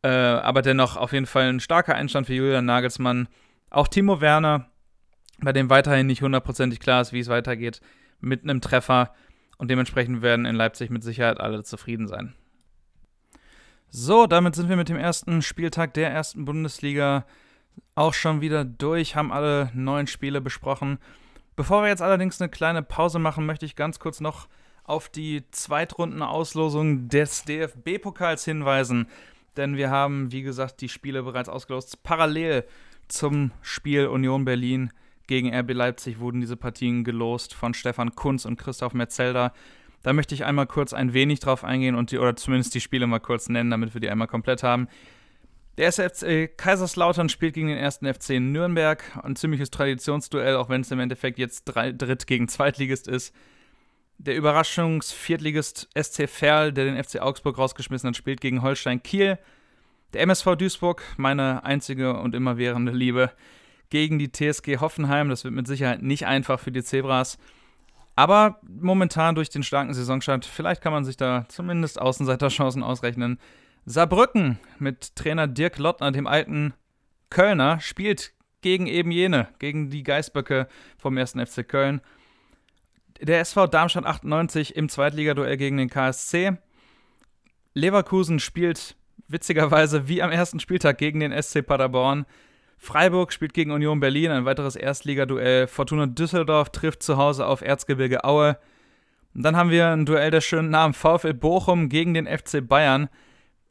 Äh, 0.00 0.08
aber 0.08 0.62
dennoch 0.62 0.96
auf 0.96 1.12
jeden 1.12 1.26
Fall 1.26 1.50
ein 1.50 1.60
starker 1.60 1.96
Einstand 1.96 2.28
für 2.28 2.32
Julian 2.32 2.64
Nagelsmann. 2.64 3.28
Auch 3.68 3.88
Timo 3.88 4.22
Werner 4.22 4.70
bei 5.38 5.52
dem 5.52 5.70
weiterhin 5.70 6.06
nicht 6.06 6.22
hundertprozentig 6.22 6.80
klar 6.80 7.02
ist, 7.02 7.12
wie 7.12 7.20
es 7.20 7.28
weitergeht, 7.28 7.80
mit 8.20 8.42
einem 8.42 8.60
Treffer. 8.60 9.14
Und 9.58 9.70
dementsprechend 9.70 10.22
werden 10.22 10.46
in 10.46 10.54
Leipzig 10.54 10.90
mit 10.90 11.02
Sicherheit 11.02 11.40
alle 11.40 11.62
zufrieden 11.62 12.08
sein. 12.08 12.34
So, 13.88 14.26
damit 14.26 14.54
sind 14.54 14.68
wir 14.68 14.76
mit 14.76 14.88
dem 14.88 14.96
ersten 14.96 15.42
Spieltag 15.42 15.94
der 15.94 16.10
ersten 16.10 16.44
Bundesliga 16.44 17.24
auch 17.94 18.14
schon 18.14 18.40
wieder 18.40 18.64
durch, 18.64 19.16
haben 19.16 19.32
alle 19.32 19.70
neun 19.74 20.06
Spiele 20.06 20.40
besprochen. 20.40 20.98
Bevor 21.54 21.82
wir 21.82 21.88
jetzt 21.88 22.02
allerdings 22.02 22.40
eine 22.40 22.50
kleine 22.50 22.82
Pause 22.82 23.18
machen, 23.18 23.46
möchte 23.46 23.64
ich 23.64 23.76
ganz 23.76 23.98
kurz 23.98 24.20
noch 24.20 24.48
auf 24.84 25.08
die 25.08 25.44
Zweitrundenauslosung 25.50 27.08
des 27.08 27.44
DFB-Pokals 27.44 28.44
hinweisen. 28.44 29.08
Denn 29.56 29.76
wir 29.76 29.90
haben, 29.90 30.32
wie 30.32 30.42
gesagt, 30.42 30.80
die 30.80 30.88
Spiele 30.88 31.22
bereits 31.22 31.48
ausgelost. 31.48 32.02
Parallel 32.02 32.64
zum 33.08 33.52
Spiel 33.62 34.06
Union 34.08 34.44
Berlin 34.44 34.90
gegen 35.26 35.54
RB 35.54 35.72
Leipzig 35.72 36.18
wurden 36.18 36.40
diese 36.40 36.56
Partien 36.56 37.04
gelost 37.04 37.54
von 37.54 37.74
Stefan 37.74 38.14
Kunz 38.14 38.44
und 38.44 38.56
Christoph 38.56 38.94
Metzelder. 38.94 39.52
Da 40.02 40.12
möchte 40.12 40.34
ich 40.34 40.44
einmal 40.44 40.66
kurz 40.66 40.92
ein 40.92 41.14
wenig 41.14 41.40
drauf 41.40 41.64
eingehen 41.64 41.94
und 41.94 42.10
die, 42.10 42.18
oder 42.18 42.36
zumindest 42.36 42.74
die 42.74 42.80
Spiele 42.80 43.06
mal 43.06 43.18
kurz 43.18 43.48
nennen, 43.48 43.70
damit 43.70 43.94
wir 43.94 44.00
die 44.00 44.10
einmal 44.10 44.28
komplett 44.28 44.62
haben. 44.62 44.88
Der 45.78 45.88
SFC 45.88 46.56
Kaiserslautern 46.56 47.28
spielt 47.28 47.54
gegen 47.54 47.68
den 47.68 47.76
ersten 47.76 48.06
FC 48.12 48.40
Nürnberg. 48.40 49.02
Ein 49.22 49.36
ziemliches 49.36 49.70
Traditionsduell, 49.70 50.56
auch 50.56 50.68
wenn 50.68 50.80
es 50.80 50.90
im 50.90 51.00
Endeffekt 51.00 51.38
jetzt 51.38 51.64
Dritt 51.64 52.26
gegen 52.26 52.48
Zweitligist 52.48 53.08
ist. 53.08 53.34
Der 54.18 54.36
Überraschungsviertligist 54.36 55.90
SC 55.94 56.28
Verl, 56.28 56.72
der 56.72 56.86
den 56.86 57.02
FC 57.02 57.20
Augsburg 57.20 57.58
rausgeschmissen 57.58 58.08
hat, 58.08 58.16
spielt 58.16 58.40
gegen 58.40 58.62
Holstein 58.62 59.02
Kiel. 59.02 59.38
Der 60.14 60.22
MSV 60.22 60.56
Duisburg, 60.56 61.02
meine 61.18 61.64
einzige 61.64 62.18
und 62.18 62.34
immerwährende 62.34 62.92
Liebe, 62.92 63.30
gegen 63.90 64.18
die 64.18 64.30
TSG 64.30 64.78
Hoffenheim. 64.78 65.28
Das 65.28 65.44
wird 65.44 65.54
mit 65.54 65.66
Sicherheit 65.66 66.02
nicht 66.02 66.26
einfach 66.26 66.60
für 66.60 66.72
die 66.72 66.82
Zebras. 66.82 67.38
Aber 68.14 68.60
momentan 68.66 69.34
durch 69.34 69.50
den 69.50 69.62
starken 69.62 69.92
Saisonstart, 69.92 70.46
vielleicht 70.46 70.80
kann 70.80 70.92
man 70.92 71.04
sich 71.04 71.16
da 71.16 71.44
zumindest 71.48 72.00
Außenseiterchancen 72.00 72.82
ausrechnen. 72.82 73.38
Saarbrücken 73.84 74.58
mit 74.78 75.14
Trainer 75.16 75.46
Dirk 75.46 75.78
Lottner, 75.78 76.12
dem 76.12 76.26
alten 76.26 76.72
Kölner, 77.30 77.78
spielt 77.80 78.32
gegen 78.62 78.86
eben 78.86 79.10
jene, 79.10 79.48
gegen 79.58 79.90
die 79.90 80.02
Geißböcke 80.02 80.66
vom 80.98 81.16
1. 81.16 81.32
FC 81.32 81.68
Köln. 81.68 82.00
Der 83.20 83.40
SV 83.40 83.66
Darmstadt 83.66 84.06
98 84.06 84.76
im 84.76 84.88
Zweitligaduell 84.88 85.56
gegen 85.56 85.76
den 85.76 85.90
KSC. 85.90 86.56
Leverkusen 87.74 88.40
spielt 88.40 88.96
witzigerweise 89.28 90.08
wie 90.08 90.22
am 90.22 90.30
ersten 90.30 90.60
Spieltag 90.60 90.98
gegen 90.98 91.20
den 91.20 91.42
SC 91.42 91.64
Paderborn. 91.64 92.26
Freiburg 92.86 93.32
spielt 93.32 93.52
gegen 93.52 93.72
Union 93.72 93.98
Berlin, 93.98 94.30
ein 94.30 94.44
weiteres 94.44 94.76
Erstligaduell. 94.76 95.66
Fortuna 95.66 96.06
Düsseldorf 96.06 96.70
trifft 96.70 97.02
zu 97.02 97.16
Hause 97.16 97.46
auf 97.46 97.60
Erzgebirge 97.60 98.22
Aue. 98.24 98.56
Und 99.34 99.42
dann 99.42 99.56
haben 99.56 99.70
wir 99.70 99.88
ein 99.88 100.06
Duell 100.06 100.30
der 100.30 100.40
schönen 100.40 100.70
Namen 100.70 100.94
VfL 100.94 101.34
Bochum 101.34 101.88
gegen 101.88 102.14
den 102.14 102.26
FC 102.26 102.66
Bayern. 102.66 103.08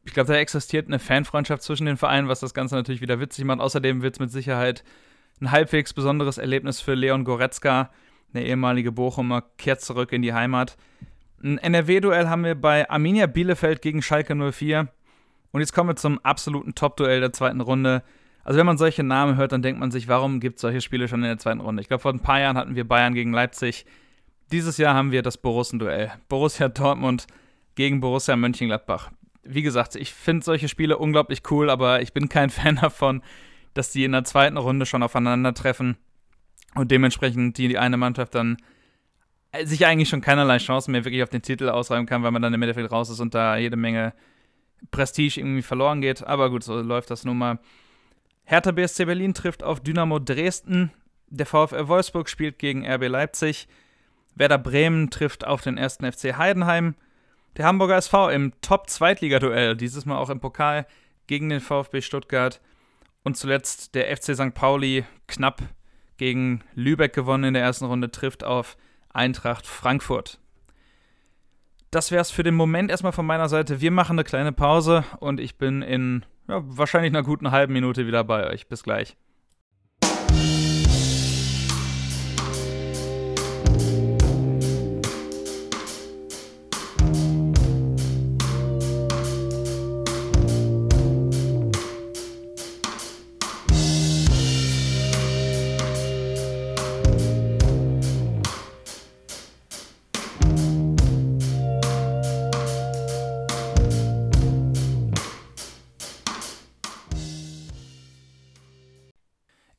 Ich 0.04 0.12
glaube, 0.12 0.32
da 0.32 0.38
existiert 0.38 0.86
eine 0.86 0.98
Fanfreundschaft 0.98 1.62
zwischen 1.62 1.86
den 1.86 1.96
Vereinen, 1.96 2.28
was 2.28 2.40
das 2.40 2.52
Ganze 2.52 2.74
natürlich 2.74 3.00
wieder 3.00 3.18
witzig 3.18 3.44
macht. 3.46 3.60
Außerdem 3.60 4.02
wird 4.02 4.16
es 4.16 4.20
mit 4.20 4.30
Sicherheit 4.30 4.84
ein 5.40 5.50
halbwegs 5.50 5.94
besonderes 5.94 6.36
Erlebnis 6.36 6.80
für 6.82 6.94
Leon 6.94 7.24
Goretzka. 7.24 7.90
Der 8.34 8.44
ehemalige 8.44 8.92
Bochumer 8.92 9.44
kehrt 9.56 9.80
zurück 9.80 10.12
in 10.12 10.20
die 10.20 10.34
Heimat. 10.34 10.76
Ein 11.42 11.56
NRW-Duell 11.56 12.28
haben 12.28 12.44
wir 12.44 12.54
bei 12.54 12.88
Arminia 12.90 13.26
Bielefeld 13.26 13.80
gegen 13.80 14.02
Schalke 14.02 14.34
04. 14.34 14.88
Und 15.52 15.60
jetzt 15.60 15.72
kommen 15.72 15.88
wir 15.88 15.96
zum 15.96 16.18
absoluten 16.18 16.74
Top-Duell 16.74 17.20
der 17.20 17.32
zweiten 17.32 17.62
Runde. 17.62 18.02
Also 18.46 18.60
wenn 18.60 18.66
man 18.66 18.78
solche 18.78 19.02
Namen 19.02 19.36
hört, 19.36 19.50
dann 19.50 19.60
denkt 19.60 19.80
man 19.80 19.90
sich, 19.90 20.06
warum 20.06 20.38
gibt 20.38 20.54
es 20.54 20.60
solche 20.60 20.80
Spiele 20.80 21.08
schon 21.08 21.18
in 21.18 21.26
der 21.26 21.38
zweiten 21.38 21.58
Runde? 21.58 21.82
Ich 21.82 21.88
glaube, 21.88 22.02
vor 22.02 22.12
ein 22.12 22.20
paar 22.20 22.38
Jahren 22.38 22.56
hatten 22.56 22.76
wir 22.76 22.86
Bayern 22.86 23.12
gegen 23.12 23.32
Leipzig. 23.32 23.84
Dieses 24.52 24.78
Jahr 24.78 24.94
haben 24.94 25.10
wir 25.10 25.22
das 25.22 25.36
Borussen-Duell. 25.36 26.12
Borussia 26.28 26.68
Dortmund 26.68 27.26
gegen 27.74 27.98
Borussia 27.98 28.36
Mönchengladbach. 28.36 29.10
Wie 29.42 29.62
gesagt, 29.62 29.96
ich 29.96 30.14
finde 30.14 30.44
solche 30.44 30.68
Spiele 30.68 30.96
unglaublich 30.96 31.42
cool, 31.50 31.68
aber 31.70 32.02
ich 32.02 32.12
bin 32.12 32.28
kein 32.28 32.50
Fan 32.50 32.76
davon, 32.76 33.20
dass 33.74 33.90
die 33.90 34.04
in 34.04 34.12
der 34.12 34.22
zweiten 34.22 34.58
Runde 34.58 34.86
schon 34.86 35.02
aufeinandertreffen 35.02 35.96
und 36.76 36.92
dementsprechend 36.92 37.58
die, 37.58 37.66
die 37.66 37.78
eine 37.78 37.96
Mannschaft 37.96 38.36
dann 38.36 38.58
äh, 39.50 39.66
sich 39.66 39.86
eigentlich 39.86 40.08
schon 40.08 40.20
keinerlei 40.20 40.58
Chance 40.58 40.88
mehr 40.88 41.04
wirklich 41.04 41.24
auf 41.24 41.30
den 41.30 41.42
Titel 41.42 41.68
ausräumen 41.68 42.06
kann, 42.06 42.22
weil 42.22 42.30
man 42.30 42.42
dann 42.42 42.54
im 42.54 42.62
Endeffekt 42.62 42.92
raus 42.92 43.10
ist 43.10 43.18
und 43.18 43.34
da 43.34 43.56
jede 43.56 43.76
Menge 43.76 44.14
Prestige 44.92 45.40
irgendwie 45.40 45.62
verloren 45.62 46.00
geht. 46.00 46.24
Aber 46.24 46.48
gut, 46.48 46.62
so 46.62 46.80
läuft 46.80 47.10
das 47.10 47.24
nun 47.24 47.38
mal. 47.38 47.58
Hertha 48.48 48.70
BSC 48.70 49.06
Berlin 49.06 49.34
trifft 49.34 49.64
auf 49.64 49.80
Dynamo 49.80 50.20
Dresden. 50.20 50.92
Der 51.26 51.46
VfL 51.46 51.88
Wolfsburg 51.88 52.28
spielt 52.28 52.60
gegen 52.60 52.86
RB 52.86 53.08
Leipzig. 53.08 53.66
Werder 54.36 54.58
Bremen 54.58 55.10
trifft 55.10 55.44
auf 55.44 55.62
den 55.62 55.76
1. 55.76 55.96
FC 55.96 56.36
Heidenheim. 56.38 56.94
Der 57.56 57.66
Hamburger 57.66 57.96
SV 57.96 58.30
im 58.30 58.52
Top-Zweitligaduell, 58.60 59.76
dieses 59.76 60.06
Mal 60.06 60.18
auch 60.18 60.30
im 60.30 60.38
Pokal, 60.38 60.86
gegen 61.26 61.48
den 61.48 61.58
VfB 61.60 62.02
Stuttgart. 62.02 62.60
Und 63.24 63.36
zuletzt 63.36 63.96
der 63.96 64.16
FC 64.16 64.36
St. 64.36 64.54
Pauli 64.54 65.04
knapp 65.26 65.60
gegen 66.16 66.62
Lübeck 66.74 67.14
gewonnen 67.14 67.44
in 67.44 67.54
der 67.54 67.64
ersten 67.64 67.86
Runde, 67.86 68.12
trifft 68.12 68.44
auf 68.44 68.76
Eintracht 69.12 69.66
Frankfurt. 69.66 70.38
Das 71.90 72.12
wäre 72.12 72.22
es 72.22 72.30
für 72.30 72.44
den 72.44 72.54
Moment 72.54 72.92
erstmal 72.92 73.10
von 73.10 73.26
meiner 73.26 73.48
Seite. 73.48 73.80
Wir 73.80 73.90
machen 73.90 74.12
eine 74.12 74.24
kleine 74.24 74.52
Pause 74.52 75.02
und 75.18 75.40
ich 75.40 75.58
bin 75.58 75.82
in 75.82 76.24
ja, 76.48 76.62
wahrscheinlich 76.64 77.12
einer 77.12 77.22
guten 77.22 77.50
halben 77.50 77.72
Minute 77.72 78.06
wieder 78.06 78.24
bei 78.24 78.50
euch. 78.50 78.68
Bis 78.68 78.82
gleich. 78.82 79.16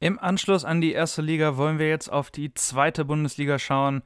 Im 0.07 0.19
Anschluss 0.19 0.63
an 0.63 0.79
die 0.79 0.93
erste 0.93 1.21
Liga 1.21 1.57
wollen 1.57 1.79
wir 1.79 1.89
jetzt 1.89 2.07
auf 2.07 2.31
die 2.31 2.53
zweite 2.53 3.03
Bundesliga 3.03 3.59
schauen. 3.59 4.03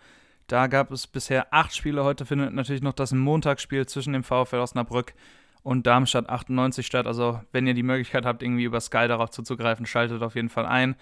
Da 0.47 0.65
gab 0.65 0.89
es 0.89 1.05
bisher 1.05 1.53
acht 1.53 1.75
Spiele. 1.75 2.03
Heute 2.03 2.25
findet 2.25 2.55
natürlich 2.55 2.81
noch 2.81 2.93
das 2.93 3.11
Montagsspiel 3.11 3.85
zwischen 3.85 4.13
dem 4.13 4.23
VfL 4.23 4.61
Osnabrück 4.61 5.13
und 5.61 5.85
Darmstadt 5.85 6.27
98 6.27 6.87
statt. 6.87 7.05
Also, 7.05 7.39
wenn 7.51 7.67
ihr 7.67 7.75
die 7.75 7.83
Möglichkeit 7.83 8.25
habt, 8.25 8.41
irgendwie 8.41 8.63
über 8.63 8.81
Sky 8.81 9.07
darauf 9.07 9.29
zuzugreifen, 9.29 9.85
schaltet 9.85 10.23
auf 10.23 10.33
jeden 10.33 10.49
Fall 10.49 10.65
ein. 10.65 10.95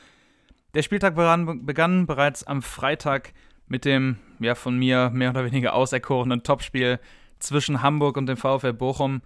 Der 0.73 0.81
Spieltag 0.81 1.15
begann, 1.15 2.05
bereits 2.05 2.43
am 2.43 2.61
Freitag 2.61 3.31
mit 3.69 3.85
dem, 3.85 4.17
ja, 4.41 4.53
von 4.53 4.77
mir 4.77 5.11
mehr 5.11 5.29
oder 5.29 5.45
weniger 5.45 5.75
auserkorenen 5.75 6.43
Topspiel 6.43 6.99
zwischen 7.39 7.81
Hamburg 7.81 8.17
und 8.17 8.25
dem 8.25 8.35
VfL 8.35 8.73
Bochum, 8.73 9.21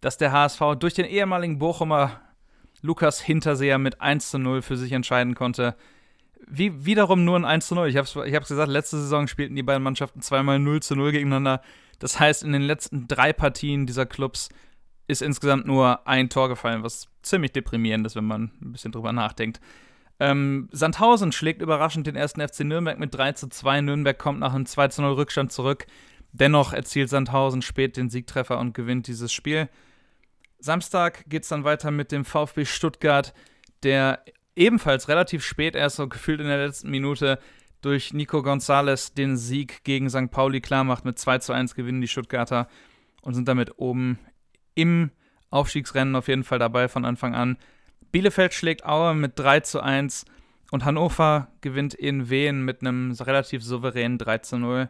das 0.00 0.16
der 0.16 0.32
HSV 0.32 0.76
durch 0.78 0.94
den 0.94 1.04
ehemaligen 1.04 1.58
Bochumer 1.58 2.18
Lukas 2.82 3.20
Hinterseher 3.20 3.78
mit 3.78 4.00
1 4.00 4.30
zu 4.30 4.38
0 4.38 4.62
für 4.62 4.76
sich 4.76 4.92
entscheiden 4.92 5.34
konnte. 5.34 5.74
Wie 6.46 6.84
wiederum 6.84 7.24
nur 7.24 7.36
ein 7.36 7.44
1 7.44 7.66
zu 7.66 7.74
0. 7.74 7.88
Ich 7.88 7.96
habe 7.96 8.04
es 8.04 8.16
ich 8.16 8.48
gesagt, 8.48 8.70
letzte 8.70 8.98
Saison 8.98 9.26
spielten 9.26 9.56
die 9.56 9.62
beiden 9.62 9.82
Mannschaften 9.82 10.22
zweimal 10.22 10.58
0 10.58 10.80
zu 10.80 10.94
0 10.94 11.12
gegeneinander. 11.12 11.60
Das 11.98 12.20
heißt, 12.20 12.42
in 12.44 12.52
den 12.52 12.62
letzten 12.62 13.08
drei 13.08 13.32
Partien 13.32 13.86
dieser 13.86 14.06
Clubs 14.06 14.48
ist 15.08 15.22
insgesamt 15.22 15.66
nur 15.66 16.06
ein 16.06 16.28
Tor 16.28 16.48
gefallen, 16.48 16.82
was 16.82 17.08
ziemlich 17.22 17.52
deprimierend 17.52 18.06
ist, 18.06 18.14
wenn 18.14 18.26
man 18.26 18.52
ein 18.62 18.72
bisschen 18.72 18.92
drüber 18.92 19.12
nachdenkt. 19.12 19.60
Ähm, 20.20 20.68
Sandhausen 20.72 21.32
schlägt 21.32 21.62
überraschend 21.62 22.06
den 22.06 22.16
ersten 22.16 22.46
FC 22.46 22.60
Nürnberg 22.60 22.98
mit 22.98 23.14
3 23.14 23.32
zu 23.32 23.48
2. 23.48 23.82
Nürnberg 23.82 24.18
kommt 24.18 24.40
nach 24.40 24.54
einem 24.54 24.66
2 24.66 24.88
zu 24.88 25.02
0 25.02 25.12
Rückstand 25.12 25.52
zurück. 25.52 25.86
Dennoch 26.32 26.72
erzielt 26.72 27.08
Sandhausen 27.08 27.62
spät 27.62 27.96
den 27.96 28.10
Siegtreffer 28.10 28.58
und 28.58 28.74
gewinnt 28.74 29.06
dieses 29.06 29.32
Spiel. 29.32 29.68
Samstag 30.58 31.24
geht 31.28 31.44
es 31.44 31.48
dann 31.48 31.64
weiter 31.64 31.90
mit 31.90 32.12
dem 32.12 32.24
VfB 32.24 32.64
Stuttgart, 32.64 33.32
der 33.82 34.24
ebenfalls 34.56 35.08
relativ 35.08 35.44
spät 35.44 35.76
erst 35.76 35.96
so 35.96 36.08
gefühlt 36.08 36.40
in 36.40 36.48
der 36.48 36.66
letzten 36.66 36.90
Minute 36.90 37.38
durch 37.80 38.12
Nico 38.12 38.42
Gonzalez 38.42 39.14
den 39.14 39.36
Sieg 39.36 39.84
gegen 39.84 40.10
St. 40.10 40.30
Pauli 40.30 40.60
klarmacht. 40.60 41.04
Mit 41.04 41.18
2 41.18 41.38
zu 41.38 41.52
1 41.52 41.74
gewinnen 41.74 42.00
die 42.00 42.08
Stuttgarter 42.08 42.68
und 43.22 43.34
sind 43.34 43.46
damit 43.46 43.78
oben 43.78 44.18
im 44.74 45.10
Aufstiegsrennen 45.50 46.16
auf 46.16 46.28
jeden 46.28 46.44
Fall 46.44 46.58
dabei 46.58 46.88
von 46.88 47.04
Anfang 47.04 47.34
an. 47.34 47.56
Bielefeld 48.10 48.52
schlägt 48.52 48.84
Aue 48.84 49.14
mit 49.14 49.38
3 49.38 49.60
zu 49.60 49.80
1 49.80 50.24
und 50.70 50.84
Hannover 50.84 51.48
gewinnt 51.60 51.94
in 51.94 52.30
Wien 52.30 52.64
mit 52.64 52.80
einem 52.80 53.12
relativ 53.12 53.62
souveränen 53.62 54.18
3 54.18 54.38
zu 54.38 54.58
0. 54.58 54.88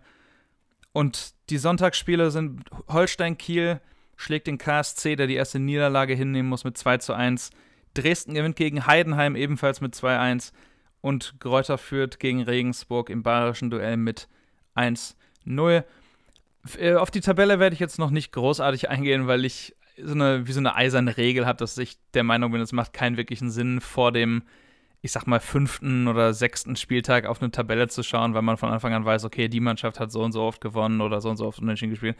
Und 0.92 1.34
die 1.50 1.58
Sonntagsspiele 1.58 2.30
sind 2.30 2.64
Holstein-Kiel 2.88 3.80
schlägt 4.18 4.48
den 4.48 4.58
KSC, 4.58 5.16
der 5.16 5.28
die 5.28 5.36
erste 5.36 5.60
Niederlage 5.60 6.12
hinnehmen 6.12 6.48
muss, 6.48 6.64
mit 6.64 6.76
2 6.76 6.98
zu 6.98 7.14
1. 7.14 7.50
Dresden 7.94 8.34
gewinnt 8.34 8.56
gegen 8.56 8.86
Heidenheim 8.86 9.36
ebenfalls 9.36 9.80
mit 9.80 9.94
2-1 9.94 10.52
und 11.00 11.38
Gräuter 11.38 11.78
führt 11.78 12.18
gegen 12.18 12.42
Regensburg 12.42 13.10
im 13.10 13.22
bayerischen 13.22 13.70
Duell 13.70 13.96
mit 13.96 14.28
1-0. 14.74 15.84
Äh, 16.78 16.94
auf 16.94 17.10
die 17.12 17.20
Tabelle 17.20 17.60
werde 17.60 17.74
ich 17.74 17.80
jetzt 17.80 17.98
noch 17.98 18.10
nicht 18.10 18.32
großartig 18.32 18.90
eingehen, 18.90 19.28
weil 19.28 19.44
ich 19.44 19.76
so 20.02 20.14
eine, 20.14 20.46
wie 20.48 20.52
so 20.52 20.60
eine 20.60 20.74
eiserne 20.74 21.16
Regel 21.16 21.46
habe, 21.46 21.58
dass 21.58 21.78
ich 21.78 21.96
der 22.12 22.24
Meinung 22.24 22.50
bin, 22.50 22.60
es 22.60 22.72
macht 22.72 22.92
keinen 22.92 23.16
wirklichen 23.16 23.50
Sinn, 23.50 23.80
vor 23.80 24.10
dem, 24.10 24.42
ich 25.00 25.12
sag 25.12 25.26
mal, 25.26 25.40
fünften 25.40 26.08
oder 26.08 26.34
sechsten 26.34 26.74
Spieltag 26.74 27.26
auf 27.26 27.40
eine 27.40 27.52
Tabelle 27.52 27.86
zu 27.86 28.02
schauen, 28.02 28.34
weil 28.34 28.42
man 28.42 28.56
von 28.56 28.70
Anfang 28.70 28.92
an 28.94 29.04
weiß, 29.04 29.24
okay, 29.24 29.48
die 29.48 29.60
Mannschaft 29.60 30.00
hat 30.00 30.10
so 30.10 30.22
und 30.22 30.32
so 30.32 30.42
oft 30.42 30.60
gewonnen 30.60 31.00
oder 31.00 31.20
so 31.20 31.30
und 31.30 31.36
so 31.36 31.46
oft 31.46 31.60
unentschieden 31.60 31.90
gespielt. 31.90 32.16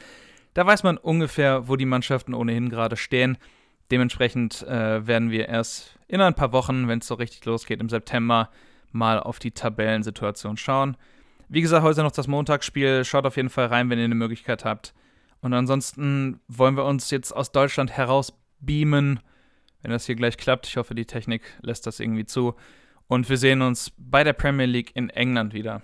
Da 0.55 0.67
weiß 0.67 0.83
man 0.83 0.97
ungefähr, 0.97 1.69
wo 1.69 1.77
die 1.77 1.85
Mannschaften 1.85 2.35
ohnehin 2.35 2.69
gerade 2.69 2.97
stehen. 2.97 3.39
Dementsprechend 3.91 4.63
äh, 4.63 5.07
werden 5.07 5.31
wir 5.31 5.49
erst 5.49 5.99
in 6.09 6.21
ein 6.21 6.35
paar 6.35 6.53
Wochen, 6.53 6.89
wenn 6.89 6.99
es 6.99 7.07
so 7.07 7.15
richtig 7.15 7.45
losgeht, 7.45 7.81
im 7.81 7.89
September 7.89 8.51
mal 8.93 9.21
auf 9.21 9.39
die 9.39 9.51
Tabellensituation 9.51 10.57
schauen. 10.57 10.97
Wie 11.49 11.63
gesagt, 11.63 11.83
heute 11.83 12.03
noch 12.03 12.13
das 12.13 12.29
Montagsspiel. 12.29 13.05
Schaut 13.05 13.25
auf 13.25 13.37
jeden 13.37 13.51
Fall 13.51 13.67
rein, 13.67 13.89
wenn 13.89 13.99
ihr 13.99 14.05
eine 14.05 14.15
Möglichkeit 14.15 14.65
habt. 14.65 14.95
Und 15.41 15.55
ansonsten 15.55 16.41
wollen 16.49 16.77
wir 16.77 16.85
uns 16.85 17.11
jetzt 17.11 17.33
aus 17.33 17.53
Deutschland 17.53 17.91
heraus 17.91 18.33
beamen, 18.61 19.21
wenn 19.83 19.91
das 19.91 20.07
hier 20.07 20.17
gleich 20.17 20.37
klappt. 20.37 20.67
Ich 20.67 20.77
hoffe, 20.77 20.95
die 20.95 21.07
Technik 21.07 21.43
lässt 21.63 21.87
das 21.87 22.01
irgendwie 22.01 22.27
zu. 22.27 22.55
Und 23.07 23.31
wir 23.31 23.39
sehen 23.39 23.63
uns 23.63 23.93
bei 23.97 24.25
der 24.25 24.35
Premier 24.35 24.67
League 24.67 24.91
in 24.95 25.09
England 25.11 25.55
wieder. 25.55 25.83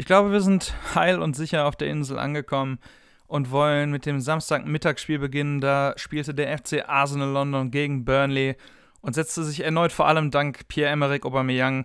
Ich 0.00 0.06
glaube, 0.06 0.30
wir 0.30 0.40
sind 0.40 0.74
heil 0.94 1.18
und 1.18 1.34
sicher 1.34 1.66
auf 1.66 1.74
der 1.74 1.88
Insel 1.88 2.20
angekommen 2.20 2.78
und 3.26 3.50
wollen 3.50 3.90
mit 3.90 4.06
dem 4.06 4.20
Samstagmittagsspiel 4.20 5.18
beginnen. 5.18 5.60
Da 5.60 5.94
spielte 5.96 6.34
der 6.34 6.56
FC 6.56 6.88
Arsenal 6.88 7.30
London 7.30 7.72
gegen 7.72 8.04
Burnley 8.04 8.54
und 9.00 9.14
setzte 9.14 9.42
sich 9.42 9.64
erneut 9.64 9.90
vor 9.90 10.06
allem 10.06 10.30
dank 10.30 10.68
Pierre-Emerick 10.68 11.26
Aubameyang, 11.26 11.84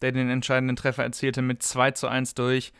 der 0.00 0.10
den 0.10 0.28
entscheidenden 0.28 0.74
Treffer 0.74 1.04
erzielte, 1.04 1.40
mit 1.40 1.62
2 1.62 1.92
zu 1.92 2.08
1 2.08 2.34
durch. 2.34 2.72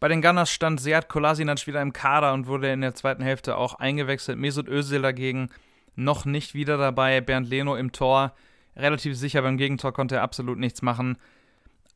Bei 0.00 0.08
den 0.08 0.22
Gunners 0.22 0.50
stand 0.50 0.80
Seat 0.80 1.10
Kolasinac 1.10 1.66
wieder 1.66 1.82
im 1.82 1.92
Kader 1.92 2.32
und 2.32 2.46
wurde 2.46 2.72
in 2.72 2.80
der 2.80 2.94
zweiten 2.94 3.22
Hälfte 3.22 3.58
auch 3.58 3.74
eingewechselt. 3.74 4.38
Mesut 4.38 4.66
Özil 4.66 5.02
dagegen 5.02 5.50
noch 5.94 6.24
nicht 6.24 6.54
wieder 6.54 6.78
dabei. 6.78 7.20
Bernd 7.20 7.50
Leno 7.50 7.76
im 7.76 7.92
Tor. 7.92 8.34
Relativ 8.76 9.14
sicher 9.14 9.42
beim 9.42 9.58
Gegentor 9.58 9.92
konnte 9.92 10.16
er 10.16 10.22
absolut 10.22 10.58
nichts 10.58 10.80
machen. 10.80 11.18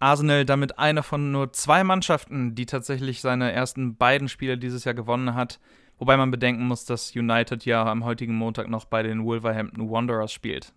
Arsenal 0.01 0.45
damit 0.45 0.79
eine 0.79 1.03
von 1.03 1.31
nur 1.31 1.53
zwei 1.53 1.85
Mannschaften, 1.85 2.55
die 2.55 2.67
tatsächlich 2.67 3.21
seine 3.21 3.53
ersten 3.53 3.97
beiden 3.97 4.29
Spiele 4.29 4.59
dieses 4.59 4.85
Jahr 4.85 4.95
gewonnen 4.95 5.35
hat. 5.35 5.61
Wobei 5.99 6.17
man 6.17 6.31
bedenken 6.31 6.67
muss, 6.67 6.87
dass 6.87 7.15
United 7.15 7.67
ja 7.67 7.85
am 7.85 8.05
heutigen 8.05 8.35
Montag 8.35 8.69
noch 8.69 8.87
bei 8.87 9.03
den 9.03 9.25
Wolverhampton 9.25 9.91
Wanderers 9.91 10.33
spielt. 10.33 10.73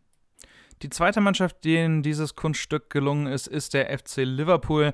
Die 0.81 0.89
zweite 0.89 1.21
Mannschaft, 1.21 1.63
denen 1.63 2.03
dieses 2.03 2.35
Kunststück 2.35 2.89
gelungen 2.89 3.27
ist, 3.27 3.47
ist 3.47 3.73
der 3.73 3.97
FC 3.97 4.17
Liverpool. 4.17 4.93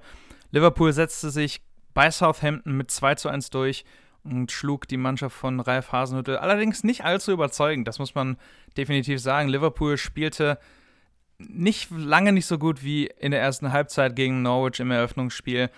Liverpool 0.52 0.94
setzte 0.94 1.32
sich 1.32 1.63
bei 1.96 2.12
Southampton 2.12 2.78
mit 2.78 2.92
2 2.92 3.15
zu 3.15 3.30
1 3.30 3.50
durch 3.50 3.86
und 4.24 4.52
schlug 4.52 4.88
die 4.88 4.98
Mannschaft 4.98 5.36
von 5.36 5.60
Ralf 5.60 5.92
Hasenhüttl 5.92 6.38
allerdings 6.38 6.84
nicht 6.84 7.04
allzu 7.04 7.32
überzeugend, 7.32 7.88
das 7.88 7.98
muss 7.98 8.13
man 8.13 8.38
definitiv 8.78 9.20
sagen. 9.20 9.50
Liverpool 9.50 9.98
spielte 9.98 10.60
nicht 11.39 11.89
lange 11.91 12.34
nicht 12.34 12.45
so 12.45 12.58
gut 12.58 12.84
wie 12.84 13.08
in 13.08 13.32
der 13.32 13.41
ersten 13.41 13.71
Halbzeit 13.71 14.15
gegen 14.15 14.41
Norwich 14.41 14.80
im 14.80 14.91
Eröffnungsspiel. 14.91 15.69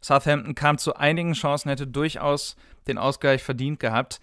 Southampton 0.00 0.54
kam 0.54 0.78
zu 0.78 0.96
einigen 0.96 1.34
Chancen, 1.34 1.68
hätte 1.68 1.86
durchaus 1.86 2.56
den 2.86 2.98
Ausgleich 2.98 3.42
verdient 3.42 3.80
gehabt. 3.80 4.20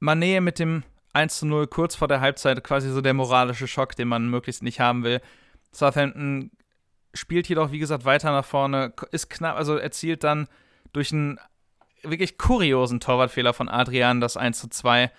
Mané 0.00 0.40
mit 0.40 0.58
dem 0.58 0.82
1 1.12 1.38
zu 1.38 1.46
0 1.46 1.68
kurz 1.68 1.94
vor 1.94 2.08
der 2.08 2.20
Halbzeit 2.20 2.62
quasi 2.64 2.90
so 2.90 3.00
der 3.00 3.14
moralische 3.14 3.68
Schock, 3.68 3.94
den 3.94 4.08
man 4.08 4.28
möglichst 4.28 4.62
nicht 4.62 4.80
haben 4.80 5.04
will. 5.04 5.20
Southampton 5.72 6.50
spielt 7.14 7.48
jedoch, 7.48 7.70
wie 7.70 7.78
gesagt, 7.78 8.04
weiter 8.04 8.32
nach 8.32 8.44
vorne, 8.44 8.92
ist 9.12 9.30
knapp, 9.30 9.56
also 9.56 9.76
erzielt 9.76 10.24
dann 10.24 10.48
durch 10.92 11.12
einen 11.12 11.38
wirklich 12.02 12.38
kuriosen 12.38 13.00
Torwartfehler 13.00 13.54
von 13.54 13.68
Adrian 13.68 14.20
das 14.20 14.36
1 14.36 14.60
zu 14.60 14.68
2 14.68 15.10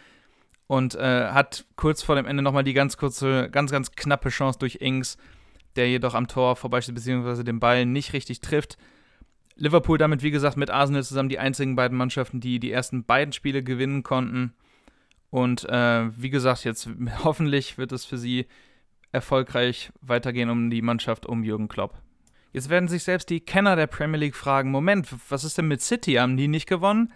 und 0.67 0.95
äh, 0.95 1.29
hat 1.29 1.65
kurz 1.75 2.03
vor 2.03 2.15
dem 2.15 2.25
Ende 2.25 2.43
nochmal 2.43 2.63
die 2.63 2.73
ganz 2.73 2.97
kurze, 2.97 3.49
ganz, 3.49 3.71
ganz 3.71 3.91
knappe 3.93 4.29
Chance 4.29 4.59
durch 4.59 4.75
Ings, 4.81 5.17
der 5.75 5.89
jedoch 5.89 6.13
am 6.13 6.27
Tor 6.27 6.55
vorbeisteht, 6.55 6.95
beziehungsweise 6.95 7.43
den 7.43 7.59
Ball 7.59 7.85
nicht 7.85 8.13
richtig 8.13 8.41
trifft. 8.41 8.77
Liverpool 9.55 9.97
damit, 9.97 10.21
wie 10.23 10.31
gesagt, 10.31 10.57
mit 10.57 10.69
Arsenal 10.69 11.03
zusammen 11.03 11.29
die 11.29 11.39
einzigen 11.39 11.75
beiden 11.75 11.97
Mannschaften, 11.97 12.39
die 12.39 12.59
die 12.59 12.71
ersten 12.71 13.05
beiden 13.05 13.33
Spiele 13.33 13.63
gewinnen 13.63 14.03
konnten. 14.03 14.53
Und 15.29 15.67
äh, 15.67 16.09
wie 16.21 16.29
gesagt, 16.29 16.63
jetzt 16.63 16.89
hoffentlich 17.23 17.77
wird 17.77 17.91
es 17.91 18.05
für 18.05 18.17
sie 18.17 18.45
erfolgreich 19.11 19.91
weitergehen 20.01 20.49
um 20.49 20.69
die 20.69 20.81
Mannschaft 20.81 21.25
um 21.25 21.43
Jürgen 21.43 21.69
Klopp. 21.69 22.01
Jetzt 22.53 22.69
werden 22.69 22.87
sich 22.87 23.03
selbst 23.03 23.29
die 23.29 23.39
Kenner 23.39 23.75
der 23.75 23.87
Premier 23.87 24.19
League 24.19 24.35
fragen: 24.35 24.71
Moment, 24.71 25.07
was 25.29 25.43
ist 25.43 25.57
denn 25.57 25.67
mit 25.67 25.81
City? 25.81 26.13
Haben 26.13 26.37
die 26.37 26.47
nicht 26.47 26.67
gewonnen? 26.67 27.13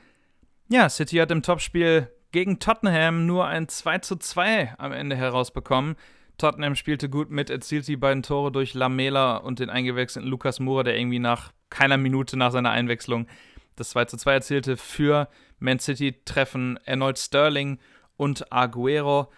Ja, 0.69 0.89
City 0.89 1.17
hat 1.17 1.31
im 1.31 1.43
Topspiel 1.43 2.09
gegen 2.31 2.59
Tottenham 2.59 3.25
nur 3.25 3.47
ein 3.47 3.67
2 3.67 3.99
zu 3.99 4.15
2 4.15 4.75
am 4.77 4.91
Ende 4.91 5.15
herausbekommen. 5.15 5.95
Tottenham 6.37 6.75
spielte 6.75 7.09
gut 7.09 7.29
mit, 7.29 7.49
erzielte 7.49 7.87
die 7.87 7.97
beiden 7.97 8.23
Tore 8.23 8.51
durch 8.51 8.73
Lamela 8.73 9.37
und 9.37 9.59
den 9.59 9.69
eingewechselten 9.69 10.29
Lukas 10.29 10.59
Moura, 10.59 10.83
der 10.83 10.97
irgendwie 10.97 11.19
nach 11.19 11.51
keiner 11.69 11.97
Minute 11.97 12.37
nach 12.37 12.51
seiner 12.51 12.71
Einwechslung 12.71 13.27
das 13.75 13.91
2 13.91 14.05
zu 14.05 14.17
2 14.17 14.33
erzielte. 14.33 14.77
Für 14.77 15.27
Man 15.59 15.79
City 15.79 16.19
treffen 16.25 16.79
erneut 16.85 17.19
Sterling 17.19 17.79
und 18.17 18.51
Aguero. 18.51 19.31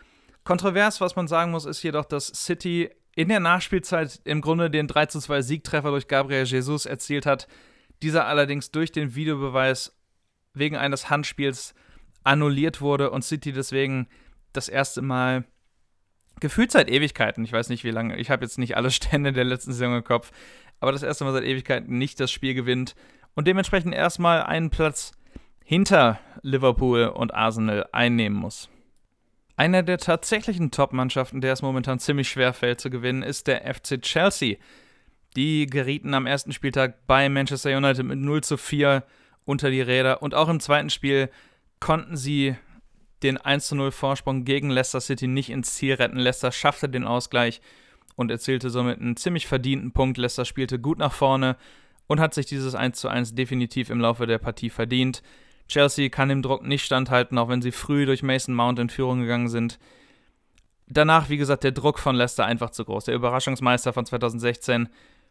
Kontrovers, 0.44 1.02
was 1.02 1.16
man 1.16 1.28
sagen 1.28 1.52
muss, 1.52 1.66
ist 1.66 1.84
jedoch, 1.84 2.06
dass 2.06 2.28
City 2.28 2.90
in 3.16 3.30
der 3.30 3.40
Nachspielzeit 3.40 4.22
im 4.24 4.42
Grunde 4.42 4.70
den 4.70 4.88
3 4.88 5.08
zu 5.08 5.20
2 5.20 5.42
Siegtreffer 5.42 5.92
durch 5.92 6.08
Gabriel 6.08 6.46
Jesus 6.46 6.86
erzielt 6.86 7.26
hat. 7.26 7.48
Dieser 8.02 8.28
allerdings 8.28 8.72
durch 8.72 8.92
den 8.92 9.16
Videobeweis 9.16 9.96
wegen 10.54 10.76
eines 10.76 11.10
Handspiels 11.10 11.74
annulliert 12.24 12.82
wurde 12.82 13.12
und 13.12 13.24
City 13.24 13.52
deswegen 13.52 14.08
das 14.54 14.70
erste 14.70 15.02
Mal 15.02 15.46
gefühlt 16.40 16.72
seit 16.72 16.90
Ewigkeiten, 16.90 17.44
ich 17.44 17.52
weiß 17.52 17.70
nicht 17.70 17.84
wie 17.84 17.92
lange, 17.92 18.18
ich 18.18 18.30
habe 18.30 18.44
jetzt 18.44 18.58
nicht 18.58 18.78
alle 18.78 18.92
Stände 18.92 19.34
der 19.34 19.44
letzten 19.44 19.74
Saison 19.74 19.98
im 19.98 20.04
Kopf, 20.04 20.32
aber 20.80 20.92
das 20.92 21.04
erste 21.04 21.24
Mal 21.24 21.34
seit 21.34 21.44
Ewigkeiten 21.44 21.98
nicht 21.98 22.20
das 22.20 22.32
Spiel 22.32 22.54
gewinnt 22.54 22.96
und 23.36 23.48
dementsprechend 23.48 23.94
erstmal 23.94 24.44
einen 24.44 24.70
Platz 24.70 25.12
hinter 25.64 26.20
Liverpool 26.42 27.08
und 27.08 27.34
Arsenal 27.34 27.88
einnehmen 27.92 28.38
muss. 28.38 28.70
Einer 29.56 29.84
der 29.84 30.00
tatsächlichen 30.00 30.72
Top-Mannschaften, 30.72 31.40
der 31.40 31.54
es 31.54 31.62
momentan 31.62 32.00
ziemlich 32.00 32.28
schwer 32.28 32.54
fällt 32.54 32.82
zu 32.82 32.90
gewinnen, 32.90 33.22
ist 33.22 33.48
der 33.48 33.74
FC 33.74 34.02
Chelsea. 34.02 34.58
Die 35.36 35.68
gerieten 35.68 36.14
am 36.14 36.26
ersten 36.26 36.52
Spieltag 36.52 37.06
bei 37.08 37.30
Manchester 37.30 37.76
United 37.76 38.06
mit 38.06 38.20
0 38.20 38.42
zu 38.42 38.58
4 38.58 39.04
unter 39.46 39.70
die 39.70 39.82
Räder 39.82 40.22
und 40.22 40.34
auch 40.36 40.50
im 40.50 40.60
zweiten 40.60 40.90
Spiel 40.90 41.30
konnten 41.84 42.16
sie 42.16 42.56
den 43.24 43.38
1-0 43.38 43.92
Vorsprung 43.92 44.46
gegen 44.46 44.70
Leicester 44.70 45.02
City 45.02 45.28
nicht 45.28 45.50
ins 45.50 45.74
Ziel 45.74 45.96
retten. 45.96 46.18
Leicester 46.18 46.54
schaffte 46.54 46.88
den 46.88 47.04
Ausgleich 47.04 47.60
und 48.16 48.32
erzielte 48.32 48.70
somit 48.70 49.02
einen 49.02 49.18
ziemlich 49.18 49.48
verdienten 49.48 49.92
Punkt. 49.92 50.18
Leicester 50.18 50.46
spielte 50.46 50.80
gut 50.80 50.98
nach 50.98 51.12
vorne 51.12 51.58
und 52.08 52.22
hat 52.22 52.34
sich 52.34 52.46
dieses 52.46 52.74
1-1 52.74 53.36
definitiv 53.36 53.90
im 53.90 54.00
Laufe 54.00 54.26
der 54.28 54.38
Partie 54.38 54.70
verdient. 54.70 55.24
Chelsea 55.68 56.08
kann 56.08 56.30
dem 56.30 56.42
Druck 56.42 56.66
nicht 56.66 56.86
standhalten, 56.86 57.38
auch 57.38 57.50
wenn 57.50 57.62
sie 57.62 57.74
früh 57.74 58.06
durch 58.06 58.24
Mason 58.24 58.56
Mount 58.56 58.80
in 58.80 58.90
Führung 58.90 59.20
gegangen 59.20 59.50
sind. 59.50 59.78
Danach, 60.88 61.28
wie 61.28 61.38
gesagt, 61.38 61.66
der 61.66 61.74
Druck 61.74 62.00
von 62.00 62.16
Leicester 62.16 62.46
einfach 62.46 62.70
zu 62.70 62.86
groß. 62.86 63.06
Der 63.06 63.16
Überraschungsmeister 63.16 63.92
von 63.92 64.06
2016 64.06 64.88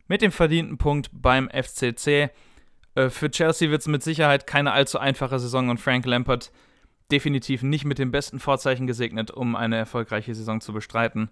mit 0.06 0.20
dem 0.20 0.32
verdienten 0.32 0.76
Punkt 0.76 1.08
beim 1.14 1.48
FCC. 1.48 2.28
Äh, 2.94 3.10
für 3.10 3.30
Chelsea 3.30 3.70
wird 3.70 3.80
es 3.82 3.88
mit 3.88 4.02
Sicherheit 4.02 4.46
keine 4.46 4.72
allzu 4.72 4.98
einfache 4.98 5.38
Saison 5.38 5.68
und 5.68 5.80
Frank 5.80 6.06
Lampard 6.06 6.52
definitiv 7.10 7.62
nicht 7.62 7.84
mit 7.84 7.98
dem 7.98 8.10
besten 8.10 8.40
Vorzeichen 8.40 8.86
gesegnet, 8.86 9.30
um 9.30 9.54
eine 9.54 9.76
erfolgreiche 9.76 10.34
Saison 10.34 10.60
zu 10.60 10.72
bestreiten. 10.72 11.30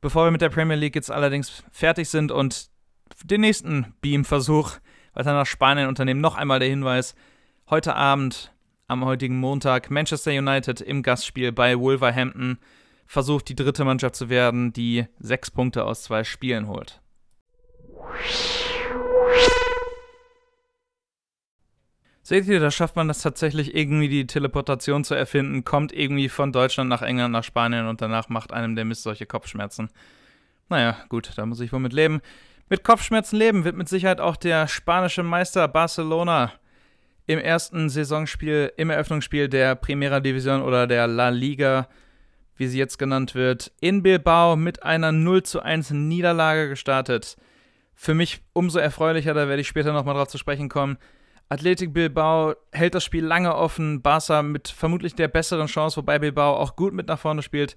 Bevor 0.00 0.26
wir 0.26 0.30
mit 0.30 0.40
der 0.40 0.48
Premier 0.48 0.76
League 0.76 0.96
jetzt 0.96 1.10
allerdings 1.10 1.62
fertig 1.70 2.08
sind 2.08 2.32
und 2.32 2.70
den 3.22 3.42
nächsten 3.42 3.94
Beam-Versuch 4.00 4.72
weiter 5.12 5.32
nach 5.32 5.46
Spanien 5.46 5.88
unternehmen, 5.88 6.20
noch 6.20 6.36
einmal 6.36 6.58
der 6.58 6.68
Hinweis: 6.68 7.14
Heute 7.70 7.94
Abend, 7.94 8.52
am 8.86 9.04
heutigen 9.04 9.38
Montag, 9.38 9.90
Manchester 9.90 10.32
United 10.32 10.80
im 10.80 11.02
Gastspiel 11.02 11.52
bei 11.52 11.78
Wolverhampton 11.78 12.58
versucht, 13.06 13.48
die 13.48 13.54
dritte 13.54 13.84
Mannschaft 13.84 14.16
zu 14.16 14.28
werden, 14.28 14.72
die 14.72 15.06
sechs 15.18 15.50
Punkte 15.50 15.84
aus 15.84 16.02
zwei 16.02 16.24
Spielen 16.24 16.66
holt. 16.68 17.00
Seht 22.26 22.46
ihr, 22.46 22.58
da 22.58 22.70
schafft 22.70 22.96
man 22.96 23.06
das 23.06 23.20
tatsächlich 23.20 23.74
irgendwie 23.74 24.08
die 24.08 24.26
Teleportation 24.26 25.04
zu 25.04 25.14
erfinden, 25.14 25.62
kommt 25.62 25.92
irgendwie 25.92 26.30
von 26.30 26.52
Deutschland 26.52 26.88
nach 26.88 27.02
England, 27.02 27.32
nach 27.32 27.44
Spanien 27.44 27.86
und 27.86 28.00
danach 28.00 28.30
macht 28.30 28.50
einem 28.50 28.76
der 28.76 28.86
Mist 28.86 29.02
solche 29.02 29.26
Kopfschmerzen. 29.26 29.90
Naja, 30.70 30.96
gut, 31.10 31.32
da 31.36 31.44
muss 31.44 31.60
ich 31.60 31.70
wohl 31.70 31.80
mit 31.80 31.92
leben. 31.92 32.22
Mit 32.70 32.82
Kopfschmerzen 32.82 33.36
leben 33.36 33.64
wird 33.64 33.76
mit 33.76 33.90
Sicherheit 33.90 34.20
auch 34.20 34.36
der 34.36 34.68
spanische 34.68 35.22
Meister 35.22 35.68
Barcelona 35.68 36.50
im 37.26 37.38
ersten 37.38 37.90
Saisonspiel, 37.90 38.72
im 38.78 38.88
Eröffnungsspiel 38.88 39.50
der 39.50 39.74
Primera 39.74 40.20
Division 40.20 40.62
oder 40.62 40.86
der 40.86 41.06
La 41.06 41.28
Liga, 41.28 41.88
wie 42.56 42.68
sie 42.68 42.78
jetzt 42.78 42.98
genannt 42.98 43.34
wird, 43.34 43.70
in 43.80 44.02
Bilbao 44.02 44.56
mit 44.56 44.82
einer 44.82 45.12
0 45.12 45.42
zu 45.42 45.60
1 45.60 45.90
Niederlage 45.90 46.70
gestartet. 46.70 47.36
Für 47.94 48.14
mich 48.14 48.40
umso 48.54 48.78
erfreulicher, 48.78 49.34
da 49.34 49.46
werde 49.46 49.60
ich 49.60 49.68
später 49.68 49.92
nochmal 49.92 50.14
drauf 50.14 50.28
zu 50.28 50.38
sprechen 50.38 50.70
kommen. 50.70 50.96
Athletic 51.48 51.92
Bilbao 51.92 52.54
hält 52.72 52.94
das 52.94 53.04
Spiel 53.04 53.24
lange 53.24 53.54
offen. 53.54 54.02
Barca 54.02 54.42
mit 54.42 54.68
vermutlich 54.68 55.14
der 55.14 55.28
besseren 55.28 55.66
Chance, 55.66 55.98
wobei 55.98 56.18
Bilbao 56.18 56.56
auch 56.56 56.76
gut 56.76 56.94
mit 56.94 57.08
nach 57.08 57.18
vorne 57.18 57.42
spielt. 57.42 57.76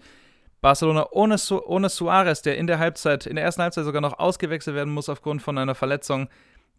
Barcelona 0.61 1.07
ohne, 1.11 1.37
Su 1.37 1.59
ohne 1.59 1.89
Suarez, 1.89 2.41
der 2.41 2.57
in 2.57 2.67
der 2.67 2.79
Halbzeit, 2.79 3.25
in 3.25 3.35
der 3.35 3.45
ersten 3.45 3.61
Halbzeit 3.61 3.85
sogar 3.85 4.01
noch 4.01 4.17
ausgewechselt 4.17 4.75
werden 4.75 4.93
muss 4.93 5.09
aufgrund 5.09 5.41
von 5.41 5.57
einer 5.57 5.75
Verletzung. 5.75 6.29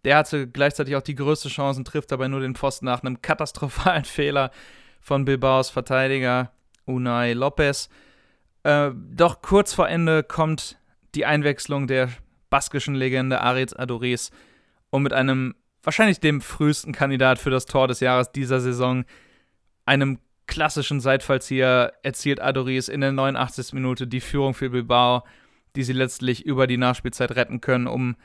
Der 0.05 0.17
hatte 0.17 0.49
gleichzeitig 0.49 0.97
auch 0.97 1.03
die 1.03 1.15
größte 1.15 1.49
Chance 1.49 1.81
und 1.81 1.87
trifft 1.87 2.11
dabei 2.11 2.29
nur 2.29 2.41
den 2.41 2.55
Pfosten 2.55 2.87
nach 2.87 3.03
einem 3.03 3.23
katastrophalen 3.23 4.05
Fehler 4.05 4.51
von 5.01 5.25
Bilbaos 5.25 5.71
Verteidiger 5.71 6.53
Unai 6.87 7.35
Lopez. 7.35 7.89
Äh, 8.65 8.91
doch 8.95 9.43
kurz 9.43 9.73
vor 9.73 9.89
Ende 9.89 10.23
kommt 10.23 10.79
die 11.15 11.27
Einwechslung 11.27 11.87
der 11.87 12.11
baskischen 12.51 12.95
Legende 12.95 13.41
Aritz 13.41 13.75
Aduriz, 13.75 14.31
um 14.91 15.03
mit 15.03 15.13
einem 15.13 15.55
wahrscheinlich 15.83 16.21
dem 16.21 16.41
frühesten 16.41 16.93
Kandidat 16.93 17.39
für 17.39 17.51
das 17.51 17.67
Tor 17.67 17.89
des 17.89 18.01
Jahres 18.01 18.33
dieser 18.33 18.61
Saison, 18.61 19.05
einem 19.85 20.19
klassischen 20.47 21.01
Seitfallzieher, 21.01 21.93
erzielt 22.03 22.41
Adoris 22.41 22.89
in 22.89 23.01
der 23.01 23.13
89. 23.13 23.73
Minute 23.75 24.07
die 24.07 24.21
Führung 24.21 24.55
für 24.55 24.71
Bilbao, 24.71 25.25
die 25.77 25.83
sie 25.83 25.93
letztlich 25.93 26.45
über 26.45 26.67
die 26.67 26.79
Nachspielzeit 26.79 27.37
retten 27.37 27.61
können, 27.61 27.87
um 27.87 28.17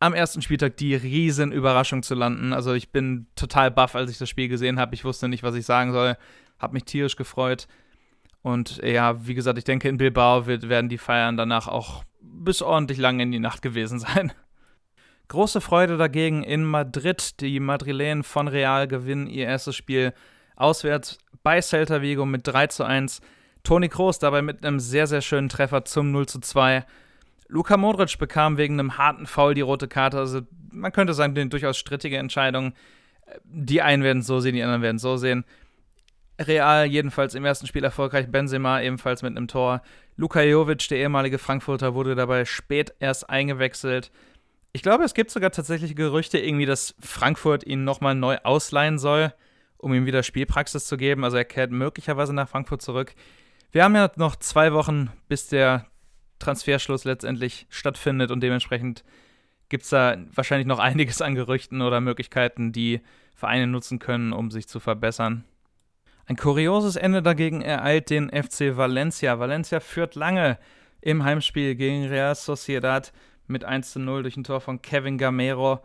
am 0.00 0.12
ersten 0.12 0.42
Spieltag 0.42 0.76
die 0.76 0.94
riesen 0.94 1.52
Überraschung 1.52 2.02
zu 2.02 2.14
landen. 2.14 2.52
Also 2.52 2.74
ich 2.74 2.90
bin 2.90 3.26
total 3.36 3.70
baff, 3.70 3.94
als 3.94 4.10
ich 4.10 4.18
das 4.18 4.28
Spiel 4.28 4.48
gesehen 4.48 4.78
habe. 4.78 4.94
Ich 4.94 5.04
wusste 5.04 5.28
nicht, 5.28 5.42
was 5.42 5.54
ich 5.54 5.64
sagen 5.64 5.92
soll. 5.92 6.16
Habe 6.58 6.74
mich 6.74 6.84
tierisch 6.84 7.16
gefreut. 7.16 7.66
Und 8.42 8.76
ja, 8.84 9.26
wie 9.26 9.34
gesagt, 9.34 9.56
ich 9.56 9.64
denke, 9.64 9.88
in 9.88 9.96
Bilbao 9.96 10.46
wird, 10.46 10.68
werden 10.68 10.90
die 10.90 10.98
Feiern 10.98 11.38
danach 11.38 11.68
auch 11.68 12.04
bis 12.20 12.60
ordentlich 12.60 12.98
lang 12.98 13.18
in 13.20 13.32
die 13.32 13.38
Nacht 13.38 13.62
gewesen 13.62 13.98
sein. 14.00 14.32
Große 15.28 15.60
Freude 15.60 15.96
dagegen 15.96 16.42
in 16.42 16.64
Madrid. 16.64 17.40
Die 17.40 17.60
Madrilen 17.60 18.22
von 18.22 18.48
Real 18.48 18.86
gewinnen 18.86 19.26
ihr 19.26 19.46
erstes 19.46 19.74
Spiel 19.76 20.12
auswärts 20.56 21.18
bei 21.42 21.60
Celta 21.60 22.02
Vigo 22.02 22.26
mit 22.26 22.46
3 22.46 22.66
zu 22.68 22.84
1. 22.84 23.20
Toni 23.62 23.88
Kroos 23.88 24.18
dabei 24.18 24.42
mit 24.42 24.64
einem 24.64 24.78
sehr, 24.78 25.06
sehr 25.06 25.22
schönen 25.22 25.48
Treffer 25.48 25.84
zum 25.84 26.10
0 26.10 26.26
zu 26.26 26.40
2. 26.40 26.84
Luka 27.48 27.76
Modric 27.76 28.18
bekam 28.18 28.58
wegen 28.58 28.78
einem 28.78 28.98
harten 28.98 29.26
Foul 29.26 29.54
die 29.54 29.62
rote 29.62 29.88
Karte. 29.88 30.18
Also 30.18 30.42
man 30.70 30.92
könnte 30.92 31.14
sagen, 31.14 31.36
eine 31.36 31.48
durchaus 31.48 31.78
strittige 31.78 32.18
Entscheidung. 32.18 32.74
Die 33.44 33.80
einen 33.80 34.02
werden 34.02 34.20
es 34.20 34.26
so 34.26 34.40
sehen, 34.40 34.54
die 34.54 34.62
anderen 34.62 34.82
werden 34.82 34.96
es 34.96 35.02
so 35.02 35.16
sehen. 35.16 35.44
Real 36.38 36.84
jedenfalls 36.84 37.34
im 37.34 37.44
ersten 37.44 37.66
Spiel 37.66 37.84
erfolgreich. 37.84 38.30
Benzema 38.30 38.80
ebenfalls 38.80 39.22
mit 39.22 39.36
einem 39.36 39.48
Tor. 39.48 39.82
Luka 40.16 40.42
Jovic, 40.42 40.88
der 40.88 40.98
ehemalige 40.98 41.38
Frankfurter, 41.38 41.94
wurde 41.94 42.14
dabei 42.14 42.44
spät 42.44 42.94
erst 42.98 43.30
eingewechselt. 43.30 44.10
Ich 44.76 44.82
glaube, 44.82 45.04
es 45.04 45.14
gibt 45.14 45.30
sogar 45.30 45.52
tatsächlich 45.52 45.94
Gerüchte, 45.94 46.36
irgendwie, 46.36 46.66
dass 46.66 46.96
Frankfurt 46.98 47.64
ihn 47.64 47.84
nochmal 47.84 48.16
neu 48.16 48.38
ausleihen 48.42 48.98
soll, 48.98 49.32
um 49.78 49.94
ihm 49.94 50.04
wieder 50.04 50.24
Spielpraxis 50.24 50.86
zu 50.86 50.96
geben. 50.96 51.22
Also 51.22 51.36
er 51.36 51.44
kehrt 51.44 51.70
möglicherweise 51.70 52.34
nach 52.34 52.48
Frankfurt 52.48 52.82
zurück. 52.82 53.14
Wir 53.70 53.84
haben 53.84 53.94
ja 53.94 54.10
noch 54.16 54.34
zwei 54.34 54.72
Wochen, 54.72 55.12
bis 55.28 55.46
der 55.46 55.86
Transferschluss 56.40 57.04
letztendlich 57.04 57.68
stattfindet 57.70 58.32
und 58.32 58.40
dementsprechend 58.40 59.04
gibt 59.68 59.84
es 59.84 59.90
da 59.90 60.16
wahrscheinlich 60.34 60.66
noch 60.66 60.78
einiges 60.80 61.22
an 61.22 61.36
Gerüchten 61.36 61.80
oder 61.80 62.00
Möglichkeiten, 62.00 62.72
die 62.72 63.00
Vereine 63.36 63.68
nutzen 63.68 64.00
können, 64.00 64.32
um 64.32 64.50
sich 64.50 64.66
zu 64.66 64.80
verbessern. 64.80 65.44
Ein 66.26 66.36
kurioses 66.36 66.96
Ende 66.96 67.22
dagegen 67.22 67.62
ereilt 67.62 68.10
den 68.10 68.28
FC 68.28 68.76
Valencia. 68.76 69.38
Valencia 69.38 69.78
führt 69.78 70.16
lange 70.16 70.58
im 71.00 71.22
Heimspiel 71.22 71.76
gegen 71.76 72.06
Real 72.06 72.34
Sociedad 72.34 73.12
mit 73.46 73.64
1 73.64 73.92
zu 73.92 74.00
0 74.00 74.22
durch 74.22 74.36
ein 74.36 74.44
Tor 74.44 74.60
von 74.60 74.82
Kevin 74.82 75.18
Gamero. 75.18 75.80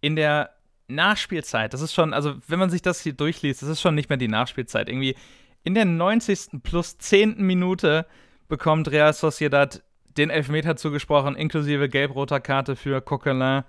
In 0.00 0.16
der 0.16 0.50
Nachspielzeit, 0.88 1.72
das 1.72 1.80
ist 1.80 1.94
schon, 1.94 2.12
also 2.12 2.34
wenn 2.46 2.58
man 2.58 2.70
sich 2.70 2.82
das 2.82 3.00
hier 3.00 3.14
durchliest, 3.14 3.62
das 3.62 3.68
ist 3.68 3.80
schon 3.80 3.94
nicht 3.94 4.08
mehr 4.08 4.18
die 4.18 4.28
Nachspielzeit. 4.28 4.88
Irgendwie 4.88 5.16
in 5.62 5.74
der 5.74 5.86
90. 5.86 6.62
plus 6.62 6.98
10. 6.98 7.38
Minute 7.38 8.06
bekommt 8.48 8.90
Real 8.90 9.12
Sociedad 9.12 9.82
den 10.16 10.30
Elfmeter 10.30 10.76
zugesprochen, 10.76 11.36
inklusive 11.36 11.88
gelb-roter 11.88 12.40
Karte 12.40 12.76
für 12.76 13.00
Coquelin. 13.00 13.64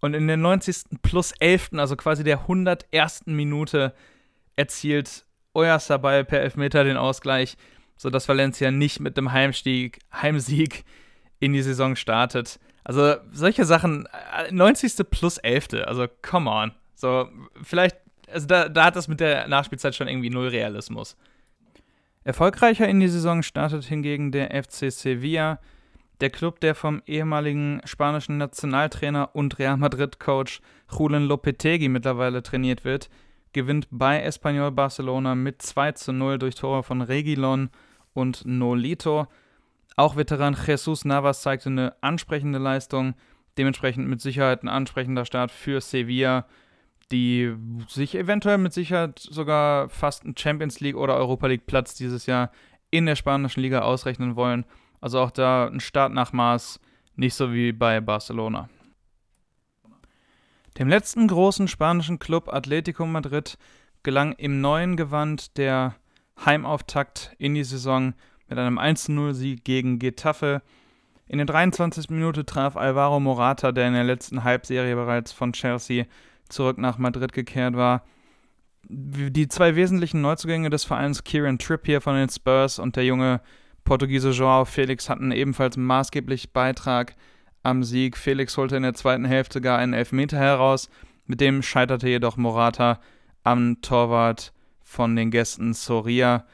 Und 0.00 0.14
in 0.14 0.26
der 0.26 0.36
90. 0.36 1.00
plus 1.02 1.32
11., 1.38 1.70
also 1.74 1.96
quasi 1.96 2.24
der 2.24 2.40
101. 2.40 3.26
Minute, 3.26 3.94
erzielt 4.56 5.26
Oyarzabal 5.54 6.24
per 6.24 6.40
Elfmeter 6.40 6.84
den 6.84 6.96
Ausgleich, 6.96 7.56
sodass 7.96 8.28
Valencia 8.28 8.70
nicht 8.70 9.00
mit 9.00 9.16
dem 9.16 9.32
Heimstieg, 9.32 9.98
Heimsieg 10.12 10.84
in 11.40 11.52
die 11.52 11.62
Saison 11.62 11.96
startet. 11.96 12.58
Also 12.84 13.16
solche 13.32 13.64
Sachen, 13.64 14.08
90. 14.50 14.98
Äh, 14.98 15.04
plus 15.04 15.38
11. 15.38 15.68
Also 15.84 16.06
come 16.22 16.50
on. 16.50 16.72
So, 16.94 17.28
vielleicht, 17.62 17.96
also 18.32 18.46
da, 18.46 18.68
da 18.68 18.86
hat 18.86 18.96
das 18.96 19.08
mit 19.08 19.20
der 19.20 19.46
Nachspielzeit 19.48 19.94
schon 19.94 20.08
irgendwie 20.08 20.30
null 20.30 20.48
Realismus. 20.48 21.16
Erfolgreicher 22.24 22.88
in 22.88 23.00
die 23.00 23.08
Saison 23.08 23.42
startet 23.42 23.84
hingegen 23.84 24.32
der 24.32 24.50
FC 24.62 24.90
Sevilla, 24.92 25.60
der 26.20 26.30
Club, 26.30 26.60
der 26.60 26.74
vom 26.74 27.02
ehemaligen 27.06 27.80
spanischen 27.84 28.38
Nationaltrainer 28.38 29.30
und 29.34 29.58
Real 29.58 29.76
Madrid-Coach 29.76 30.60
Julen 30.90 31.26
Lopetegui 31.26 31.88
mittlerweile 31.88 32.42
trainiert 32.42 32.84
wird, 32.84 33.08
gewinnt 33.52 33.86
bei 33.90 34.20
Espanyol 34.22 34.72
Barcelona 34.72 35.34
mit 35.34 35.62
2 35.62 35.92
zu 35.92 36.12
0 36.12 36.38
durch 36.38 36.56
Tore 36.56 36.82
von 36.82 37.02
Regilon 37.02 37.70
und 38.14 38.44
Nolito. 38.44 39.28
Auch 39.98 40.14
Veteran 40.14 40.56
Jesus 40.64 41.04
Navas 41.04 41.42
zeigte 41.42 41.70
eine 41.70 41.92
ansprechende 42.02 42.60
Leistung, 42.60 43.14
dementsprechend 43.56 44.06
mit 44.06 44.20
Sicherheit 44.20 44.62
ein 44.62 44.68
ansprechender 44.68 45.24
Start 45.24 45.50
für 45.50 45.80
Sevilla, 45.80 46.46
die 47.10 47.52
sich 47.88 48.14
eventuell 48.14 48.58
mit 48.58 48.72
Sicherheit 48.72 49.18
sogar 49.18 49.88
fast 49.88 50.22
einen 50.24 50.36
Champions 50.36 50.78
League 50.78 50.94
oder 50.94 51.16
Europa 51.16 51.48
League 51.48 51.66
Platz 51.66 51.96
dieses 51.96 52.26
Jahr 52.26 52.52
in 52.92 53.06
der 53.06 53.16
spanischen 53.16 53.60
Liga 53.60 53.80
ausrechnen 53.80 54.36
wollen. 54.36 54.64
Also 55.00 55.18
auch 55.18 55.32
da 55.32 55.66
ein 55.66 55.80
Start 55.80 56.12
nach 56.12 56.32
Maß, 56.32 56.78
nicht 57.16 57.34
so 57.34 57.52
wie 57.52 57.72
bei 57.72 58.00
Barcelona. 58.00 58.68
Dem 60.78 60.86
letzten 60.86 61.26
großen 61.26 61.66
spanischen 61.66 62.20
Club 62.20 62.48
Atletico 62.54 63.04
Madrid 63.04 63.58
gelang 64.04 64.34
im 64.34 64.60
neuen 64.60 64.96
Gewand 64.96 65.58
der 65.58 65.96
Heimauftakt 66.46 67.34
in 67.38 67.54
die 67.54 67.64
Saison 67.64 68.14
mit 68.48 68.58
einem 68.58 68.78
1-0-Sieg 68.78 69.64
gegen 69.64 69.98
Getafe. 69.98 70.62
In 71.26 71.38
der 71.38 71.46
23. 71.46 72.10
Minute 72.10 72.46
traf 72.46 72.76
Alvaro 72.76 73.20
Morata, 73.20 73.72
der 73.72 73.88
in 73.88 73.94
der 73.94 74.04
letzten 74.04 74.44
Halbserie 74.44 74.94
bereits 74.94 75.32
von 75.32 75.52
Chelsea 75.52 76.06
zurück 76.48 76.78
nach 76.78 76.98
Madrid 76.98 77.32
gekehrt 77.32 77.76
war. 77.76 78.04
Die 78.88 79.48
zwei 79.48 79.76
wesentlichen 79.76 80.22
Neuzugänge 80.22 80.70
des 80.70 80.84
Vereins, 80.84 81.24
Kieran 81.24 81.58
Trippier 81.58 82.00
von 82.00 82.14
den 82.14 82.30
Spurs 82.30 82.78
und 82.78 82.96
der 82.96 83.04
junge 83.04 83.42
Portugiese 83.84 84.30
Joao 84.30 84.64
Felix, 84.64 85.10
hatten 85.10 85.30
ebenfalls 85.30 85.76
maßgeblich 85.76 86.52
Beitrag 86.52 87.14
am 87.62 87.84
Sieg. 87.84 88.16
Felix 88.16 88.56
holte 88.56 88.76
in 88.76 88.82
der 88.82 88.94
zweiten 88.94 89.26
Hälfte 89.26 89.60
gar 89.60 89.78
einen 89.78 89.92
Elfmeter 89.92 90.38
heraus, 90.38 90.88
mit 91.26 91.42
dem 91.42 91.62
scheiterte 91.62 92.08
jedoch 92.08 92.38
Morata 92.38 93.00
am 93.44 93.82
Torwart 93.82 94.54
von 94.82 95.14
den 95.14 95.30
Gästen 95.30 95.74
Soria. 95.74 96.46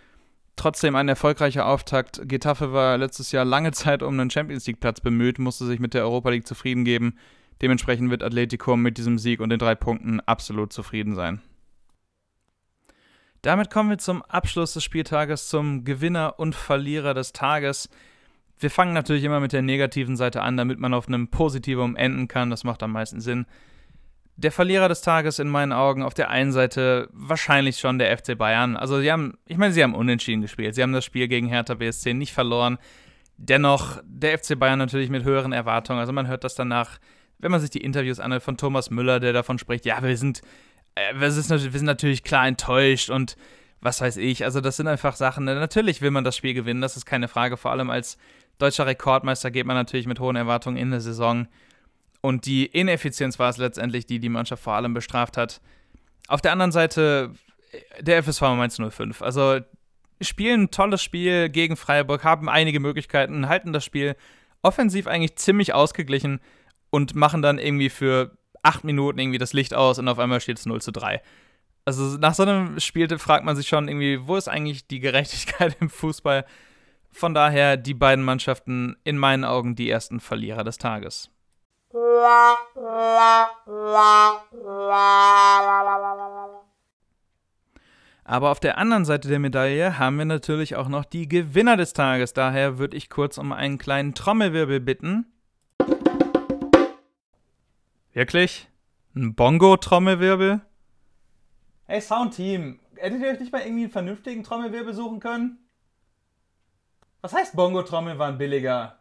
Trotzdem 0.57 0.95
ein 0.95 1.09
erfolgreicher 1.09 1.67
Auftakt. 1.67 2.21
Getafe 2.29 2.73
war 2.73 2.97
letztes 2.97 3.33
Jahr 3.33 3.45
lange 3.45 3.73
Zeit 3.73 4.03
um 4.03 4.19
einen 4.19 4.31
Champions 4.31 4.67
League-Platz 4.67 5.01
bemüht, 5.01 5.39
musste 5.39 5.67
sich 5.67 5.81
mit 5.81 5.95
der 5.95 6.05
Europa 6.05 6.31
League 6.31 6.47
zufrieden 6.47 6.85
geben. 6.85 7.19
Dementsprechend 7.61 8.11
wird 8.11 8.23
Atletico 8.23 8.77
mit 8.77 8.99
diesem 8.99 9.19
Sieg 9.19 9.41
und 9.41 9.51
den 9.51 9.59
drei 9.59 9.75
Punkten 9.75 10.21
absolut 10.21 10.73
zufrieden 10.73 11.15
sein. 11.15 11.41
Damit 13.43 13.71
kommen 13.71 13.91
wir 13.91 13.99
zum 13.99 14.23
Abschluss 14.23 14.73
des 14.73 14.85
Spieltages, 14.85 15.49
zum 15.49 15.85
Gewinner 15.85 16.39
und 16.39 16.55
Verlierer 16.55 17.15
des 17.15 17.33
Tages. 17.33 17.91
Wir 18.59 18.71
fangen 18.71 18.95
natürlich 18.95 19.25
immer 19.25 19.41
mit 19.41 19.53
der 19.53 19.61
negativen 19.63 20.17
Seite 20.17 20.41
an, 20.41 20.57
damit 20.57 20.79
man 20.79 20.95
auf 20.95 21.09
einem 21.09 21.29
Positivum 21.29 21.97
enden 21.97 22.29
kann. 22.29 22.49
Das 22.49 22.65
macht 22.65 22.83
am 22.83 22.93
meisten 22.93 23.21
Sinn. 23.21 23.47
Der 24.37 24.51
Verlierer 24.51 24.89
des 24.89 25.01
Tages 25.01 25.39
in 25.39 25.49
meinen 25.49 25.73
Augen 25.73 26.03
auf 26.03 26.15
der 26.15 26.29
einen 26.29 26.51
Seite 26.51 27.09
wahrscheinlich 27.13 27.79
schon 27.79 27.99
der 27.99 28.17
FC 28.17 28.37
Bayern. 28.37 28.77
Also 28.77 29.01
sie 29.01 29.13
haben, 29.13 29.35
ich 29.47 29.59
meine, 29.59 29.73
sie 29.73 29.83
haben 29.83 29.95
unentschieden 29.95 30.43
gespielt. 30.43 30.75
Sie 30.75 30.83
haben 30.83 30.93
das 30.93 31.05
Spiel 31.05 31.29
gegen 31.29 31.47
Hertha 31.47 31.75
BSC 31.75 32.15
nicht 32.15 32.33
verloren. 32.33 32.79
Dennoch 33.37 34.01
der 34.05 34.37
FC 34.39 34.59
Bayern 34.59 34.79
natürlich 34.79 35.09
mit 35.09 35.25
höheren 35.25 35.53
Erwartungen. 35.53 36.01
Also 36.01 36.13
man 36.13 36.27
hört 36.27 36.43
das 36.43 36.57
danach, 36.57 36.99
wenn 37.39 37.53
man 37.53 37.61
sich 37.61 37.71
die 37.71 37.83
Interviews 37.83 38.19
anhört 38.19 38.43
von 38.43 38.57
Thomas 38.57 38.91
Müller, 38.91 39.21
der 39.21 39.33
davon 39.33 39.59
spricht, 39.59 39.87
ja, 39.87 40.03
wir 40.03 40.17
sind, 40.17 40.43
äh, 40.97 41.15
wir 41.19 41.31
sind 41.31 41.85
natürlich 41.85 42.25
klar 42.25 42.47
enttäuscht 42.49 43.11
und 43.11 43.37
was 43.81 44.01
weiß 44.01 44.17
ich. 44.17 44.45
Also 44.45 44.61
das 44.61 44.77
sind 44.77 44.89
einfach 44.89 45.15
Sachen. 45.15 45.45
Natürlich 45.45 46.01
will 46.01 46.11
man 46.11 46.25
das 46.25 46.37
Spiel 46.37 46.55
gewinnen, 46.55 46.81
das 46.81 46.97
ist 46.97 47.05
keine 47.05 47.29
Frage. 47.29 47.57
Vor 47.57 47.71
allem 47.71 47.91
als 47.91 48.19
deutscher 48.59 48.87
Rekordmeister 48.87 49.51
geht 49.51 49.67
man 49.67 49.77
natürlich 49.77 50.07
mit 50.07 50.21
hohen 50.21 50.37
Erwartungen 50.37 50.77
in 50.77 50.91
der 50.91 51.01
Saison. 51.01 51.47
Und 52.25 52.47
die 52.47 52.65
Ineffizienz 52.65 53.39
war 53.39 53.51
es 53.51 53.59
letztendlich, 53.59 54.07
die 54.07 54.19
die 54.19 54.31
Mannschaft 54.31 54.63
vor 54.63 54.73
allem 54.73 54.95
bestraft 54.95 55.37
hat. 55.37 55.61
Auf 56.27 56.41
der 56.41 56.53
anderen 56.53 56.73
Seite 56.73 57.33
der 58.01 58.23
FSV 58.23 58.41
Mainz 58.41 58.81
05. 58.81 59.21
Also 59.21 59.61
spielen 60.23 60.63
ein 60.63 60.71
tolles 60.71 61.03
Spiel 61.03 61.51
gegen 61.51 61.77
Freiburg, 61.77 62.25
haben 62.25 62.49
einige 62.49 62.81
Möglichkeiten, 62.81 63.47
halten 63.51 63.75
das 63.75 63.85
Spiel 63.85 64.17
offensiv 64.63 65.07
eigentlich 65.07 65.37
ziemlich 65.37 65.75
ausgeglichen 65.75 66.41
und 66.89 67.15
machen 67.15 67.43
dann 67.43 67.59
irgendwie 67.59 67.91
für 67.91 68.39
acht 68.63 68.85
Minuten 68.85 69.19
irgendwie 69.19 69.37
das 69.37 69.53
Licht 69.53 69.75
aus 69.75 69.99
und 69.99 70.09
auf 70.09 70.19
einmal 70.19 70.41
steht 70.41 70.57
es 70.57 70.65
0 70.65 70.81
zu 70.81 70.93
3. 70.93 71.21
Also 71.85 72.17
nach 72.17 72.33
so 72.33 72.45
einem 72.45 72.81
Spiel 72.81 73.19
fragt 73.19 73.45
man 73.45 73.55
sich 73.55 73.69
schon 73.69 73.87
irgendwie, 73.87 74.27
wo 74.27 74.37
ist 74.37 74.49
eigentlich 74.49 74.87
die 74.87 75.01
Gerechtigkeit 75.01 75.77
im 75.81 75.91
Fußball? 75.91 76.47
Von 77.13 77.35
daher 77.35 77.77
die 77.77 77.93
beiden 77.93 78.25
Mannschaften 78.25 78.97
in 79.05 79.19
meinen 79.19 79.45
Augen 79.45 79.77
die 79.77 79.91
ersten 79.91 80.21
Verlierer 80.21 80.65
des 80.65 80.79
Tages. 80.79 81.29
Aber 88.25 88.51
auf 88.51 88.59
der 88.59 88.79
anderen 88.79 89.05
Seite 89.05 89.29
der 89.29 89.39
Medaille 89.39 89.97
haben 89.97 90.19
wir 90.19 90.25
natürlich 90.25 90.75
auch 90.75 90.89
noch 90.89 91.05
die 91.05 91.29
Gewinner 91.29 91.77
des 91.77 91.93
Tages. 91.93 92.33
Daher 92.33 92.79
würde 92.79 92.97
ich 92.97 93.11
kurz 93.11 93.39
um 93.39 93.53
einen 93.53 93.79
kleinen 93.79 94.13
Trommelwirbel 94.13 94.81
bitten. 94.81 95.27
Wirklich? 98.13 98.69
Ein 99.15 99.37
Bongo-Trommelwirbel? 99.37 100.63
Hey 101.87 102.01
Soundteam, 102.01 102.81
hättet 102.97 103.23
ihr 103.23 103.29
euch 103.29 103.39
nicht 103.39 103.53
mal 103.53 103.61
irgendwie 103.61 103.85
einen 103.85 103.93
vernünftigen 103.93 104.43
Trommelwirbel 104.43 104.95
suchen 104.95 105.21
können? 105.21 105.59
Was 107.21 107.33
heißt 107.33 107.55
Bongo-Trommel 107.55 108.19
waren 108.19 108.37
billiger? 108.37 108.99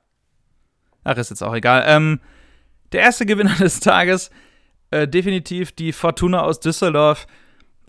Ach, 1.03 1.17
ist 1.17 1.31
jetzt 1.31 1.41
auch 1.41 1.55
egal. 1.55 1.83
Ähm, 1.87 2.19
der 2.93 3.01
erste 3.01 3.25
Gewinner 3.25 3.55
des 3.59 3.79
Tages, 3.79 4.31
äh, 4.91 5.07
definitiv 5.07 5.71
die 5.71 5.91
Fortuna 5.91 6.43
aus 6.43 6.59
Düsseldorf. 6.59 7.27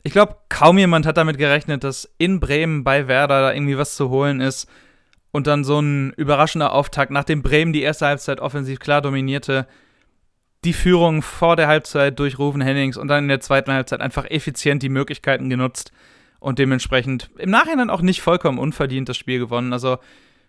Ich 0.02 0.12
glaube, 0.12 0.36
kaum 0.48 0.78
jemand 0.78 1.06
hat 1.06 1.16
damit 1.16 1.38
gerechnet, 1.38 1.84
dass 1.84 2.10
in 2.18 2.40
Bremen 2.40 2.84
bei 2.84 3.08
Werder 3.08 3.40
da 3.40 3.52
irgendwie 3.52 3.78
was 3.78 3.96
zu 3.96 4.10
holen 4.10 4.40
ist. 4.40 4.68
Und 5.30 5.48
dann 5.48 5.64
so 5.64 5.80
ein 5.80 6.12
überraschender 6.12 6.72
Auftakt, 6.72 7.10
nachdem 7.10 7.42
Bremen 7.42 7.72
die 7.72 7.82
erste 7.82 8.06
Halbzeit 8.06 8.38
offensiv 8.38 8.78
klar 8.78 9.02
dominierte, 9.02 9.66
die 10.64 10.72
Führung 10.72 11.22
vor 11.22 11.56
der 11.56 11.66
Halbzeit 11.66 12.18
durch 12.18 12.38
Rufen 12.38 12.60
Hennings 12.60 12.96
und 12.96 13.08
dann 13.08 13.24
in 13.24 13.28
der 13.28 13.40
zweiten 13.40 13.72
Halbzeit 13.72 14.00
einfach 14.00 14.24
effizient 14.30 14.82
die 14.82 14.88
Möglichkeiten 14.88 15.50
genutzt 15.50 15.92
und 16.38 16.58
dementsprechend 16.58 17.30
im 17.36 17.50
Nachhinein 17.50 17.90
auch 17.90 18.00
nicht 18.00 18.22
vollkommen 18.22 18.58
unverdient 18.58 19.08
das 19.08 19.16
Spiel 19.16 19.38
gewonnen. 19.38 19.72
Also 19.72 19.98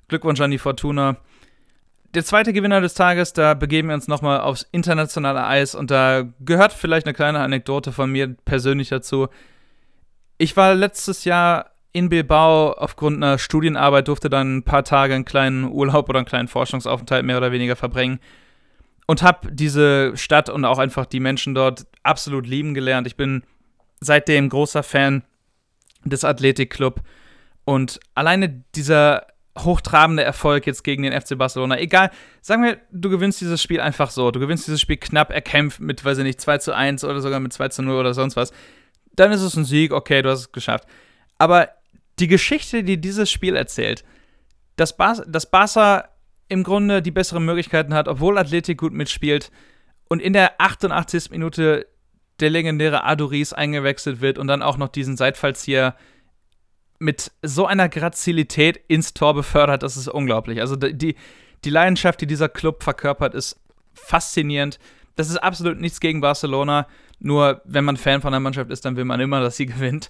Glückwunsch 0.08 0.40
an 0.42 0.52
die 0.52 0.58
Fortuna 0.58 1.18
der 2.16 2.24
zweite 2.24 2.54
Gewinner 2.54 2.80
des 2.82 2.94
Tages, 2.94 3.34
da 3.34 3.54
begeben 3.54 3.90
wir 3.90 3.96
uns 3.96 4.08
nochmal 4.08 4.40
aufs 4.40 4.66
internationale 4.72 5.46
Eis 5.46 5.76
und 5.76 5.92
da 5.92 6.24
gehört 6.40 6.72
vielleicht 6.72 7.06
eine 7.06 7.14
kleine 7.14 7.40
Anekdote 7.40 7.92
von 7.92 8.10
mir 8.10 8.36
persönlich 8.46 8.90
dazu. 8.90 9.28
Ich 10.38 10.56
war 10.56 10.74
letztes 10.76 11.26
Jahr 11.26 11.72
in 11.92 12.10
Bilbao 12.10 12.72
aufgrund 12.72 13.18
einer 13.18 13.38
Studienarbeit, 13.38 14.08
durfte 14.08 14.30
dann 14.30 14.58
ein 14.58 14.64
paar 14.64 14.84
Tage 14.84 15.14
einen 15.14 15.26
kleinen 15.26 15.66
Urlaub 15.66 16.10
oder 16.10 16.20
einen 16.20 16.26
kleinen 16.26 16.48
Forschungsaufenthalt 16.48 17.26
mehr 17.26 17.38
oder 17.38 17.52
weniger 17.52 17.76
verbringen 17.76 18.20
und 19.08 19.22
habe 19.22 19.52
diese 19.52 20.16
Stadt 20.16 20.50
und 20.50 20.64
auch 20.66 20.80
einfach 20.80 21.06
die 21.06 21.20
Menschen 21.20 21.54
dort 21.54 21.86
absolut 22.04 22.48
lieben 22.48 22.74
gelernt. 22.74 23.08
Ich 23.08 23.18
bin 23.18 23.44
seitdem 24.00 24.50
großer 24.50 24.84
Fan 24.84 25.24
des 26.06 26.24
Athletikclub 26.24 27.02
und 27.66 28.00
alleine 28.14 28.64
dieser 28.76 29.28
hochtrabende 29.58 30.24
Erfolg 30.24 30.68
jetzt 30.68 30.84
gegen 30.84 31.04
den 31.04 31.20
FC 31.20 31.38
Barcelona. 31.38 31.80
Egal, 31.80 32.12
sagen 32.42 32.64
wir, 32.64 32.78
du 32.92 33.10
gewinnst 33.10 33.40
dieses 33.40 33.62
Spiel 33.62 33.80
einfach 33.80 34.12
so. 34.12 34.32
Du 34.32 34.40
gewinnst 34.40 34.68
dieses 34.68 34.82
Spiel 34.82 34.98
knapp 34.98 35.32
erkämpft 35.32 35.80
mit, 35.80 36.04
weiß 36.04 36.18
ich 36.18 36.24
nicht, 36.24 36.42
2 36.42 36.58
zu 36.58 36.76
1 36.76 37.04
oder 37.04 37.22
sogar 37.22 37.40
mit 37.40 37.54
2 37.54 37.70
zu 37.70 37.82
0 37.82 37.96
oder 37.96 38.14
sonst 38.14 38.36
was. 38.36 38.52
Dann 39.16 39.32
ist 39.32 39.42
es 39.42 39.56
ein 39.56 39.64
Sieg, 39.64 39.94
okay, 39.94 40.22
du 40.22 40.30
hast 40.30 40.40
es 40.40 40.52
geschafft. 40.52 40.88
Aber 41.38 41.70
die 42.20 42.28
Geschichte, 42.28 42.84
die 42.84 43.00
dieses 43.00 43.32
Spiel 43.32 43.56
erzählt, 43.56 44.04
dass, 44.76 44.98
Bar 44.98 45.24
dass 45.26 45.50
Barca 45.50 46.10
im 46.48 46.64
Grunde 46.64 47.02
die 47.02 47.12
besseren 47.12 47.46
Möglichkeiten 47.46 47.94
hat, 47.94 48.08
obwohl 48.08 48.38
Athletik 48.38 48.78
gut 48.78 48.94
mitspielt 48.94 49.52
und 50.08 50.22
in 50.22 50.34
der 50.34 50.60
88. 50.60 51.32
Minute 51.32 51.88
der 52.40 52.50
legendäre 52.50 53.06
Adoris 53.06 53.54
eingewechselt 53.54 54.22
wird 54.22 54.38
und 54.38 54.48
dann 54.48 54.62
auch 54.62 54.78
noch 54.78 54.90
diesen 54.90 55.16
Seitfallzieher 55.16 55.96
mit 57.06 57.32
so 57.44 57.68
einer 57.68 57.88
Grazilität 57.88 58.82
ins 58.88 59.14
Tor 59.14 59.36
befördert, 59.36 59.84
das 59.84 59.96
ist 59.96 60.08
unglaublich. 60.08 60.60
Also 60.60 60.76
die, 60.76 61.16
die 61.64 61.70
Leidenschaft, 61.70 62.20
die 62.20 62.28
dieser 62.28 62.50
Club 62.50 62.84
verkörpert, 62.84 63.36
ist 63.36 63.60
faszinierend. 63.94 64.80
Das 65.16 65.30
ist 65.30 65.38
absolut 65.38 65.80
nichts 65.80 66.00
gegen 66.00 66.20
Barcelona. 66.20 66.88
Nur 67.20 67.62
wenn 67.64 67.86
man 67.86 67.96
Fan 67.96 68.22
von 68.22 68.34
einer 68.34 68.42
Mannschaft 68.42 68.72
ist, 68.72 68.86
dann 68.86 68.98
will 68.98 69.06
man 69.06 69.20
immer, 69.20 69.40
dass 69.46 69.56
sie 69.56 69.68
gewinnt. 69.68 70.10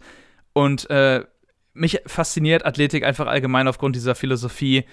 Und 0.54 0.90
äh, 0.90 1.26
mich 1.74 2.00
fasziniert 2.08 2.66
Athletik 2.66 3.04
einfach 3.04 3.28
allgemein 3.28 3.68
aufgrund 3.68 3.98
dieser 3.98 4.16
Philosophie, 4.16 4.86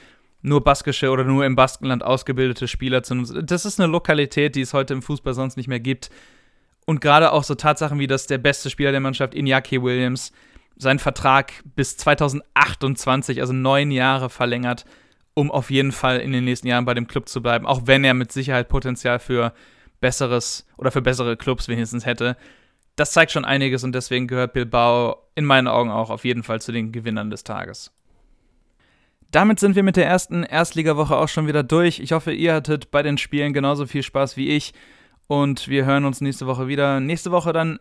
nur 0.44 0.64
baskische 0.64 1.08
oder 1.10 1.22
nur 1.22 1.46
im 1.46 1.54
Baskenland 1.54 2.02
ausgebildete 2.02 2.66
Spieler 2.66 3.04
zu 3.04 3.14
nutzen. 3.14 3.46
Das 3.46 3.64
ist 3.64 3.80
eine 3.80 3.90
Lokalität, 3.90 4.56
die 4.56 4.62
es 4.62 4.74
heute 4.74 4.92
im 4.92 5.02
Fußball 5.02 5.34
sonst 5.34 5.56
nicht 5.56 5.68
mehr 5.68 5.78
gibt. 5.78 6.10
Und 6.84 7.00
gerade 7.00 7.30
auch 7.30 7.44
so 7.44 7.54
Tatsachen 7.54 8.00
wie, 8.00 8.08
dass 8.08 8.26
der 8.26 8.38
beste 8.38 8.68
Spieler 8.68 8.90
der 8.90 8.98
Mannschaft, 8.98 9.34
Iñaki 9.34 9.80
Williams, 9.80 10.32
seinen 10.82 10.98
Vertrag 10.98 11.52
bis 11.74 11.96
2028, 11.96 13.40
also 13.40 13.52
neun 13.52 13.90
Jahre 13.90 14.28
verlängert, 14.28 14.84
um 15.34 15.50
auf 15.50 15.70
jeden 15.70 15.92
Fall 15.92 16.18
in 16.18 16.32
den 16.32 16.44
nächsten 16.44 16.66
Jahren 16.66 16.84
bei 16.84 16.94
dem 16.94 17.06
Club 17.06 17.28
zu 17.28 17.42
bleiben, 17.42 17.66
auch 17.66 17.82
wenn 17.86 18.04
er 18.04 18.14
mit 18.14 18.32
Sicherheit 18.32 18.68
Potenzial 18.68 19.18
für 19.18 19.52
besseres 20.00 20.66
oder 20.76 20.90
für 20.90 21.00
bessere 21.00 21.36
Clubs 21.36 21.68
wenigstens 21.68 22.04
hätte. 22.04 22.36
Das 22.96 23.12
zeigt 23.12 23.32
schon 23.32 23.46
einiges 23.46 23.84
und 23.84 23.94
deswegen 23.94 24.26
gehört 24.26 24.52
Bilbao 24.52 25.16
in 25.34 25.46
meinen 25.46 25.68
Augen 25.68 25.90
auch 25.90 26.10
auf 26.10 26.24
jeden 26.24 26.42
Fall 26.42 26.60
zu 26.60 26.72
den 26.72 26.92
Gewinnern 26.92 27.30
des 27.30 27.44
Tages. 27.44 27.90
Damit 29.30 29.60
sind 29.60 29.76
wir 29.76 29.82
mit 29.82 29.96
der 29.96 30.06
ersten 30.06 30.42
Erstligawoche 30.42 31.16
auch 31.16 31.28
schon 31.28 31.46
wieder 31.46 31.62
durch. 31.62 32.00
Ich 32.00 32.12
hoffe, 32.12 32.32
ihr 32.32 32.52
hattet 32.52 32.90
bei 32.90 33.02
den 33.02 33.16
Spielen 33.16 33.54
genauso 33.54 33.86
viel 33.86 34.02
Spaß 34.02 34.36
wie 34.36 34.48
ich 34.48 34.74
und 35.26 35.68
wir 35.68 35.86
hören 35.86 36.04
uns 36.04 36.20
nächste 36.20 36.46
Woche 36.46 36.68
wieder. 36.68 37.00
Nächste 37.00 37.30
Woche 37.30 37.54
dann 37.54 37.78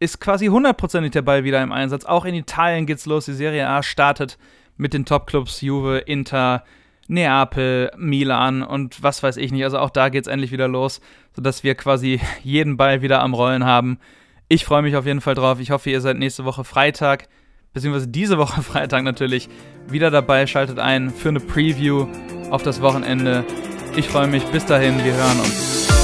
ist 0.00 0.20
quasi 0.20 0.46
hundertprozentig 0.46 1.12
der 1.12 1.22
Ball 1.22 1.44
wieder 1.44 1.62
im 1.62 1.72
Einsatz. 1.72 2.04
Auch 2.04 2.24
in 2.24 2.34
Italien 2.34 2.86
geht's 2.86 3.06
los. 3.06 3.24
Die 3.24 3.32
Serie 3.32 3.68
A 3.68 3.82
startet 3.82 4.38
mit 4.76 4.94
den 4.94 5.04
Topclubs 5.04 5.60
Juve, 5.60 5.98
Inter, 5.98 6.64
Neapel, 7.08 7.90
Milan 7.96 8.62
und 8.62 9.02
was 9.02 9.22
weiß 9.22 9.36
ich 9.38 9.50
nicht. 9.50 9.64
Also 9.64 9.78
auch 9.78 9.90
da 9.90 10.08
geht's 10.08 10.28
endlich 10.28 10.52
wieder 10.52 10.68
los, 10.68 11.00
sodass 11.34 11.64
wir 11.64 11.74
quasi 11.74 12.20
jeden 12.42 12.76
Ball 12.76 13.02
wieder 13.02 13.22
am 13.22 13.34
Rollen 13.34 13.64
haben. 13.64 13.98
Ich 14.46 14.64
freue 14.64 14.82
mich 14.82 14.96
auf 14.96 15.06
jeden 15.06 15.20
Fall 15.20 15.34
drauf. 15.34 15.58
Ich 15.60 15.70
hoffe, 15.70 15.90
ihr 15.90 16.00
seid 16.00 16.16
nächste 16.16 16.44
Woche 16.44 16.64
Freitag, 16.64 17.28
beziehungsweise 17.72 18.08
diese 18.08 18.38
Woche 18.38 18.62
Freitag 18.62 19.02
natürlich, 19.02 19.48
wieder 19.88 20.10
dabei. 20.10 20.46
Schaltet 20.46 20.78
ein 20.78 21.10
für 21.10 21.30
eine 21.30 21.40
Preview 21.40 22.06
auf 22.50 22.62
das 22.62 22.80
Wochenende. 22.80 23.44
Ich 23.96 24.08
freue 24.08 24.28
mich. 24.28 24.44
Bis 24.44 24.64
dahin, 24.64 25.02
wir 25.04 25.14
hören 25.14 25.40
uns. 25.40 25.97